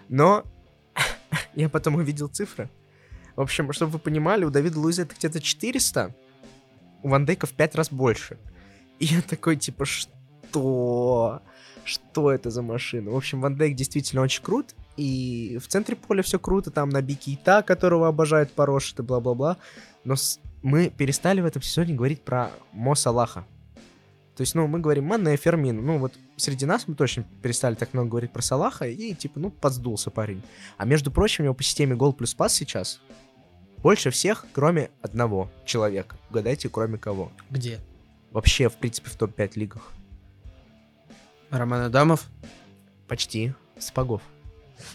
Но 0.08 0.44
я 1.56 1.68
потом 1.68 1.96
увидел 1.96 2.28
цифры. 2.28 2.70
В 3.36 3.42
общем, 3.42 3.74
чтобы 3.74 3.94
вы 3.94 3.98
понимали, 3.98 4.46
у 4.46 4.52
Давида 4.52 4.80
Луиза 4.80 5.02
это 5.02 5.16
где-то 5.16 5.42
400, 5.42 6.14
у 7.02 7.10
Ван 7.10 7.26
Дейка 7.26 7.48
в 7.48 7.54
5 7.54 7.74
раз 7.74 7.90
больше. 7.92 8.38
И 9.00 9.06
я 9.06 9.24
такой, 9.24 9.56
типа, 9.56 9.86
что? 9.86 11.42
Что 11.84 12.32
это 12.32 12.52
за 12.52 12.62
машина? 12.62 13.10
В 13.10 13.16
общем, 13.16 13.42
Ван 13.42 13.56
Дейк 13.56 13.76
действительно 13.76 14.22
очень 14.22 14.44
крут. 14.44 14.76
И 14.98 15.60
в 15.62 15.68
центре 15.68 15.96
поля 15.96 16.24
все 16.24 16.40
круто. 16.40 16.72
Там 16.72 16.90
на 16.90 17.02
Бикита, 17.02 17.62
которого 17.62 18.08
обожает 18.08 18.52
Порош, 18.52 18.94
и 18.98 19.02
бла-бла-бла. 19.02 19.58
Но 20.04 20.16
с- 20.16 20.40
мы 20.64 20.90
перестали 20.90 21.40
в 21.42 21.46
этом 21.46 21.62
сезоне 21.62 21.94
говорить 21.94 22.22
про 22.24 22.50
Мо 22.74 22.96
Салаха. 22.96 23.46
То 24.36 24.42
есть, 24.42 24.54
ну, 24.56 24.68
мы 24.68 24.80
говорим 24.80 25.06
Манне 25.06 25.34
и 25.34 25.38
Фермин. 25.38 25.84
Ну, 25.84 25.98
вот 25.98 26.14
среди 26.36 26.66
нас 26.66 26.88
мы 26.88 26.96
точно 26.96 27.26
перестали 27.42 27.74
так 27.76 27.94
много 27.94 28.10
говорить 28.10 28.32
про 28.32 28.42
Салаха. 28.42 28.88
И, 28.88 29.14
типа, 29.14 29.40
ну, 29.40 29.50
подсдулся 29.50 30.12
парень. 30.12 30.42
А 30.78 30.86
между 30.86 31.12
прочим, 31.12 31.44
у 31.44 31.46
него 31.46 31.54
по 31.56 31.64
системе 31.64 31.96
гол 31.96 32.14
плюс 32.14 32.34
пас 32.36 32.54
сейчас 32.54 33.00
больше 33.78 34.10
всех, 34.12 34.46
кроме 34.54 34.90
одного 35.02 35.50
человека. 35.66 36.18
Угадайте, 36.30 36.70
кроме 36.70 36.98
кого? 36.98 37.32
Где? 37.50 37.80
Вообще, 38.32 38.70
в 38.70 38.74
принципе, 38.76 39.10
в 39.10 39.16
топ-5 39.16 39.52
лигах. 39.56 39.92
Роман 41.50 41.82
Адамов? 41.84 42.28
Почти. 43.08 43.54
Спагов. 43.80 44.22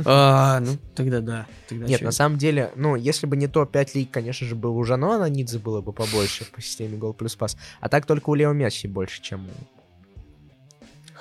А, 0.05 0.61
ну, 0.61 0.77
тогда 0.95 1.21
да. 1.21 1.47
Тогда 1.68 1.87
Нет, 1.87 2.01
чё? 2.01 2.07
на 2.07 2.12
самом 2.12 2.38
деле, 2.38 2.71
ну, 2.77 2.97
если 2.97 3.27
бы 3.27 3.37
не 3.37 3.49
топ-5 3.49 3.90
лиг, 3.95 4.11
конечно 4.11 4.47
же, 4.47 4.55
был 4.55 4.77
у 4.77 4.85
Жано, 4.85 5.16
Ананидзе 5.16 5.59
было 5.59 5.81
бы 5.81 5.92
побольше 5.92 6.45
по 6.51 6.61
системе 6.61 6.97
гол 6.97 7.12
плюс 7.12 7.35
пас. 7.37 7.57
А 7.81 7.88
так 7.88 8.07
только 8.07 8.31
у 8.31 8.35
Лео 8.35 8.53
Месси 8.53 8.87
больше, 8.88 9.21
чем 9.23 9.49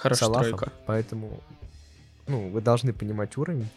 у 0.04 0.13
Салаха. 0.15 0.43
тройка. 0.50 0.71
Поэтому, 0.86 1.39
ну, 2.28 2.50
вы 2.50 2.62
должны 2.62 2.93
понимать 2.93 3.38
уровень. 3.38 3.67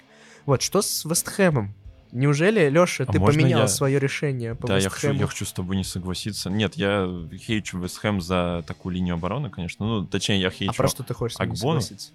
Вот, 0.46 0.62
что 0.62 0.82
с 0.82 1.04
Вестхэмом? 1.04 1.74
Неужели, 2.12 2.68
Леша, 2.68 3.04
А 3.08 3.12
ты 3.12 3.18
поменял 3.18 3.62
я- 3.62 3.68
свое 3.68 3.98
решение 3.98 4.54
по 4.54 4.68
да, 4.68 4.78
я 4.78 4.88
хочу, 4.88 5.12
я 5.12 5.26
хочу 5.26 5.44
с 5.44 5.52
тобой 5.52 5.76
не 5.76 5.82
согласиться. 5.84 6.48
Нет, 6.48 6.76
я 6.76 7.08
хейчу 7.36 7.80
Вестхэм 7.80 8.20
за 8.20 8.62
такую 8.68 8.94
линию 8.94 9.14
обороны, 9.14 9.50
конечно. 9.50 9.84
Ну, 9.84 10.06
точнее, 10.06 10.40
я 10.40 10.50
хейчу 10.50 10.70
А 10.70 10.74
про 10.74 10.88
что 10.88 11.02
ты 11.02 11.12
хочешь 11.12 11.36
Акбону? 11.40 11.80
согласиться? 11.80 12.12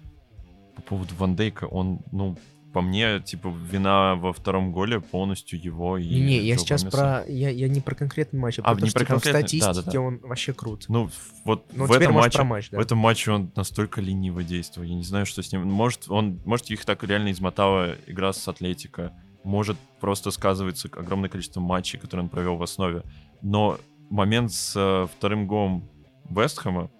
по 0.76 0.82
поводу 0.82 1.14
Ван 1.16 1.36
Дейка. 1.36 1.64
Он, 1.66 1.98
ну, 2.12 2.38
по 2.72 2.80
мне, 2.80 3.20
типа, 3.20 3.48
вина 3.48 4.14
во 4.14 4.32
втором 4.32 4.72
голе 4.72 5.00
полностью 5.00 5.62
его 5.62 5.98
и 5.98 6.08
Не, 6.08 6.38
я 6.38 6.54
Джо 6.54 6.60
сейчас 6.60 6.84
про... 6.84 7.24
Я, 7.26 7.50
я 7.50 7.68
не 7.68 7.80
про 7.80 7.94
конкретный 7.94 8.38
матч, 8.38 8.58
а, 8.58 8.62
А, 8.62 8.72
про 8.72 8.76
то, 8.76 8.84
не 8.84 8.90
что, 8.90 8.98
про 8.98 9.04
типа, 9.04 9.18
в 9.18 9.22
конкретный? 9.22 9.40
статистике 9.40 9.74
Да-да-да. 9.74 10.00
он 10.00 10.18
вообще 10.18 10.52
крут. 10.52 10.84
Ну, 10.88 11.10
вот 11.44 11.64
Ну, 11.72 11.86
в 11.86 11.92
этом 11.92 12.14
матче... 12.14 12.38
про 12.38 12.44
матч, 12.44 12.70
да. 12.70 12.78
В 12.78 12.80
этом 12.80 12.98
матче 12.98 13.32
он 13.32 13.50
настолько 13.56 14.00
лениво 14.00 14.42
действовал. 14.42 14.86
Я 14.86 14.94
не 14.94 15.02
знаю, 15.02 15.26
что 15.26 15.42
с 15.42 15.52
ним. 15.52 15.66
Может, 15.68 16.10
он, 16.10 16.40
может, 16.44 16.70
их 16.70 16.84
так 16.84 17.02
реально 17.04 17.32
измотала 17.32 17.96
игра 18.06 18.32
с 18.32 18.46
Атлетико. 18.46 19.12
Может, 19.42 19.76
просто 20.00 20.30
сказывается 20.30 20.88
огромное 20.92 21.28
количество 21.30 21.60
матчей, 21.60 21.98
которые 21.98 22.24
он 22.24 22.30
провел 22.30 22.56
в 22.56 22.62
основе. 22.62 23.02
Но 23.42 23.78
момент 24.10 24.52
с 24.52 24.74
э, 24.76 25.06
вторым 25.16 25.46
голом 25.46 25.88
Вестхэма, 26.28 26.90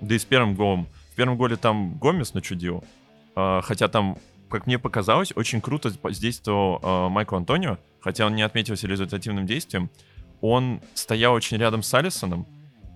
да 0.00 0.14
и 0.14 0.18
с 0.18 0.24
первым 0.24 0.54
голом. 0.54 0.88
В 1.12 1.16
первом 1.16 1.36
голе 1.38 1.56
там 1.56 1.96
Гомес 1.98 2.34
начудил. 2.34 2.84
А, 3.34 3.60
хотя 3.62 3.88
там, 3.88 4.18
как 4.56 4.66
мне 4.66 4.78
показалось, 4.78 5.32
очень 5.36 5.60
круто 5.60 5.92
действовал 6.10 6.80
э, 6.82 7.08
Майкл 7.10 7.36
Антонио. 7.36 7.78
Хотя 8.00 8.24
он 8.24 8.34
не 8.34 8.42
отметился 8.42 8.86
результативным 8.86 9.46
действием. 9.46 9.90
Он 10.40 10.80
стоял 10.94 11.34
очень 11.34 11.58
рядом 11.58 11.82
с 11.82 11.92
Алисоном. 11.92 12.46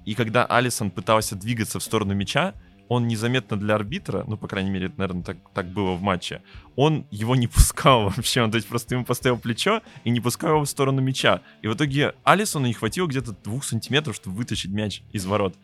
И 0.07 0.15
когда 0.15 0.47
Алисон 0.47 0.91
пытался 0.91 1.37
двигаться 1.37 1.79
в 1.79 1.83
сторону 1.83 2.15
мяча, 2.15 2.55
он 2.89 3.07
незаметно 3.07 3.59
для 3.59 3.75
арбитра, 3.75 4.25
ну, 4.27 4.39
по 4.39 4.49
крайней 4.49 4.71
мере, 4.71 4.87
это, 4.87 4.95
наверное, 4.99 5.23
так, 5.23 5.37
так 5.53 5.69
было 5.69 5.93
в 5.93 6.03
матче, 6.03 6.43
он 6.77 7.07
его 7.11 7.37
не 7.37 7.47
пускал 7.55 8.05
вообще, 8.05 8.43
он, 8.43 8.51
то 8.51 8.57
есть 8.57 8.67
просто 8.67 8.95
ему 8.95 9.05
поставил 9.05 9.39
плечо 9.39 9.83
и 10.05 10.11
не 10.11 10.21
пускал 10.21 10.53
его 10.53 10.65
в 10.65 10.69
сторону 10.69 11.03
мяча. 11.03 11.43
И 11.61 11.69
в 11.69 11.75
итоге 11.75 12.15
Алисону 12.25 12.67
не 12.67 12.73
хватило 12.73 13.07
где-то 13.07 13.33
двух 13.33 13.65
сантиметров, 13.65 14.17
чтобы 14.17 14.37
вытащить 14.37 14.71
мяч 14.71 15.03
из 15.13 15.27
ворот. 15.27 15.55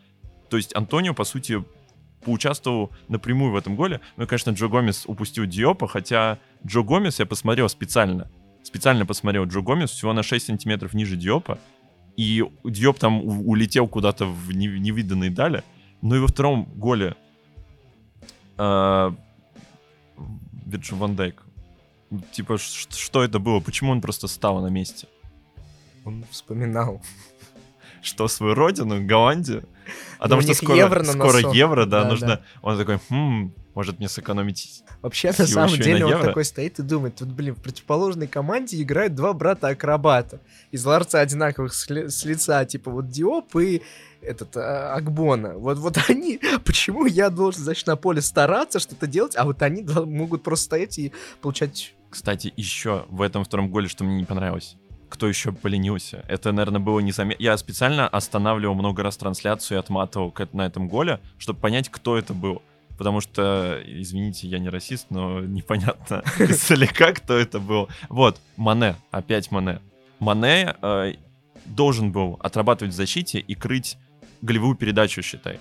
То 0.50 0.58
есть 0.58 0.76
Антонио, 0.76 1.14
по 1.14 1.24
сути, 1.24 1.64
поучаствовал 2.26 2.90
напрямую 3.08 3.52
в 3.52 3.56
этом 3.56 3.76
голе. 3.76 4.00
Ну 4.16 4.24
и, 4.24 4.26
конечно, 4.26 4.50
Джо 4.50 4.66
Гомес 4.66 5.04
упустил 5.06 5.46
Диопа, 5.46 5.86
хотя 5.86 6.38
Джо 6.66 6.82
Гомес, 6.82 7.20
я 7.20 7.26
посмотрел 7.26 7.68
специально, 7.68 8.28
специально 8.64 9.06
посмотрел 9.06 9.44
Джо 9.44 9.60
Гомес 9.60 9.90
всего 9.90 10.12
на 10.12 10.24
6 10.24 10.46
сантиметров 10.46 10.92
ниже 10.92 11.16
Диопа, 11.16 11.58
и 12.16 12.44
Диоп 12.64 12.98
там 12.98 13.22
улетел 13.24 13.86
куда-то 13.86 14.26
в 14.26 14.52
не- 14.52 14.80
невиданные 14.80 15.30
дали. 15.30 15.62
Ну 16.02 16.16
и 16.16 16.18
во 16.18 16.26
втором 16.26 16.64
голе 16.64 17.14
э, 18.58 19.12
Вирджил 20.66 20.96
Ван 20.96 21.14
Дайк. 21.14 21.44
Типа, 22.32 22.58
что 22.58 23.22
это 23.22 23.38
было? 23.38 23.60
Почему 23.60 23.92
он 23.92 24.00
просто 24.00 24.26
стал 24.26 24.60
на 24.62 24.68
месте? 24.68 25.06
Он 26.04 26.24
вспоминал. 26.30 27.00
Что, 28.02 28.26
свою 28.28 28.54
родину, 28.54 29.04
Голландию? 29.06 29.62
А 30.18 30.24
потому 30.24 30.42
что 30.42 30.54
скоро, 30.54 30.76
евро 30.76 31.04
скоро 31.04 31.52
евро, 31.52 31.86
да, 31.86 32.02
Да, 32.02 32.08
нужно... 32.08 32.26
да. 32.26 32.40
Он 32.62 32.78
такой, 32.78 32.98
хм, 33.08 33.52
может 33.74 33.98
мне 33.98 34.08
сэкономить 34.08 34.82
Вообще, 35.02 35.32
на 35.36 35.46
самом 35.46 35.76
деле, 35.76 36.00
на 36.00 36.06
он 36.06 36.12
евро. 36.12 36.26
такой 36.28 36.44
стоит 36.44 36.78
и 36.78 36.82
думает, 36.82 37.16
тут, 37.16 37.28
блин, 37.28 37.54
в 37.54 37.62
противоположной 37.62 38.26
команде 38.26 38.80
играют 38.82 39.14
два 39.14 39.32
брата-акробата. 39.34 40.40
Из 40.72 40.84
ларца 40.84 41.20
одинаковых 41.20 41.74
с, 41.74 41.88
ли- 41.90 42.08
с 42.08 42.24
лица, 42.24 42.64
типа 42.64 42.90
вот 42.90 43.08
Диоп 43.08 43.54
и 43.56 43.82
этот 44.22 44.56
а, 44.56 44.94
Акбона. 44.94 45.54
Вот, 45.54 45.78
вот 45.78 45.98
они, 46.08 46.40
почему 46.64 47.06
я 47.06 47.30
должен, 47.30 47.62
значит, 47.62 47.86
на 47.86 47.96
поле 47.96 48.20
стараться 48.22 48.80
что-то 48.80 49.06
делать, 49.06 49.36
а 49.36 49.44
вот 49.44 49.62
они 49.62 49.82
могут 49.82 50.42
просто 50.42 50.64
стоять 50.64 50.98
и 50.98 51.12
получать... 51.42 51.94
Кстати, 52.08 52.52
еще 52.56 53.04
в 53.10 53.20
этом 53.20 53.44
втором 53.44 53.70
голе, 53.70 53.88
что 53.88 54.04
мне 54.04 54.16
не 54.16 54.24
понравилось. 54.24 54.76
Кто 55.08 55.28
еще 55.28 55.52
поленился? 55.52 56.24
Это, 56.28 56.52
наверное, 56.52 56.80
было 56.80 57.00
незаметно. 57.00 57.42
Я 57.42 57.56
специально 57.56 58.08
останавливал 58.08 58.74
много 58.74 59.02
раз 59.02 59.16
трансляцию 59.16 59.78
и 59.78 59.80
отматывал 59.80 60.34
на 60.52 60.66
этом 60.66 60.88
голе, 60.88 61.20
чтобы 61.38 61.60
понять, 61.60 61.88
кто 61.88 62.16
это 62.18 62.34
был. 62.34 62.62
Потому 62.98 63.20
что, 63.20 63.80
извините, 63.84 64.48
я 64.48 64.58
не 64.58 64.68
расист, 64.68 65.06
но 65.10 65.40
непонятно 65.44 66.22
издалека, 66.38 67.12
кто 67.12 67.34
это 67.34 67.60
был. 67.60 67.88
Вот, 68.08 68.40
Мане, 68.56 68.96
опять 69.10 69.50
Мане. 69.50 69.80
Мане 70.18 70.74
э, 70.82 71.14
должен 71.66 72.10
был 72.10 72.38
отрабатывать 72.42 72.94
в 72.94 72.96
защите 72.96 73.38
и 73.38 73.54
крыть 73.54 73.98
голевую 74.42 74.76
передачу, 74.76 75.22
считай. 75.22 75.60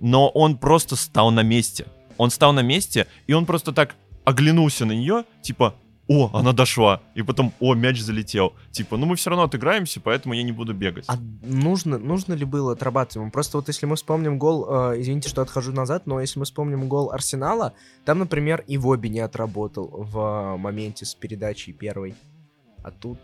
Но 0.00 0.28
он 0.28 0.58
просто 0.58 0.96
стал 0.96 1.30
на 1.30 1.42
месте. 1.42 1.86
Он 2.16 2.30
стал 2.30 2.52
на 2.52 2.60
месте, 2.60 3.06
и 3.26 3.32
он 3.32 3.46
просто 3.46 3.72
так 3.72 3.96
оглянулся 4.24 4.84
на 4.84 4.92
нее, 4.92 5.24
типа, 5.42 5.74
о, 6.06 6.30
она 6.34 6.52
дошла. 6.52 7.00
И 7.14 7.22
потом, 7.22 7.52
о, 7.60 7.74
мяч 7.74 8.00
залетел. 8.00 8.52
Типа, 8.70 8.96
ну 8.96 9.06
мы 9.06 9.16
все 9.16 9.30
равно 9.30 9.44
отыграемся, 9.44 10.00
поэтому 10.00 10.34
я 10.34 10.42
не 10.42 10.52
буду 10.52 10.74
бегать. 10.74 11.04
А 11.08 11.16
нужно, 11.42 11.98
нужно 11.98 12.34
ли 12.34 12.44
было 12.44 12.72
отрабатывать? 12.72 13.32
Просто 13.32 13.56
вот 13.56 13.68
если 13.68 13.86
мы 13.86 13.96
вспомним 13.96 14.38
гол, 14.38 14.66
э, 14.92 15.00
извините, 15.00 15.28
что 15.28 15.42
отхожу 15.42 15.72
назад, 15.72 16.06
но 16.06 16.20
если 16.20 16.38
мы 16.38 16.44
вспомним 16.44 16.88
гол 16.88 17.10
Арсенала, 17.10 17.72
там, 18.04 18.18
например, 18.18 18.64
и 18.66 18.76
Воби 18.76 19.08
не 19.08 19.20
отработал 19.20 19.88
в 19.88 20.18
э, 20.18 20.56
моменте 20.58 21.06
с 21.06 21.14
передачей 21.14 21.72
первой. 21.72 22.14
А 22.82 22.90
тут, 22.90 23.18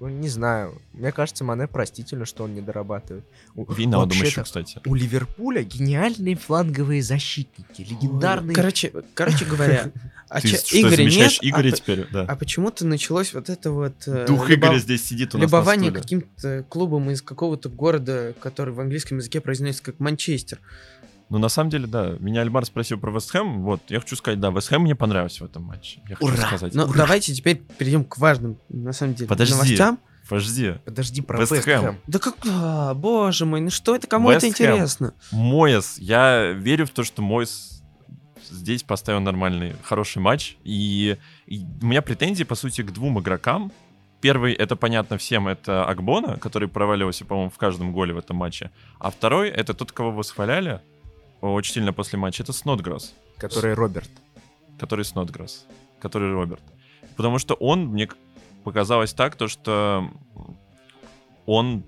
ну, 0.00 0.08
не 0.08 0.28
знаю. 0.28 0.80
Мне 0.94 1.12
кажется, 1.12 1.44
Мане 1.44 1.66
простительно, 1.68 2.24
что 2.24 2.44
он 2.44 2.54
не 2.54 2.60
дорабатывает. 2.62 3.24
У- 3.54 3.70
Винаудом 3.72 4.18
еще, 4.18 4.42
кстати. 4.42 4.80
У 4.86 4.94
Ливерпуля 4.94 5.62
гениальные 5.62 6.36
фланговые 6.36 7.02
защитники, 7.02 7.82
легендарные. 7.82 8.54
Короче, 8.54 8.92
короче 9.14 9.44
говоря, 9.44 9.92
а 10.28 10.40
Ты 10.40 10.48
чё, 10.48 10.56
что, 10.56 10.80
Игоря 10.80 10.96
замещаешь 10.96 11.42
нет, 11.42 11.54
а 11.54 11.58
Игоря 11.60 11.70
по- 11.70 11.76
теперь? 11.76 12.06
Да. 12.12 12.24
А 12.28 12.36
почему-то 12.36 12.86
началось 12.86 13.34
вот 13.34 13.48
это 13.50 13.70
вот... 13.70 13.94
э, 14.06 14.26
Дух 14.26 14.48
любо- 14.48 14.66
Игоря 14.68 14.78
здесь 14.78 15.04
сидит 15.04 15.34
у 15.34 15.38
нас 15.38 15.42
на 15.42 15.56
Любование 15.56 15.92
каким-то 15.92 16.64
клубом 16.68 17.10
из 17.10 17.20
какого-то 17.22 17.68
города, 17.68 18.34
который 18.40 18.72
в 18.74 18.80
английском 18.80 19.18
языке 19.18 19.40
произносится 19.40 19.84
как 19.84 20.00
Манчестер. 20.00 20.58
Ну, 21.30 21.38
на 21.38 21.48
самом 21.48 21.70
деле, 21.70 21.86
да. 21.86 22.16
Меня 22.18 22.40
Альмар 22.40 22.66
спросил 22.66 22.98
про 22.98 23.12
Вест 23.12 23.30
Хэм. 23.30 23.62
Вот, 23.62 23.80
я 23.88 24.00
хочу 24.00 24.16
сказать, 24.16 24.40
да, 24.40 24.50
Вест 24.50 24.68
Хэм 24.68 24.82
мне 24.82 24.96
понравился 24.96 25.44
в 25.44 25.46
этом 25.46 25.62
матче. 25.62 26.00
Я 26.08 26.16
хочу 26.16 26.26
Ура! 26.26 26.46
сказать. 26.48 26.74
Ну, 26.74 26.92
давайте 26.92 27.32
теперь 27.32 27.58
перейдем 27.78 28.04
к 28.04 28.18
важным, 28.18 28.58
на 28.68 28.92
самом 28.92 29.14
деле, 29.14 29.28
Подожди. 29.28 29.54
новостям. 29.54 29.98
Подожди. 30.28 30.74
Подожди, 30.84 31.22
про 31.22 31.38
Вест 31.38 31.52
Хэм. 31.64 32.00
Да 32.08 32.18
как... 32.18 32.34
а, 32.48 32.94
боже 32.94 33.46
мой, 33.46 33.60
ну 33.60 33.70
что 33.70 33.94
это, 33.94 34.08
кому 34.08 34.30
это 34.30 34.44
Вест 34.44 34.58
Хэм. 34.58 34.66
интересно? 34.66 35.14
Моэс. 35.30 35.98
Я 35.98 36.50
верю 36.50 36.86
в 36.86 36.90
то, 36.90 37.04
что 37.04 37.22
Моэс 37.22 37.80
здесь 38.50 38.82
поставил 38.82 39.20
нормальный, 39.20 39.74
хороший 39.84 40.18
матч. 40.18 40.56
И, 40.64 41.16
и 41.46 41.64
у 41.80 41.86
меня 41.86 42.02
претензии, 42.02 42.42
по 42.42 42.56
сути, 42.56 42.82
к 42.82 42.90
двум 42.90 43.20
игрокам. 43.20 43.70
Первый, 44.20 44.52
это 44.52 44.74
понятно 44.74 45.16
всем, 45.16 45.46
это 45.46 45.84
Акбона, 45.84 46.38
который 46.38 46.68
проваливался, 46.68 47.24
по-моему, 47.24 47.50
в 47.50 47.56
каждом 47.56 47.92
голе 47.92 48.12
в 48.12 48.18
этом 48.18 48.36
матче. 48.36 48.70
А 48.98 49.10
второй, 49.10 49.48
это 49.48 49.74
тот, 49.74 49.92
кого 49.92 50.10
восхваляли 50.10 50.80
очень 51.40 51.74
сильно 51.74 51.92
после 51.92 52.18
матча, 52.18 52.42
это 52.42 52.52
Снотграсс. 52.52 53.14
Который 53.36 53.74
Роберт. 53.74 54.10
который 54.78 55.04
Снотграсс, 55.04 55.66
который 56.00 56.32
Роберт. 56.32 56.62
Потому 57.16 57.38
что 57.38 57.54
он, 57.54 57.86
мне 57.86 58.08
показалось 58.64 59.12
так, 59.12 59.36
то 59.36 59.48
что 59.48 60.10
он 61.46 61.84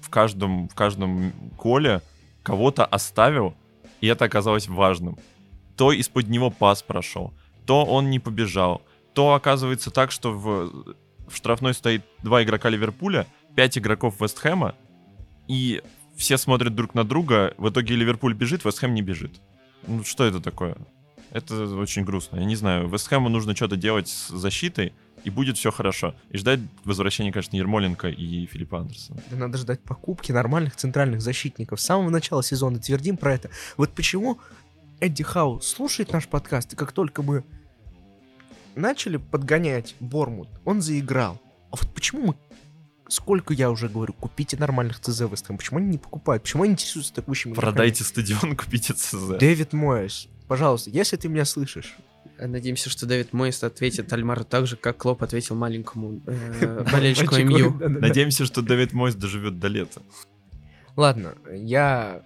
в 0.00 0.10
каждом, 0.10 0.68
в 0.68 0.74
каждом 0.74 1.32
коле 1.56 2.02
кого-то 2.42 2.84
оставил, 2.84 3.54
и 4.00 4.06
это 4.06 4.24
оказалось 4.24 4.68
важным. 4.68 5.18
То 5.76 5.92
из-под 5.92 6.28
него 6.28 6.50
пас 6.50 6.82
прошел, 6.82 7.32
то 7.66 7.84
он 7.84 8.10
не 8.10 8.18
побежал, 8.18 8.82
то 9.14 9.34
оказывается 9.34 9.90
так, 9.90 10.10
что 10.10 10.32
в, 10.32 10.94
в 11.28 11.36
штрафной 11.36 11.74
стоит 11.74 12.04
два 12.22 12.42
игрока 12.42 12.68
Ливерпуля, 12.68 13.26
пять 13.54 13.76
игроков 13.76 14.20
Вестхэма, 14.20 14.74
и 15.46 15.82
все 16.18 16.36
смотрят 16.36 16.74
друг 16.74 16.94
на 16.94 17.04
друга, 17.04 17.54
в 17.56 17.70
итоге 17.70 17.94
Ливерпуль 17.94 18.34
бежит, 18.34 18.64
Вестхэм 18.64 18.92
не 18.92 19.02
бежит. 19.02 19.40
Ну 19.86 20.04
что 20.04 20.24
это 20.24 20.40
такое? 20.40 20.76
Это 21.30 21.64
очень 21.76 22.04
грустно. 22.04 22.38
Я 22.38 22.44
не 22.44 22.56
знаю, 22.56 22.88
Вестхэму 22.88 23.28
нужно 23.28 23.54
что-то 23.54 23.76
делать 23.76 24.08
с 24.08 24.28
защитой, 24.28 24.92
и 25.24 25.30
будет 25.30 25.56
все 25.56 25.70
хорошо. 25.70 26.14
И 26.30 26.38
ждать 26.38 26.60
возвращения, 26.84 27.32
конечно, 27.32 27.56
Ермоленко 27.56 28.08
и 28.08 28.46
Филиппа 28.46 28.80
Андерсона. 28.80 29.20
Да 29.30 29.36
надо 29.36 29.58
ждать 29.58 29.80
покупки 29.80 30.32
нормальных 30.32 30.76
центральных 30.76 31.20
защитников. 31.20 31.80
С 31.80 31.84
самого 31.84 32.10
начала 32.10 32.42
сезона 32.42 32.78
твердим 32.78 33.16
про 33.16 33.34
это. 33.34 33.50
Вот 33.76 33.94
почему 33.94 34.38
Эдди 35.00 35.22
Хау 35.22 35.60
слушает 35.60 36.12
наш 36.12 36.26
подкаст, 36.26 36.72
и 36.72 36.76
как 36.76 36.92
только 36.92 37.22
мы 37.22 37.44
начали 38.74 39.18
подгонять 39.18 39.94
Бормут, 40.00 40.48
он 40.64 40.82
заиграл. 40.82 41.40
А 41.70 41.76
вот 41.76 41.94
почему 41.94 42.28
мы 42.28 42.34
сколько 43.08 43.54
я 43.54 43.70
уже 43.70 43.88
говорю, 43.88 44.12
купите 44.12 44.56
нормальных 44.56 45.00
ЦЗ 45.00 45.22
Вест 45.22 45.46
Хэм. 45.46 45.58
Почему 45.58 45.78
они 45.78 45.88
не 45.88 45.98
покупают? 45.98 46.42
Почему 46.42 46.62
они 46.62 46.72
интересуются 46.72 47.14
текущими 47.14 47.52
игроками? 47.52 47.72
Продайте 47.72 48.04
стадион, 48.04 48.56
купите 48.56 48.94
ЦЗ. 48.94 49.38
Дэвид 49.38 49.72
Моэс, 49.72 50.28
пожалуйста, 50.46 50.90
если 50.90 51.16
ты 51.16 51.28
меня 51.28 51.44
слышишь, 51.44 51.96
Надеемся, 52.40 52.88
что 52.88 53.04
Дэвид 53.04 53.32
Мойст 53.32 53.64
ответит 53.64 54.12
Альмару 54.12 54.44
так 54.44 54.68
же, 54.68 54.76
как 54.76 54.98
Клоп 54.98 55.24
ответил 55.24 55.56
маленькому 55.56 56.20
э, 56.24 56.84
болельщику 56.92 57.34
МЮ. 57.36 57.76
Надеемся, 57.80 58.44
что 58.44 58.62
Дэвид 58.62 58.92
Мойс 58.92 59.16
доживет 59.16 59.58
до 59.58 59.66
лета. 59.66 60.02
Ладно, 60.94 61.34
я 61.50 62.22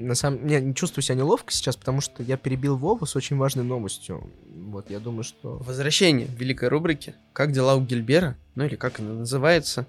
на 0.00 0.14
самом 0.14 0.46
я 0.46 0.60
не 0.60 0.74
чувствую 0.74 1.02
себя 1.02 1.16
неловко 1.16 1.52
сейчас, 1.52 1.76
потому 1.76 2.00
что 2.00 2.22
я 2.22 2.36
перебил 2.36 2.76
Вову 2.76 3.06
с 3.06 3.16
очень 3.16 3.36
важной 3.36 3.64
новостью. 3.64 4.30
Вот, 4.46 4.90
я 4.90 4.98
думаю, 4.98 5.24
что... 5.24 5.58
Возвращение 5.58 6.26
в 6.26 6.34
великой 6.34 6.68
рубрике 6.68 7.14
«Как 7.32 7.52
дела 7.52 7.74
у 7.76 7.82
Гильбера?» 7.82 8.36
Ну 8.54 8.64
или 8.64 8.76
как 8.76 9.00
она 9.00 9.12
называется? 9.12 9.86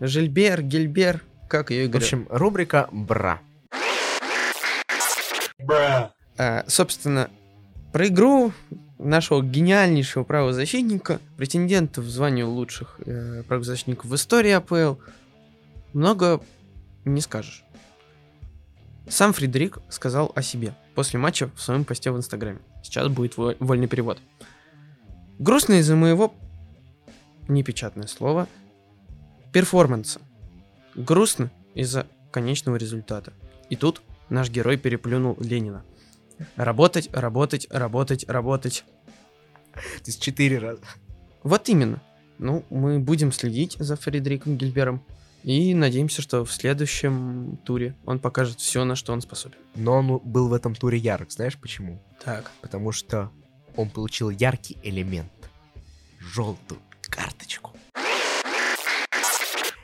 Жильбер, 0.00 0.62
Гильбер, 0.62 1.22
как 1.48 1.70
ее 1.70 1.84
В 1.84 1.88
Игорь? 1.88 2.02
общем, 2.02 2.26
рубрика 2.30 2.88
«Бра». 2.92 3.40
А, 6.38 6.64
собственно, 6.68 7.30
про 7.92 8.06
игру 8.06 8.52
нашего 8.98 9.42
гениальнейшего 9.42 10.24
правозащитника, 10.24 11.20
претендента 11.36 12.00
в 12.00 12.08
звание 12.08 12.44
лучших 12.44 13.00
э, 13.06 13.42
правозащитников 13.46 14.06
в 14.06 14.14
истории 14.14 14.50
АПЛ, 14.52 14.94
много 15.92 16.40
не 17.04 17.20
скажешь. 17.20 17.64
Сам 19.08 19.32
Фредерик 19.32 19.78
сказал 19.88 20.32
о 20.34 20.42
себе 20.42 20.74
после 20.94 21.18
матча 21.18 21.50
в 21.54 21.60
своем 21.60 21.84
посте 21.84 22.10
в 22.10 22.16
Инстаграме. 22.16 22.58
Сейчас 22.82 23.08
будет 23.08 23.36
во- 23.36 23.56
вольный 23.58 23.86
перевод. 23.88 24.18
Грустно 25.38 25.74
из-за 25.74 25.96
моего, 25.96 26.34
непечатное 27.48 28.06
слово, 28.06 28.46
перформанса. 29.52 30.20
Грустно 30.94 31.50
из-за 31.74 32.06
конечного 32.30 32.76
результата. 32.76 33.32
И 33.70 33.76
тут 33.76 34.02
наш 34.28 34.50
герой 34.50 34.76
переплюнул 34.76 35.36
Ленина. 35.40 35.84
Работать, 36.56 37.08
работать, 37.12 37.66
работать, 37.70 38.28
работать. 38.28 38.84
То 39.74 40.06
есть 40.06 40.22
четыре 40.22 40.58
раза. 40.58 40.82
Вот 41.42 41.68
именно. 41.68 42.00
Ну, 42.38 42.64
мы 42.70 42.98
будем 42.98 43.32
следить 43.32 43.76
за 43.78 43.96
Фредериком 43.96 44.56
Гильбером. 44.56 45.02
И 45.44 45.72
надеемся, 45.74 46.20
что 46.20 46.44
в 46.44 46.52
следующем 46.52 47.58
туре 47.64 47.94
он 48.04 48.18
покажет 48.18 48.60
все, 48.60 48.84
на 48.84 48.96
что 48.96 49.12
он 49.12 49.20
способен. 49.20 49.56
Но 49.76 49.94
он 49.98 50.18
был 50.18 50.48
в 50.48 50.52
этом 50.52 50.74
туре 50.74 50.98
ярок, 50.98 51.30
знаешь 51.30 51.56
почему? 51.56 52.02
Так. 52.24 52.50
Потому 52.60 52.92
что 52.92 53.30
он 53.76 53.88
получил 53.88 54.30
яркий 54.30 54.76
элемент. 54.82 55.30
Желтую 56.18 56.80
карточку. 57.02 57.67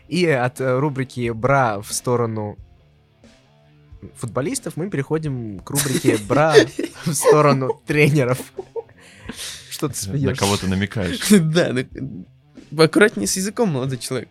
И 0.08 0.26
от 0.26 0.60
э, 0.60 0.78
рубрики 0.78 1.30
«Бра» 1.30 1.80
в 1.80 1.92
сторону 1.92 2.56
футболистов, 4.16 4.76
мы 4.76 4.90
переходим 4.90 5.60
к 5.60 5.70
рубрике 5.70 6.18
«Бра» 6.28 6.54
в 7.04 7.12
сторону 7.14 7.80
тренеров. 7.86 8.38
Что 9.70 9.88
ты 9.88 9.94
На 9.94 10.00
смеешься? 10.18 10.36
кого 10.44 10.56
ты 10.56 10.68
намекаешь? 10.68 11.20
Да, 11.30 11.74
аккуратнее 12.84 13.26
с 13.26 13.36
языком, 13.36 13.70
молодой 13.70 13.98
человек. 13.98 14.28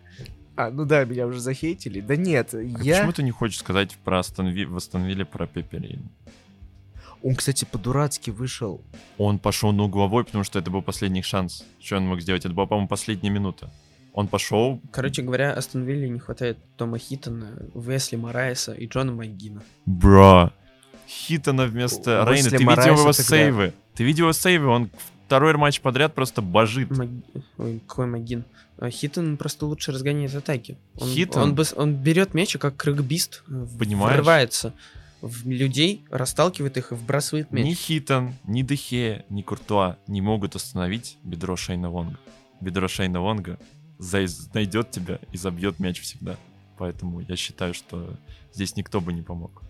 А, 0.56 0.70
ну 0.70 0.84
да, 0.84 1.04
меня 1.04 1.26
уже 1.26 1.40
захейтили. 1.40 2.00
Да 2.00 2.14
нет, 2.14 2.54
А 2.54 2.60
я... 2.62 2.98
Почему 2.98 3.12
ты 3.12 3.22
не 3.24 3.30
хочешь 3.32 3.58
сказать 3.58 3.96
про 4.04 4.20
Астон 4.20 4.48
Ви- 4.50 4.66
в 4.66 4.76
Астон 4.76 5.04
Вилле 5.04 5.24
про 5.24 5.46
Пепперин? 5.46 6.08
Он, 7.22 7.34
кстати, 7.34 7.64
по-дурацки 7.64 8.30
вышел. 8.30 8.82
Он 9.18 9.38
пошел 9.38 9.72
на 9.72 9.84
угловой, 9.84 10.24
потому 10.24 10.44
что 10.44 10.58
это 10.58 10.70
был 10.70 10.82
последний 10.82 11.22
шанс. 11.22 11.64
Что 11.80 11.96
он 11.96 12.06
мог 12.06 12.20
сделать? 12.20 12.44
Это 12.44 12.54
была, 12.54 12.66
по-моему, 12.66 12.86
последняя 12.86 13.30
минута. 13.30 13.72
Он 14.14 14.28
пошел, 14.28 14.80
Короче 14.92 15.22
говоря, 15.22 15.52
Астон 15.52 15.82
Вилле 15.84 16.08
не 16.08 16.20
хватает 16.20 16.56
Тома 16.76 16.98
Хитона, 16.98 17.58
Весли 17.74 18.16
Морайса 18.16 18.72
и 18.72 18.86
Джона 18.86 19.12
Маггина. 19.12 19.62
бра. 19.86 20.52
Хитона 21.08 21.66
вместо 21.66 22.22
У 22.22 22.30
Рейна. 22.30 22.30
Уэсли 22.30 22.50
Ты 22.50 22.56
видел 22.56 22.66
Морайса 22.70 22.90
его 22.92 23.12
тогда- 23.12 23.12
сейвы? 23.12 23.72
Ты 23.94 24.04
видел 24.04 24.24
его 24.24 24.32
сейвы? 24.32 24.66
Он 24.68 24.90
второй 25.26 25.54
матч 25.56 25.80
подряд 25.80 26.14
просто 26.14 26.40
божит. 26.42 26.90
Маг- 26.90 27.10
Ой, 27.58 27.80
какой 27.86 28.06
Магин? 28.06 28.44
А 28.78 28.88
Хитон 28.88 29.36
просто 29.36 29.66
лучше 29.66 29.92
разгоняет 29.92 30.34
атаки. 30.34 30.76
Он, 30.96 31.08
Хитон? 31.08 31.42
Он, 31.42 31.54
быс- 31.54 31.74
он 31.76 31.94
берет 31.94 32.34
мяч 32.34 32.56
как 32.56 32.76
крыкбист 32.76 33.42
э, 33.48 33.66
Понимаешь? 33.78 34.14
врывается 34.16 34.72
в 35.20 35.48
людей, 35.48 36.04
расталкивает 36.10 36.76
их 36.76 36.92
и 36.92 36.94
вбрасывает 36.94 37.50
мяч. 37.52 37.64
Ни 37.66 37.74
Хитон, 37.74 38.34
ни 38.44 38.62
Дехе, 38.62 39.24
ни 39.28 39.42
Куртуа 39.42 39.96
не 40.06 40.20
могут 40.20 40.54
остановить 40.56 41.18
бедро 41.22 41.56
Шейна 41.56 41.90
Вонга. 41.90 42.18
Бедро 42.60 42.88
Шейна 42.88 43.20
Вонга 43.20 43.58
найдет 43.98 44.90
тебя 44.90 45.18
и 45.32 45.36
забьет 45.36 45.78
мяч 45.78 46.00
всегда. 46.00 46.36
Поэтому 46.78 47.20
я 47.20 47.36
считаю, 47.36 47.74
что 47.74 48.16
здесь 48.52 48.76
никто 48.76 49.00
бы 49.00 49.12
не 49.12 49.22
помог. 49.22 49.62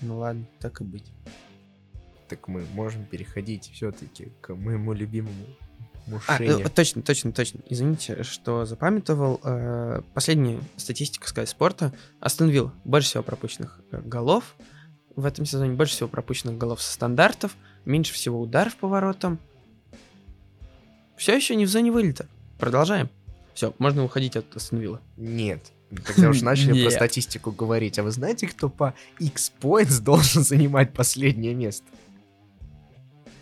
Ну 0.00 0.18
ладно, 0.18 0.46
так 0.58 0.80
и 0.80 0.84
быть. 0.84 1.12
Так 2.28 2.48
мы 2.48 2.64
можем 2.74 3.04
переходить 3.04 3.70
все-таки 3.72 4.32
к 4.40 4.54
моему 4.54 4.92
любимому 4.92 5.44
А, 6.06 6.10
мушине. 6.10 6.62
э, 6.64 6.68
точно, 6.68 7.02
точно, 7.02 7.32
точно. 7.32 7.60
Извините, 7.68 8.22
что 8.22 8.64
запамятовал. 8.64 9.40
Э, 9.44 10.00
последняя 10.14 10.60
статистика 10.76 11.26
Sky 11.28 11.44
спорта. 11.46 11.92
Астон 12.20 12.48
Вилл 12.48 12.72
больше 12.84 13.08
всего 13.10 13.22
пропущенных 13.22 13.80
э, 13.90 14.00
голов 14.00 14.56
в 15.16 15.26
этом 15.26 15.44
сезоне, 15.44 15.74
больше 15.74 15.94
всего 15.94 16.08
пропущенных 16.08 16.56
голов 16.56 16.80
со 16.80 16.92
стандартов, 16.92 17.54
меньше 17.84 18.14
всего 18.14 18.40
ударов 18.40 18.76
по 18.76 18.88
воротам. 18.88 19.38
Все 21.16 21.36
еще 21.36 21.54
не 21.56 21.66
в 21.66 21.68
зоне 21.68 21.92
вылета. 21.92 22.26
Продолжаем. 22.58 23.10
Все, 23.60 23.74
можно 23.76 24.02
уходить 24.04 24.36
от 24.36 24.56
Астон 24.56 24.78
Вилла. 24.78 25.02
Нет. 25.18 25.72
Когда 26.06 26.30
уж 26.30 26.40
начали 26.40 26.82
про 26.82 26.90
статистику 26.90 27.52
говорить, 27.52 27.98
а 27.98 28.02
вы 28.02 28.10
знаете, 28.10 28.46
кто 28.46 28.70
по 28.70 28.94
X-Points 29.18 30.00
должен 30.02 30.44
занимать 30.44 30.94
последнее 30.94 31.52
место? 31.52 31.84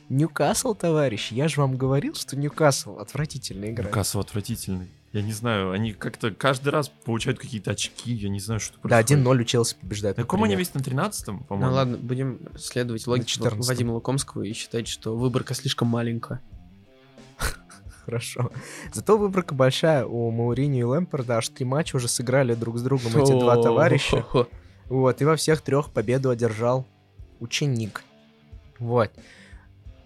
Ньюкасл, 0.08 0.74
товарищ. 0.74 1.30
Я 1.30 1.46
же 1.46 1.60
вам 1.60 1.76
говорил, 1.76 2.16
что 2.16 2.36
Ньюкасл 2.36 2.98
отвратительно 2.98 3.66
играет. 3.66 3.90
Ньюкасл 3.90 4.18
отвратительный. 4.18 4.88
Я 5.12 5.22
не 5.22 5.32
знаю, 5.32 5.70
они 5.70 5.92
как-то 5.92 6.32
каждый 6.32 6.70
раз 6.70 6.88
получают 7.04 7.38
какие-то 7.38 7.70
очки, 7.70 8.12
я 8.12 8.28
не 8.28 8.40
знаю, 8.40 8.58
что 8.58 8.74
Да, 8.82 8.96
происходит. 8.96 9.24
1-0 9.24 9.40
у 9.40 9.44
Челси 9.44 9.76
побеждает. 9.80 10.16
На 10.16 10.24
каком 10.24 10.42
они 10.42 10.56
весь 10.56 10.74
на 10.74 10.80
13-м, 10.80 11.44
по-моему? 11.44 11.70
Ну 11.70 11.76
ладно, 11.76 11.96
будем 11.96 12.40
следовать 12.58 13.06
логике 13.06 13.40
14-м. 13.40 13.60
Вадима 13.60 13.92
Лукомского 13.92 14.42
и 14.42 14.52
считать, 14.52 14.88
что 14.88 15.16
выборка 15.16 15.54
слишком 15.54 15.86
маленькая. 15.86 16.42
Хорошо. 18.08 18.50
Зато 18.90 19.18
выборка 19.18 19.54
большая 19.54 20.06
у 20.06 20.30
Маурини 20.30 20.80
и 20.80 20.82
Лэмпорда. 20.82 21.36
Аж 21.36 21.50
три 21.50 21.66
матча 21.66 21.96
уже 21.96 22.08
сыграли 22.08 22.54
друг 22.54 22.78
с 22.78 22.82
другом 22.82 23.14
эти 23.14 23.38
два 23.38 23.62
товарища. 23.62 24.24
Вот, 24.86 25.20
и 25.20 25.24
во 25.26 25.36
всех 25.36 25.60
трех 25.60 25.90
победу 25.90 26.30
одержал 26.30 26.86
ученик. 27.38 28.02
Вот. 28.78 29.10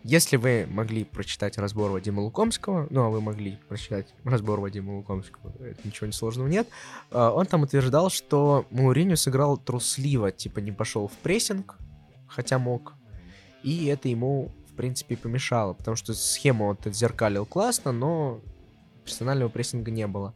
Если 0.03 0.37
вы 0.37 0.67
могли 0.69 1.05
прочитать 1.05 1.59
разбор 1.59 1.93
Вадима 1.93 2.19
Лукомского, 2.23 2.89
ну, 2.91 3.05
а 3.05 3.09
вы 3.09 3.21
могли 3.21 3.61
прочитать 3.69 4.13
разбор 4.25 4.59
Вадима 4.59 4.97
Лукомского, 4.97 5.53
это 5.61 5.79
ничего 5.85 6.09
не 6.09 6.13
сложного 6.13 6.49
нет, 6.49 6.67
а, 7.13 7.31
он 7.31 7.47
там 7.47 7.63
утверждал, 7.63 8.11
что 8.11 8.67
Мауриню 8.71 9.17
сыграл 9.17 9.57
трусливо, 9.57 10.33
типа 10.33 10.59
не 10.59 10.73
пошел 10.73 11.07
в 11.07 11.13
прессинг, 11.13 11.77
хотя 12.27 12.59
мог, 12.59 12.95
и 13.63 13.87
это 13.87 14.09
ему, 14.09 14.51
в 14.73 14.77
принципе, 14.77 15.17
помешало, 15.17 15.75
потому 15.75 15.97
что 15.97 16.15
схему 16.15 16.67
он 16.67 16.79
отзеркалил 16.85 17.45
классно, 17.45 17.93
но 17.93 18.41
персонального 19.05 19.49
прессинга 19.49 19.91
не 19.91 20.07
было. 20.07 20.35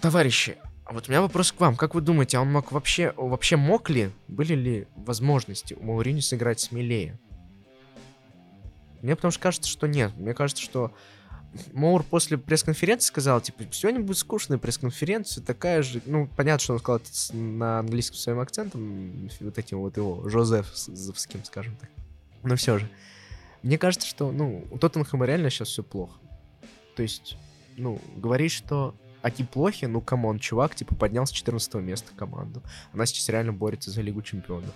Товарищи, 0.00 0.56
а 0.84 0.92
вот 0.92 1.08
у 1.08 1.10
меня 1.10 1.22
вопрос 1.22 1.52
к 1.52 1.60
вам. 1.60 1.76
Как 1.76 1.94
вы 1.94 2.00
думаете, 2.00 2.38
а 2.38 2.40
он 2.40 2.50
мог 2.50 2.72
вообще, 2.72 3.12
вообще 3.16 3.56
мог 3.56 3.90
ли, 3.90 4.10
были 4.26 4.54
ли 4.54 4.88
возможности 4.96 5.74
у 5.74 5.84
Мауриню 5.84 6.20
сыграть 6.20 6.60
смелее? 6.60 7.18
Мне 9.02 9.14
потому 9.14 9.30
что 9.30 9.40
кажется, 9.40 9.68
что 9.68 9.86
нет. 9.86 10.12
Мне 10.16 10.34
кажется, 10.34 10.62
что 10.62 10.92
Моу 11.72 12.02
после 12.02 12.38
пресс-конференции 12.38 13.06
сказал, 13.06 13.40
типа, 13.40 13.64
сегодня 13.72 14.00
будет 14.00 14.18
скучная 14.18 14.58
пресс-конференция, 14.58 15.42
такая 15.44 15.82
же... 15.82 16.00
Ну, 16.06 16.28
понятно, 16.36 16.60
что 16.60 16.72
он 16.74 16.78
сказал 16.80 16.98
это 16.98 17.36
на 17.36 17.78
английском 17.80 18.16
своим 18.16 18.40
акцентом, 18.40 19.30
вот 19.40 19.58
этим 19.58 19.78
вот 19.78 19.96
его, 19.96 20.28
Жозефовским, 20.28 21.44
скажем 21.44 21.76
так. 21.76 21.90
Но 22.42 22.56
все 22.56 22.78
же. 22.78 22.88
Мне 23.62 23.78
кажется, 23.78 24.08
что, 24.08 24.32
ну, 24.32 24.66
у 24.70 24.78
Тоттенхэма 24.78 25.26
реально 25.26 25.50
сейчас 25.50 25.68
все 25.68 25.82
плохо. 25.82 26.18
То 26.96 27.02
есть, 27.02 27.36
ну, 27.76 28.00
говорить, 28.16 28.52
что 28.52 28.94
они 29.22 29.44
плохи, 29.44 29.84
ну, 29.84 30.00
come 30.00 30.22
on, 30.22 30.38
чувак, 30.38 30.74
типа, 30.74 30.94
поднял 30.94 31.26
с 31.26 31.30
14 31.30 31.74
места 31.76 32.12
команду. 32.16 32.62
Она 32.92 33.06
сейчас 33.06 33.28
реально 33.28 33.52
борется 33.52 33.90
за 33.90 34.00
Лигу 34.00 34.22
Чемпионов. 34.22 34.74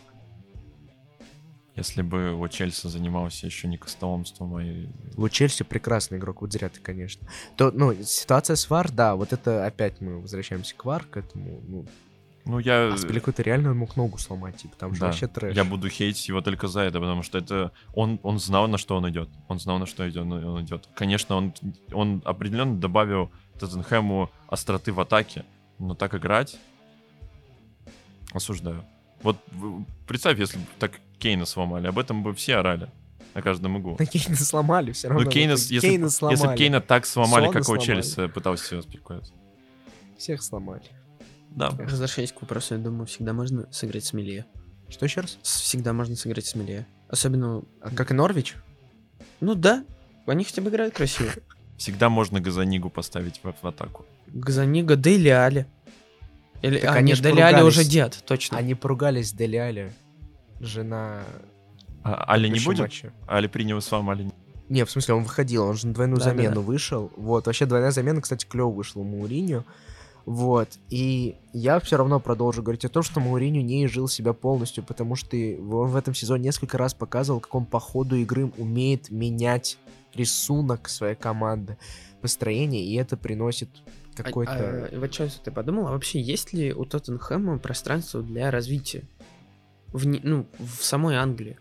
Если 1.76 2.02
бы 2.02 2.34
у 2.34 2.46
Челси 2.46 2.86
занимался 2.86 3.46
еще 3.46 3.66
не 3.66 3.78
костоломством, 3.78 4.54
а 4.54 4.62
и... 4.62 4.86
Лу 5.16 5.28
Чельси 5.28 5.64
прекрасный 5.64 6.18
игрок, 6.18 6.42
вот 6.42 6.52
зря 6.52 6.68
ты, 6.68 6.80
конечно. 6.80 7.26
То, 7.56 7.72
ну, 7.72 7.92
ситуация 8.04 8.54
с 8.54 8.70
Вар, 8.70 8.92
да, 8.92 9.16
вот 9.16 9.32
это 9.32 9.66
опять 9.66 10.00
мы 10.00 10.20
возвращаемся 10.20 10.76
к 10.76 10.84
Вар, 10.84 11.04
к 11.04 11.16
этому, 11.16 11.60
ну, 11.66 11.86
Ну, 12.46 12.58
я... 12.58 12.92
а 12.92 12.96
Спиликуэта 12.98 13.42
реально 13.42 13.72
мог 13.72 13.96
ногу 13.96 14.18
сломать, 14.18 14.56
типа, 14.56 14.76
там 14.76 14.94
же 14.94 15.00
Да. 15.00 15.06
вообще 15.06 15.26
трэш. 15.26 15.56
Я 15.56 15.64
буду 15.64 15.88
хейтить 15.88 16.28
его 16.28 16.42
только 16.42 16.68
за 16.68 16.80
это, 16.80 17.00
потому 17.00 17.22
что 17.22 17.38
это 17.38 17.72
он, 17.94 18.20
он 18.22 18.38
знал, 18.38 18.68
на 18.68 18.76
что 18.76 18.96
он 18.96 19.08
идет. 19.08 19.30
Он 19.48 19.58
знал, 19.58 19.78
на 19.78 19.86
что 19.86 20.08
идет, 20.08 20.24
он 20.24 20.62
идет. 20.62 20.88
Конечно, 20.94 21.36
он, 21.36 21.54
он 21.92 22.22
определенно 22.24 22.76
добавил 22.76 23.30
Тоттенхэму 23.58 24.30
остроты 24.48 24.92
в 24.92 25.00
атаке, 25.00 25.44
но 25.78 25.94
так 25.94 26.14
играть 26.14 26.58
осуждаю. 28.32 28.84
Вот 29.22 29.38
представь, 30.06 30.38
если 30.38 30.58
бы 30.58 30.64
так 30.78 31.00
Кейна 31.18 31.46
сломали, 31.46 31.86
об 31.86 31.98
этом 31.98 32.22
бы 32.22 32.34
все 32.34 32.56
орали 32.56 32.90
на 33.34 33.40
каждом 33.40 33.76
углу. 33.76 33.96
На 33.98 34.04
Кейна 34.06 34.36
сломали 34.36 34.92
все 34.92 35.08
равно. 35.08 35.24
Ну, 35.24 35.30
Кейна, 35.30 35.52
если, 35.52 35.80
Кейна 35.80 36.10
сломали. 36.10 36.36
если 36.36 36.48
бы 36.48 36.56
Кейна 36.56 36.80
так 36.80 37.06
сломали, 37.06 37.44
Сона 37.46 37.52
как 37.52 37.62
его 37.62 37.76
сломали. 37.76 38.02
Челси 38.02 38.26
пытался 38.28 38.82
спекулировать. 38.82 39.32
Всех 40.18 40.42
сломали. 40.42 40.82
Да. 41.54 41.70
Возвращаясь 41.70 42.32
к 42.32 42.40
вопросу, 42.42 42.74
я 42.74 42.80
думаю, 42.80 43.06
всегда 43.06 43.32
можно 43.32 43.66
сыграть 43.72 44.04
смелее. 44.04 44.44
Что 44.88 45.06
еще 45.06 45.20
раз? 45.20 45.38
С- 45.42 45.60
Всегда 45.60 45.92
можно 45.92 46.16
сыграть 46.16 46.46
смелее. 46.46 46.86
Особенно, 47.08 47.62
А 47.80 47.90
как 47.94 48.10
и 48.10 48.14
Норвич? 48.14 48.56
ну 49.40 49.54
да, 49.54 49.84
они 50.26 50.44
хотя 50.44 50.62
бы 50.62 50.70
играют 50.70 50.94
красиво. 50.94 51.30
Всегда 51.76 52.08
можно 52.08 52.40
Газанигу 52.40 52.88
поставить 52.90 53.40
в, 53.42 53.52
в 53.60 53.66
атаку. 53.66 54.04
Газанига, 54.28 54.96
Дели 54.96 55.28
Али. 55.28 55.66
Или, 56.62 56.78
Так 56.78 56.90
а, 56.90 56.98
они 56.98 57.12
нет, 57.12 57.20
Дели 57.20 57.40
Али 57.40 57.62
уже 57.62 57.84
дед, 57.84 58.22
точно. 58.26 58.56
Они 58.58 58.74
поругались 58.74 59.30
с 59.30 59.32
Дели 59.32 59.56
Али. 59.56 59.92
Жена... 60.60 61.22
А 62.02 62.24
Али 62.32 62.48
не 62.48 62.60
будет? 62.60 62.80
матче. 62.80 63.12
Али 63.26 63.48
принял 63.48 63.78
ислам, 63.78 64.08
Али 64.10 64.24
не- 64.24 64.32
Не, 64.68 64.84
в 64.84 64.90
смысле, 64.90 65.14
он 65.14 65.24
выходил, 65.24 65.64
он 65.64 65.74
же 65.76 65.86
на 65.88 65.94
двойную 65.94 66.18
Да, 66.18 66.24
да, 66.26 66.30
замену 66.30 66.54
да. 66.56 66.60
вышел. 66.60 67.10
Вот, 67.16 67.46
вообще 67.46 67.66
двойная 67.66 67.90
замена, 67.90 68.20
кстати, 68.20 68.46
клево 68.46 68.70
вышла 68.70 69.00
у 69.00 69.04
Мауриньо. 69.04 69.64
Вот, 70.26 70.68
и 70.88 71.36
я 71.52 71.78
все 71.80 71.98
равно 71.98 72.18
продолжу 72.18 72.62
говорить 72.62 72.86
о 72.86 72.88
том, 72.88 73.02
что 73.02 73.20
Мауриньо 73.20 73.60
не 73.60 73.84
изжил 73.84 74.08
себя 74.08 74.32
полностью, 74.32 74.82
потому 74.82 75.16
что 75.16 75.36
он 75.36 75.88
в 75.88 75.96
этом 75.96 76.14
сезоне 76.14 76.44
несколько 76.44 76.78
раз 76.78 76.94
показывал, 76.94 77.40
как 77.40 77.54
он 77.54 77.66
по 77.66 77.78
ходу 77.78 78.16
игры 78.16 78.46
умеет 78.56 79.10
менять 79.10 79.76
рисунок 80.14 80.88
своей 80.88 81.14
команды, 81.14 81.76
построение, 82.22 82.82
и 82.82 82.94
это 82.94 83.18
приносит 83.18 83.68
А- 84.16 84.22
какой-то... 84.22 84.88
а, 84.90 84.98
вот 84.98 85.12
что 85.12 85.28
ты 85.44 85.50
подумал, 85.50 85.88
а 85.88 85.92
вообще 85.92 86.22
есть 86.22 86.54
ли 86.54 86.72
у 86.72 86.86
Тоттенхэма 86.86 87.58
пространство 87.58 88.22
для 88.22 88.50
развития? 88.50 89.04
В, 89.88 90.06
ну, 90.06 90.46
в 90.58 90.82
самой 90.82 91.16
Англии. 91.16 91.58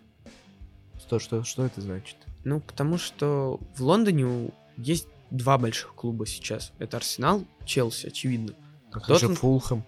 Что, 0.99 1.19
что, 1.19 1.43
что 1.43 1.65
это 1.65 1.81
значит? 1.81 2.15
Ну, 2.45 2.61
потому 2.61 2.97
что 2.97 3.59
в 3.75 3.81
Лондоне 3.81 4.51
есть 4.77 5.07
два 5.33 5.57
больших 5.57 5.95
клуба 5.95 6.25
сейчас. 6.25 6.71
Это 6.79 6.97
Арсенал, 6.97 7.43
Челси, 7.65 8.07
очевидно. 8.07 8.53
Как 8.91 9.07
Тоттен- 9.07 9.29
же 9.29 9.35
Фулхэм. 9.35 9.83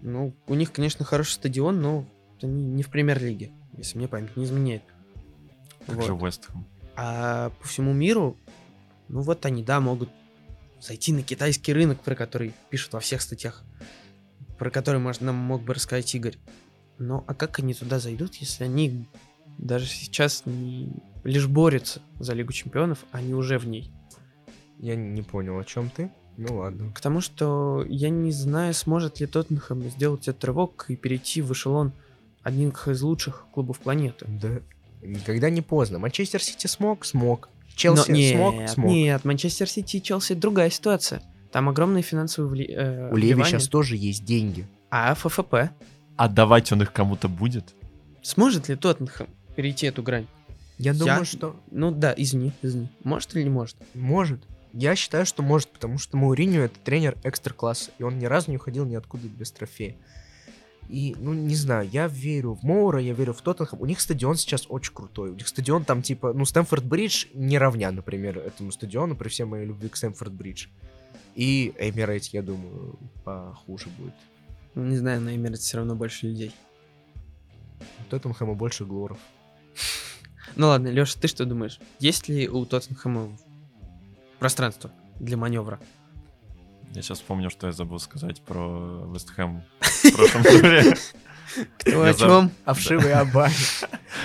Ну, 0.00 0.34
у 0.46 0.54
них, 0.54 0.72
конечно, 0.72 1.04
хороший 1.04 1.32
стадион, 1.32 1.80
но 1.80 2.04
они 2.42 2.64
не 2.64 2.82
в 2.82 2.88
премьер-лиге, 2.88 3.50
если 3.76 3.98
мне 3.98 4.08
память 4.08 4.36
не 4.36 4.44
изменяет. 4.44 4.82
Как 5.86 5.96
Вот. 5.96 6.06
же 6.06 6.16
Вест 6.16 6.46
Хэм. 6.46 6.66
А 6.96 7.50
по 7.60 7.68
всему 7.68 7.92
миру, 7.92 8.36
ну 9.08 9.20
вот 9.20 9.44
они, 9.44 9.62
да, 9.62 9.80
могут 9.80 10.08
зайти 10.80 11.12
на 11.12 11.22
китайский 11.22 11.72
рынок, 11.72 12.00
про 12.00 12.14
который 12.14 12.54
пишут 12.70 12.92
во 12.94 13.00
всех 13.00 13.20
статьях, 13.20 13.64
про 14.58 14.70
который 14.70 15.00
можно, 15.00 15.26
нам 15.26 15.36
мог 15.36 15.62
бы 15.62 15.74
рассказать 15.74 16.12
Игорь. 16.14 16.36
Ну, 16.98 17.22
а 17.26 17.34
как 17.34 17.58
они 17.58 17.74
туда 17.74 17.98
зайдут, 17.98 18.34
если 18.36 18.64
они 18.64 19.06
даже 19.58 19.86
сейчас 19.86 20.42
не 20.46 20.92
лишь 21.24 21.46
борются 21.46 22.00
за 22.18 22.32
Лигу 22.32 22.52
Чемпионов, 22.52 23.04
а 23.12 23.20
не 23.20 23.34
уже 23.34 23.58
в 23.58 23.66
ней? 23.66 23.92
Я 24.80 24.96
не 24.96 25.22
понял, 25.22 25.58
о 25.58 25.64
чем 25.64 25.90
ты. 25.90 26.10
Ну 26.36 26.56
ладно. 26.58 26.92
К 26.94 27.00
тому, 27.00 27.20
что 27.20 27.84
я 27.88 28.10
не 28.10 28.30
знаю, 28.30 28.72
сможет 28.74 29.18
ли 29.20 29.26
Тоттенхэм 29.26 29.82
сделать 29.90 30.28
этот 30.28 30.44
рывок 30.44 30.86
и 30.88 30.94
перейти 30.96 31.42
в 31.42 31.52
эшелон 31.52 31.92
одних 32.42 32.86
из 32.88 33.02
лучших 33.02 33.46
клубов 33.52 33.80
планеты. 33.80 34.24
Да, 34.28 34.60
никогда 35.02 35.50
не 35.50 35.62
поздно. 35.62 35.98
Манчестер 35.98 36.42
Сити 36.42 36.66
смог, 36.68 37.04
смог. 37.04 37.48
Челси 37.74 38.10
Но 38.10 38.16
нет, 38.16 38.36
смог, 38.36 38.68
смог. 38.68 38.90
Нет, 38.90 39.24
Манчестер 39.24 39.68
Сити 39.68 39.96
и 39.96 40.02
Челси 40.02 40.34
другая 40.34 40.70
ситуация. 40.70 41.22
Там 41.50 41.68
огромные 41.68 42.02
финансовые 42.02 42.50
вли... 42.50 42.66
э, 42.74 43.10
У 43.12 43.16
Леви 43.16 43.34
вливания. 43.34 43.50
сейчас 43.58 43.68
тоже 43.68 43.96
есть 43.96 44.24
деньги. 44.24 44.66
А 44.90 45.14
ФФП? 45.14 45.70
Отдавать 46.16 46.70
он 46.72 46.82
их 46.82 46.92
кому-то 46.92 47.28
будет? 47.28 47.74
Сможет 48.22 48.68
ли 48.68 48.76
Тоттенхэм 48.76 49.26
перейти 49.56 49.86
эту 49.86 50.02
грань? 50.02 50.26
Я 50.78 50.92
Я- 50.92 50.98
думаю, 50.98 51.24
что 51.24 51.56
Ну 51.70 51.90
да, 51.90 52.14
извини, 52.16 52.52
извини. 52.62 52.88
Может 53.02 53.34
или 53.34 53.42
не 53.44 53.50
может? 53.50 53.76
может. 53.94 54.40
Я 54.72 54.94
считаю, 54.96 55.26
что 55.26 55.42
может, 55.42 55.70
потому 55.70 55.98
что 55.98 56.16
Мауриньо 56.16 56.62
это 56.62 56.78
тренер 56.80 57.16
экстра-класса, 57.24 57.90
и 57.98 58.02
он 58.02 58.18
ни 58.18 58.26
разу 58.26 58.50
не 58.50 58.56
уходил 58.56 58.84
ниоткуда 58.84 59.26
без 59.28 59.50
трофея. 59.50 59.96
И, 60.88 61.14
ну, 61.18 61.34
не 61.34 61.54
знаю, 61.54 61.88
я 61.92 62.06
верю 62.06 62.54
в 62.54 62.62
Моура, 62.62 63.00
я 63.00 63.12
верю 63.12 63.34
в 63.34 63.42
Тоттенхэм. 63.42 63.80
У 63.80 63.86
них 63.86 64.00
стадион 64.00 64.36
сейчас 64.36 64.66
очень 64.68 64.94
крутой. 64.94 65.30
У 65.30 65.34
них 65.34 65.46
стадион 65.46 65.84
там, 65.84 66.00
типа, 66.00 66.32
ну, 66.32 66.44
Стэнфорд-Бридж 66.44 67.26
не 67.34 67.58
равня, 67.58 67.90
например, 67.90 68.38
этому 68.38 68.72
стадиону, 68.72 69.14
при 69.14 69.28
всей 69.28 69.44
моей 69.44 69.66
любви 69.66 69.88
к 69.90 69.96
Стэнфорд-Бридж. 69.96 70.68
И 71.34 71.74
Эмирейтс, 71.78 72.28
я 72.28 72.42
думаю, 72.42 72.98
похуже 73.22 73.88
будет. 73.98 74.14
Не 74.74 74.96
знаю, 74.96 75.20
на 75.20 75.34
Эмirates 75.34 75.56
все 75.56 75.76
равно 75.76 75.94
больше 75.94 76.26
людей. 76.26 76.54
У 77.80 78.10
Тоттенхэма 78.10 78.54
больше 78.54 78.86
глоров. 78.86 79.18
Ну 80.56 80.68
ладно, 80.68 80.88
Леша, 80.88 81.18
ты 81.20 81.28
что 81.28 81.44
думаешь? 81.44 81.78
Есть 82.00 82.28
ли 82.28 82.48
у 82.48 82.64
Тоттенхэма 82.64 83.36
пространство 84.38 84.90
для 85.20 85.36
маневра? 85.36 85.78
Я 86.94 87.02
сейчас 87.02 87.18
вспомню, 87.18 87.50
что 87.50 87.66
я 87.66 87.72
забыл 87.72 87.98
сказать 87.98 88.40
про 88.40 89.04
Вестхэм 89.12 89.62
в 89.80 90.12
прошлом 90.14 90.42
туре. 90.42 90.94
Кто 91.78 92.02
о 92.02 92.14
чем? 92.14 92.50
А 92.64 92.74
вшивые 92.74 93.14
Абай. 93.14 93.52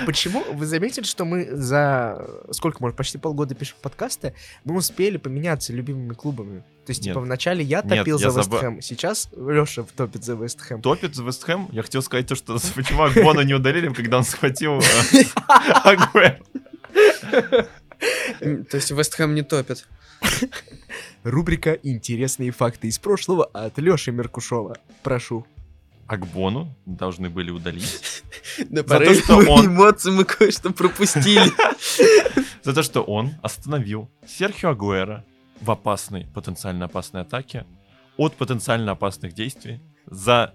Почему? 0.06 0.44
Вы 0.54 0.66
заметили, 0.66 1.04
что 1.04 1.26
мы 1.26 1.46
за 1.56 2.26
сколько, 2.52 2.78
может, 2.82 2.98
почти 2.98 3.18
полгода 3.18 3.56
пишем 3.56 3.78
подкасты, 3.82 4.34
мы 4.66 4.76
успели 4.76 5.18
поменяться 5.18 5.74
любимыми 5.74 6.14
клубами. 6.14 6.60
То 6.86 6.90
есть, 6.90 7.04
типа, 7.04 7.22
вначале 7.22 7.64
я 7.64 7.82
топил 7.82 8.20
за. 8.20 8.28
Вестхэм, 8.30 8.82
сейчас 8.82 9.30
Леша 9.36 9.86
топит 9.96 10.24
за 10.24 10.36
Вестхэм. 10.36 10.82
Топит 10.82 11.16
за 11.16 11.24
Вестхэм. 11.24 11.70
Я 11.72 11.82
хотел 11.82 12.02
сказать 12.02 12.28
то, 12.28 12.36
что 12.36 12.58
почему 12.76 13.04
Агбона 13.04 13.42
не 13.42 13.54
удалили, 13.54 13.92
когда 13.94 14.18
он 14.18 14.24
схватил 14.26 14.80
э, 14.80 14.84
Агуэро. 15.84 16.40
М, 17.32 17.66
То 18.40 18.78
есть 18.78 18.92
Вестхэм 18.92 19.36
не 19.36 19.42
топит. 19.44 19.88
Рубрика 21.24 21.74
«Интересные 21.84 22.52
факты 22.52 22.88
из 22.88 23.00
прошлого» 23.00 23.46
от 23.46 23.78
Леши 23.78 24.12
Меркушова. 24.12 24.78
Прошу. 25.04 25.46
Агбону 26.08 26.76
должны 26.86 27.30
были 27.30 27.50
удалить 27.50 28.22
На 28.70 28.84
то, 28.84 28.90
порыве 28.90 29.16
что 29.22 29.38
он- 29.38 29.66
эмоций 29.68 30.12
мы 30.12 30.26
кое-что 30.26 30.72
пропустили. 30.72 31.50
за 32.64 32.74
то, 32.74 32.84
что 32.84 33.02
он 33.04 33.32
остановил 33.42 34.10
Серхио 34.28 34.70
Агуэра 34.72 35.24
в 35.62 35.72
опасной, 35.72 36.28
потенциально 36.34 36.86
опасной 36.86 37.22
атаке 37.22 37.66
от 38.18 38.36
потенциально 38.36 38.92
опасных 38.92 39.34
действий 39.34 39.80
за 40.06 40.54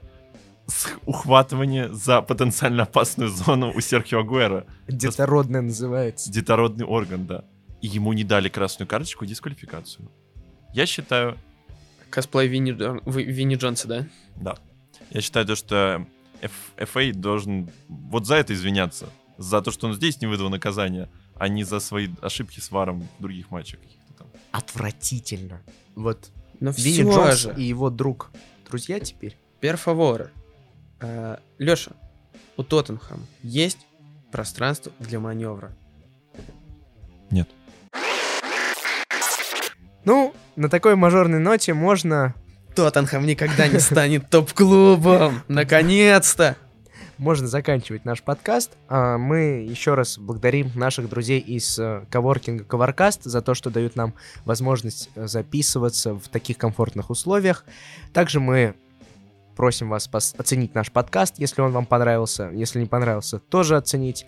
ухватывание 1.07 1.93
за 1.93 2.23
потенциально 2.23 2.83
опасную 2.83 3.31
зону 3.31 3.73
у 3.75 3.81
Серхио 3.81 4.21
Агуэра. 4.21 4.67
Детородное 4.87 5.63
называется. 5.63 6.31
Детородный 6.31 6.85
орган, 6.85 7.27
да. 7.27 7.45
И 7.81 7.87
ему 7.87 8.13
не 8.13 8.25
дали 8.25 8.49
красную 8.49 8.89
карточку 8.89 9.25
и 9.25 9.29
дисквалификацию. 9.29 10.11
Я 10.75 10.87
считаю, 10.87 11.39
Косплей 12.11 12.49
Винни, 12.49 12.73
Винни 13.09 13.55
Джонса, 13.55 13.89
да? 13.89 14.07
да. 14.37 14.57
Я 15.11 15.21
считаю, 15.21 15.47
то, 15.47 15.57
что 15.57 16.07
FA 16.77 17.13
должен 17.13 17.71
вот 17.89 18.27
за 18.27 18.37
это 18.37 18.55
извиняться. 18.55 19.09
За 19.39 19.63
то, 19.63 19.71
что 19.71 19.87
он 19.87 19.95
здесь 19.95 20.21
не 20.21 20.27
выдал 20.27 20.49
наказания, 20.51 21.09
а 21.37 21.49
не 21.49 21.65
за 21.65 21.81
свои 21.81 22.09
ошибки 22.21 22.61
с 22.61 22.71
варом 22.71 23.07
в 23.19 23.23
других 23.23 23.51
матчах 23.51 23.81
каких-то 23.81 24.13
там. 24.15 24.27
Отвратительно. 24.51 25.61
Вот 25.95 26.31
Но 26.61 26.71
Винни 26.73 26.93
все 26.93 27.03
Джонс 27.03 27.39
же, 27.39 27.55
и 27.57 27.63
его 27.63 27.91
друг. 27.91 28.31
Друзья 28.69 28.99
теперь? 29.01 29.37
перфаворы. 29.61 30.31
Леша, 31.59 31.93
у 32.57 32.63
Тоттенхэма 32.63 33.23
есть 33.43 33.87
пространство 34.31 34.93
для 34.99 35.21
маневра? 35.21 35.73
Нет. 37.31 37.49
Ну, 40.05 40.35
на 40.57 40.69
такой 40.69 40.97
мажорной 40.97 41.39
ноте 41.39 41.75
можно 41.75 42.35
Тоттенхэм 42.75 43.27
никогда 43.27 43.69
не 43.69 43.79
станет 43.79 44.31
топ-клубом! 44.31 45.43
Наконец-то! 45.49 46.57
можно 47.19 47.49
заканчивать 47.49 48.05
наш 48.05 48.23
подкаст. 48.23 48.77
А, 48.89 49.19
Мы 49.19 49.67
еще 49.69 49.95
раз 49.95 50.19
благодарим 50.19 50.71
наших 50.75 51.09
друзей 51.09 51.41
из 51.41 51.79
э, 51.79 52.05
коворкинга 52.11 52.65
Covercast 52.65 53.21
за 53.25 53.43
то, 53.43 53.55
что 53.55 53.71
дают 53.71 53.97
нам 53.97 54.15
возможность 54.45 55.11
э, 55.15 55.27
записываться 55.27 56.15
в 56.15 56.29
таких 56.29 56.57
комфортных 56.57 57.11
условиях. 57.11 57.65
Также 58.13 58.41
мы 58.41 58.75
просим 59.59 59.91
вас 59.91 60.09
пос- 60.11 60.37
оценить 60.39 60.75
наш 60.77 60.93
подкаст, 60.93 61.35
если 61.39 61.61
он 61.63 61.73
вам 61.73 61.85
понравился. 61.85 62.49
Если 62.55 62.79
не 62.79 62.87
понравился, 62.87 63.41
тоже 63.41 63.77
оценить. 63.77 64.25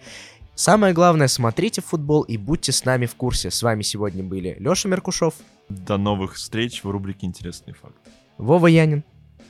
Самое 0.57 0.93
главное, 0.93 1.29
смотрите 1.29 1.81
футбол 1.81 2.23
и 2.23 2.37
будьте 2.37 2.73
с 2.73 2.85
нами 2.85 3.07
в 3.07 3.15
курсе. 3.15 3.53
С 3.53 3.63
вами 3.63 3.83
сегодня 3.83 4.25
были 4.25 4.57
Леша 4.59 4.89
Меркушев, 4.89 5.35
До 5.69 5.97
новых 5.99 6.35
встреч 6.35 6.83
в 6.83 6.91
рубрике 6.91 7.27
«Интересный 7.27 7.75
факт». 7.75 7.95
Вова 8.39 8.67
Янин 8.67 9.05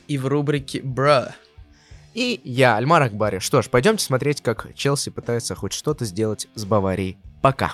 И 0.06 0.18
в 0.18 0.26
рубрике 0.26 0.82
«Бра». 0.82 1.34
и 2.12 2.40
я, 2.44 2.76
Альмар 2.76 3.02
Акбари. 3.04 3.38
Что 3.38 3.62
ж, 3.62 3.70
пойдемте 3.70 4.04
смотреть, 4.04 4.42
как 4.42 4.74
Челси 4.74 5.10
пытается 5.10 5.54
хоть 5.54 5.72
что-то 5.72 6.04
сделать 6.04 6.46
с 6.54 6.66
Баварией. 6.66 7.16
Пока. 7.40 7.72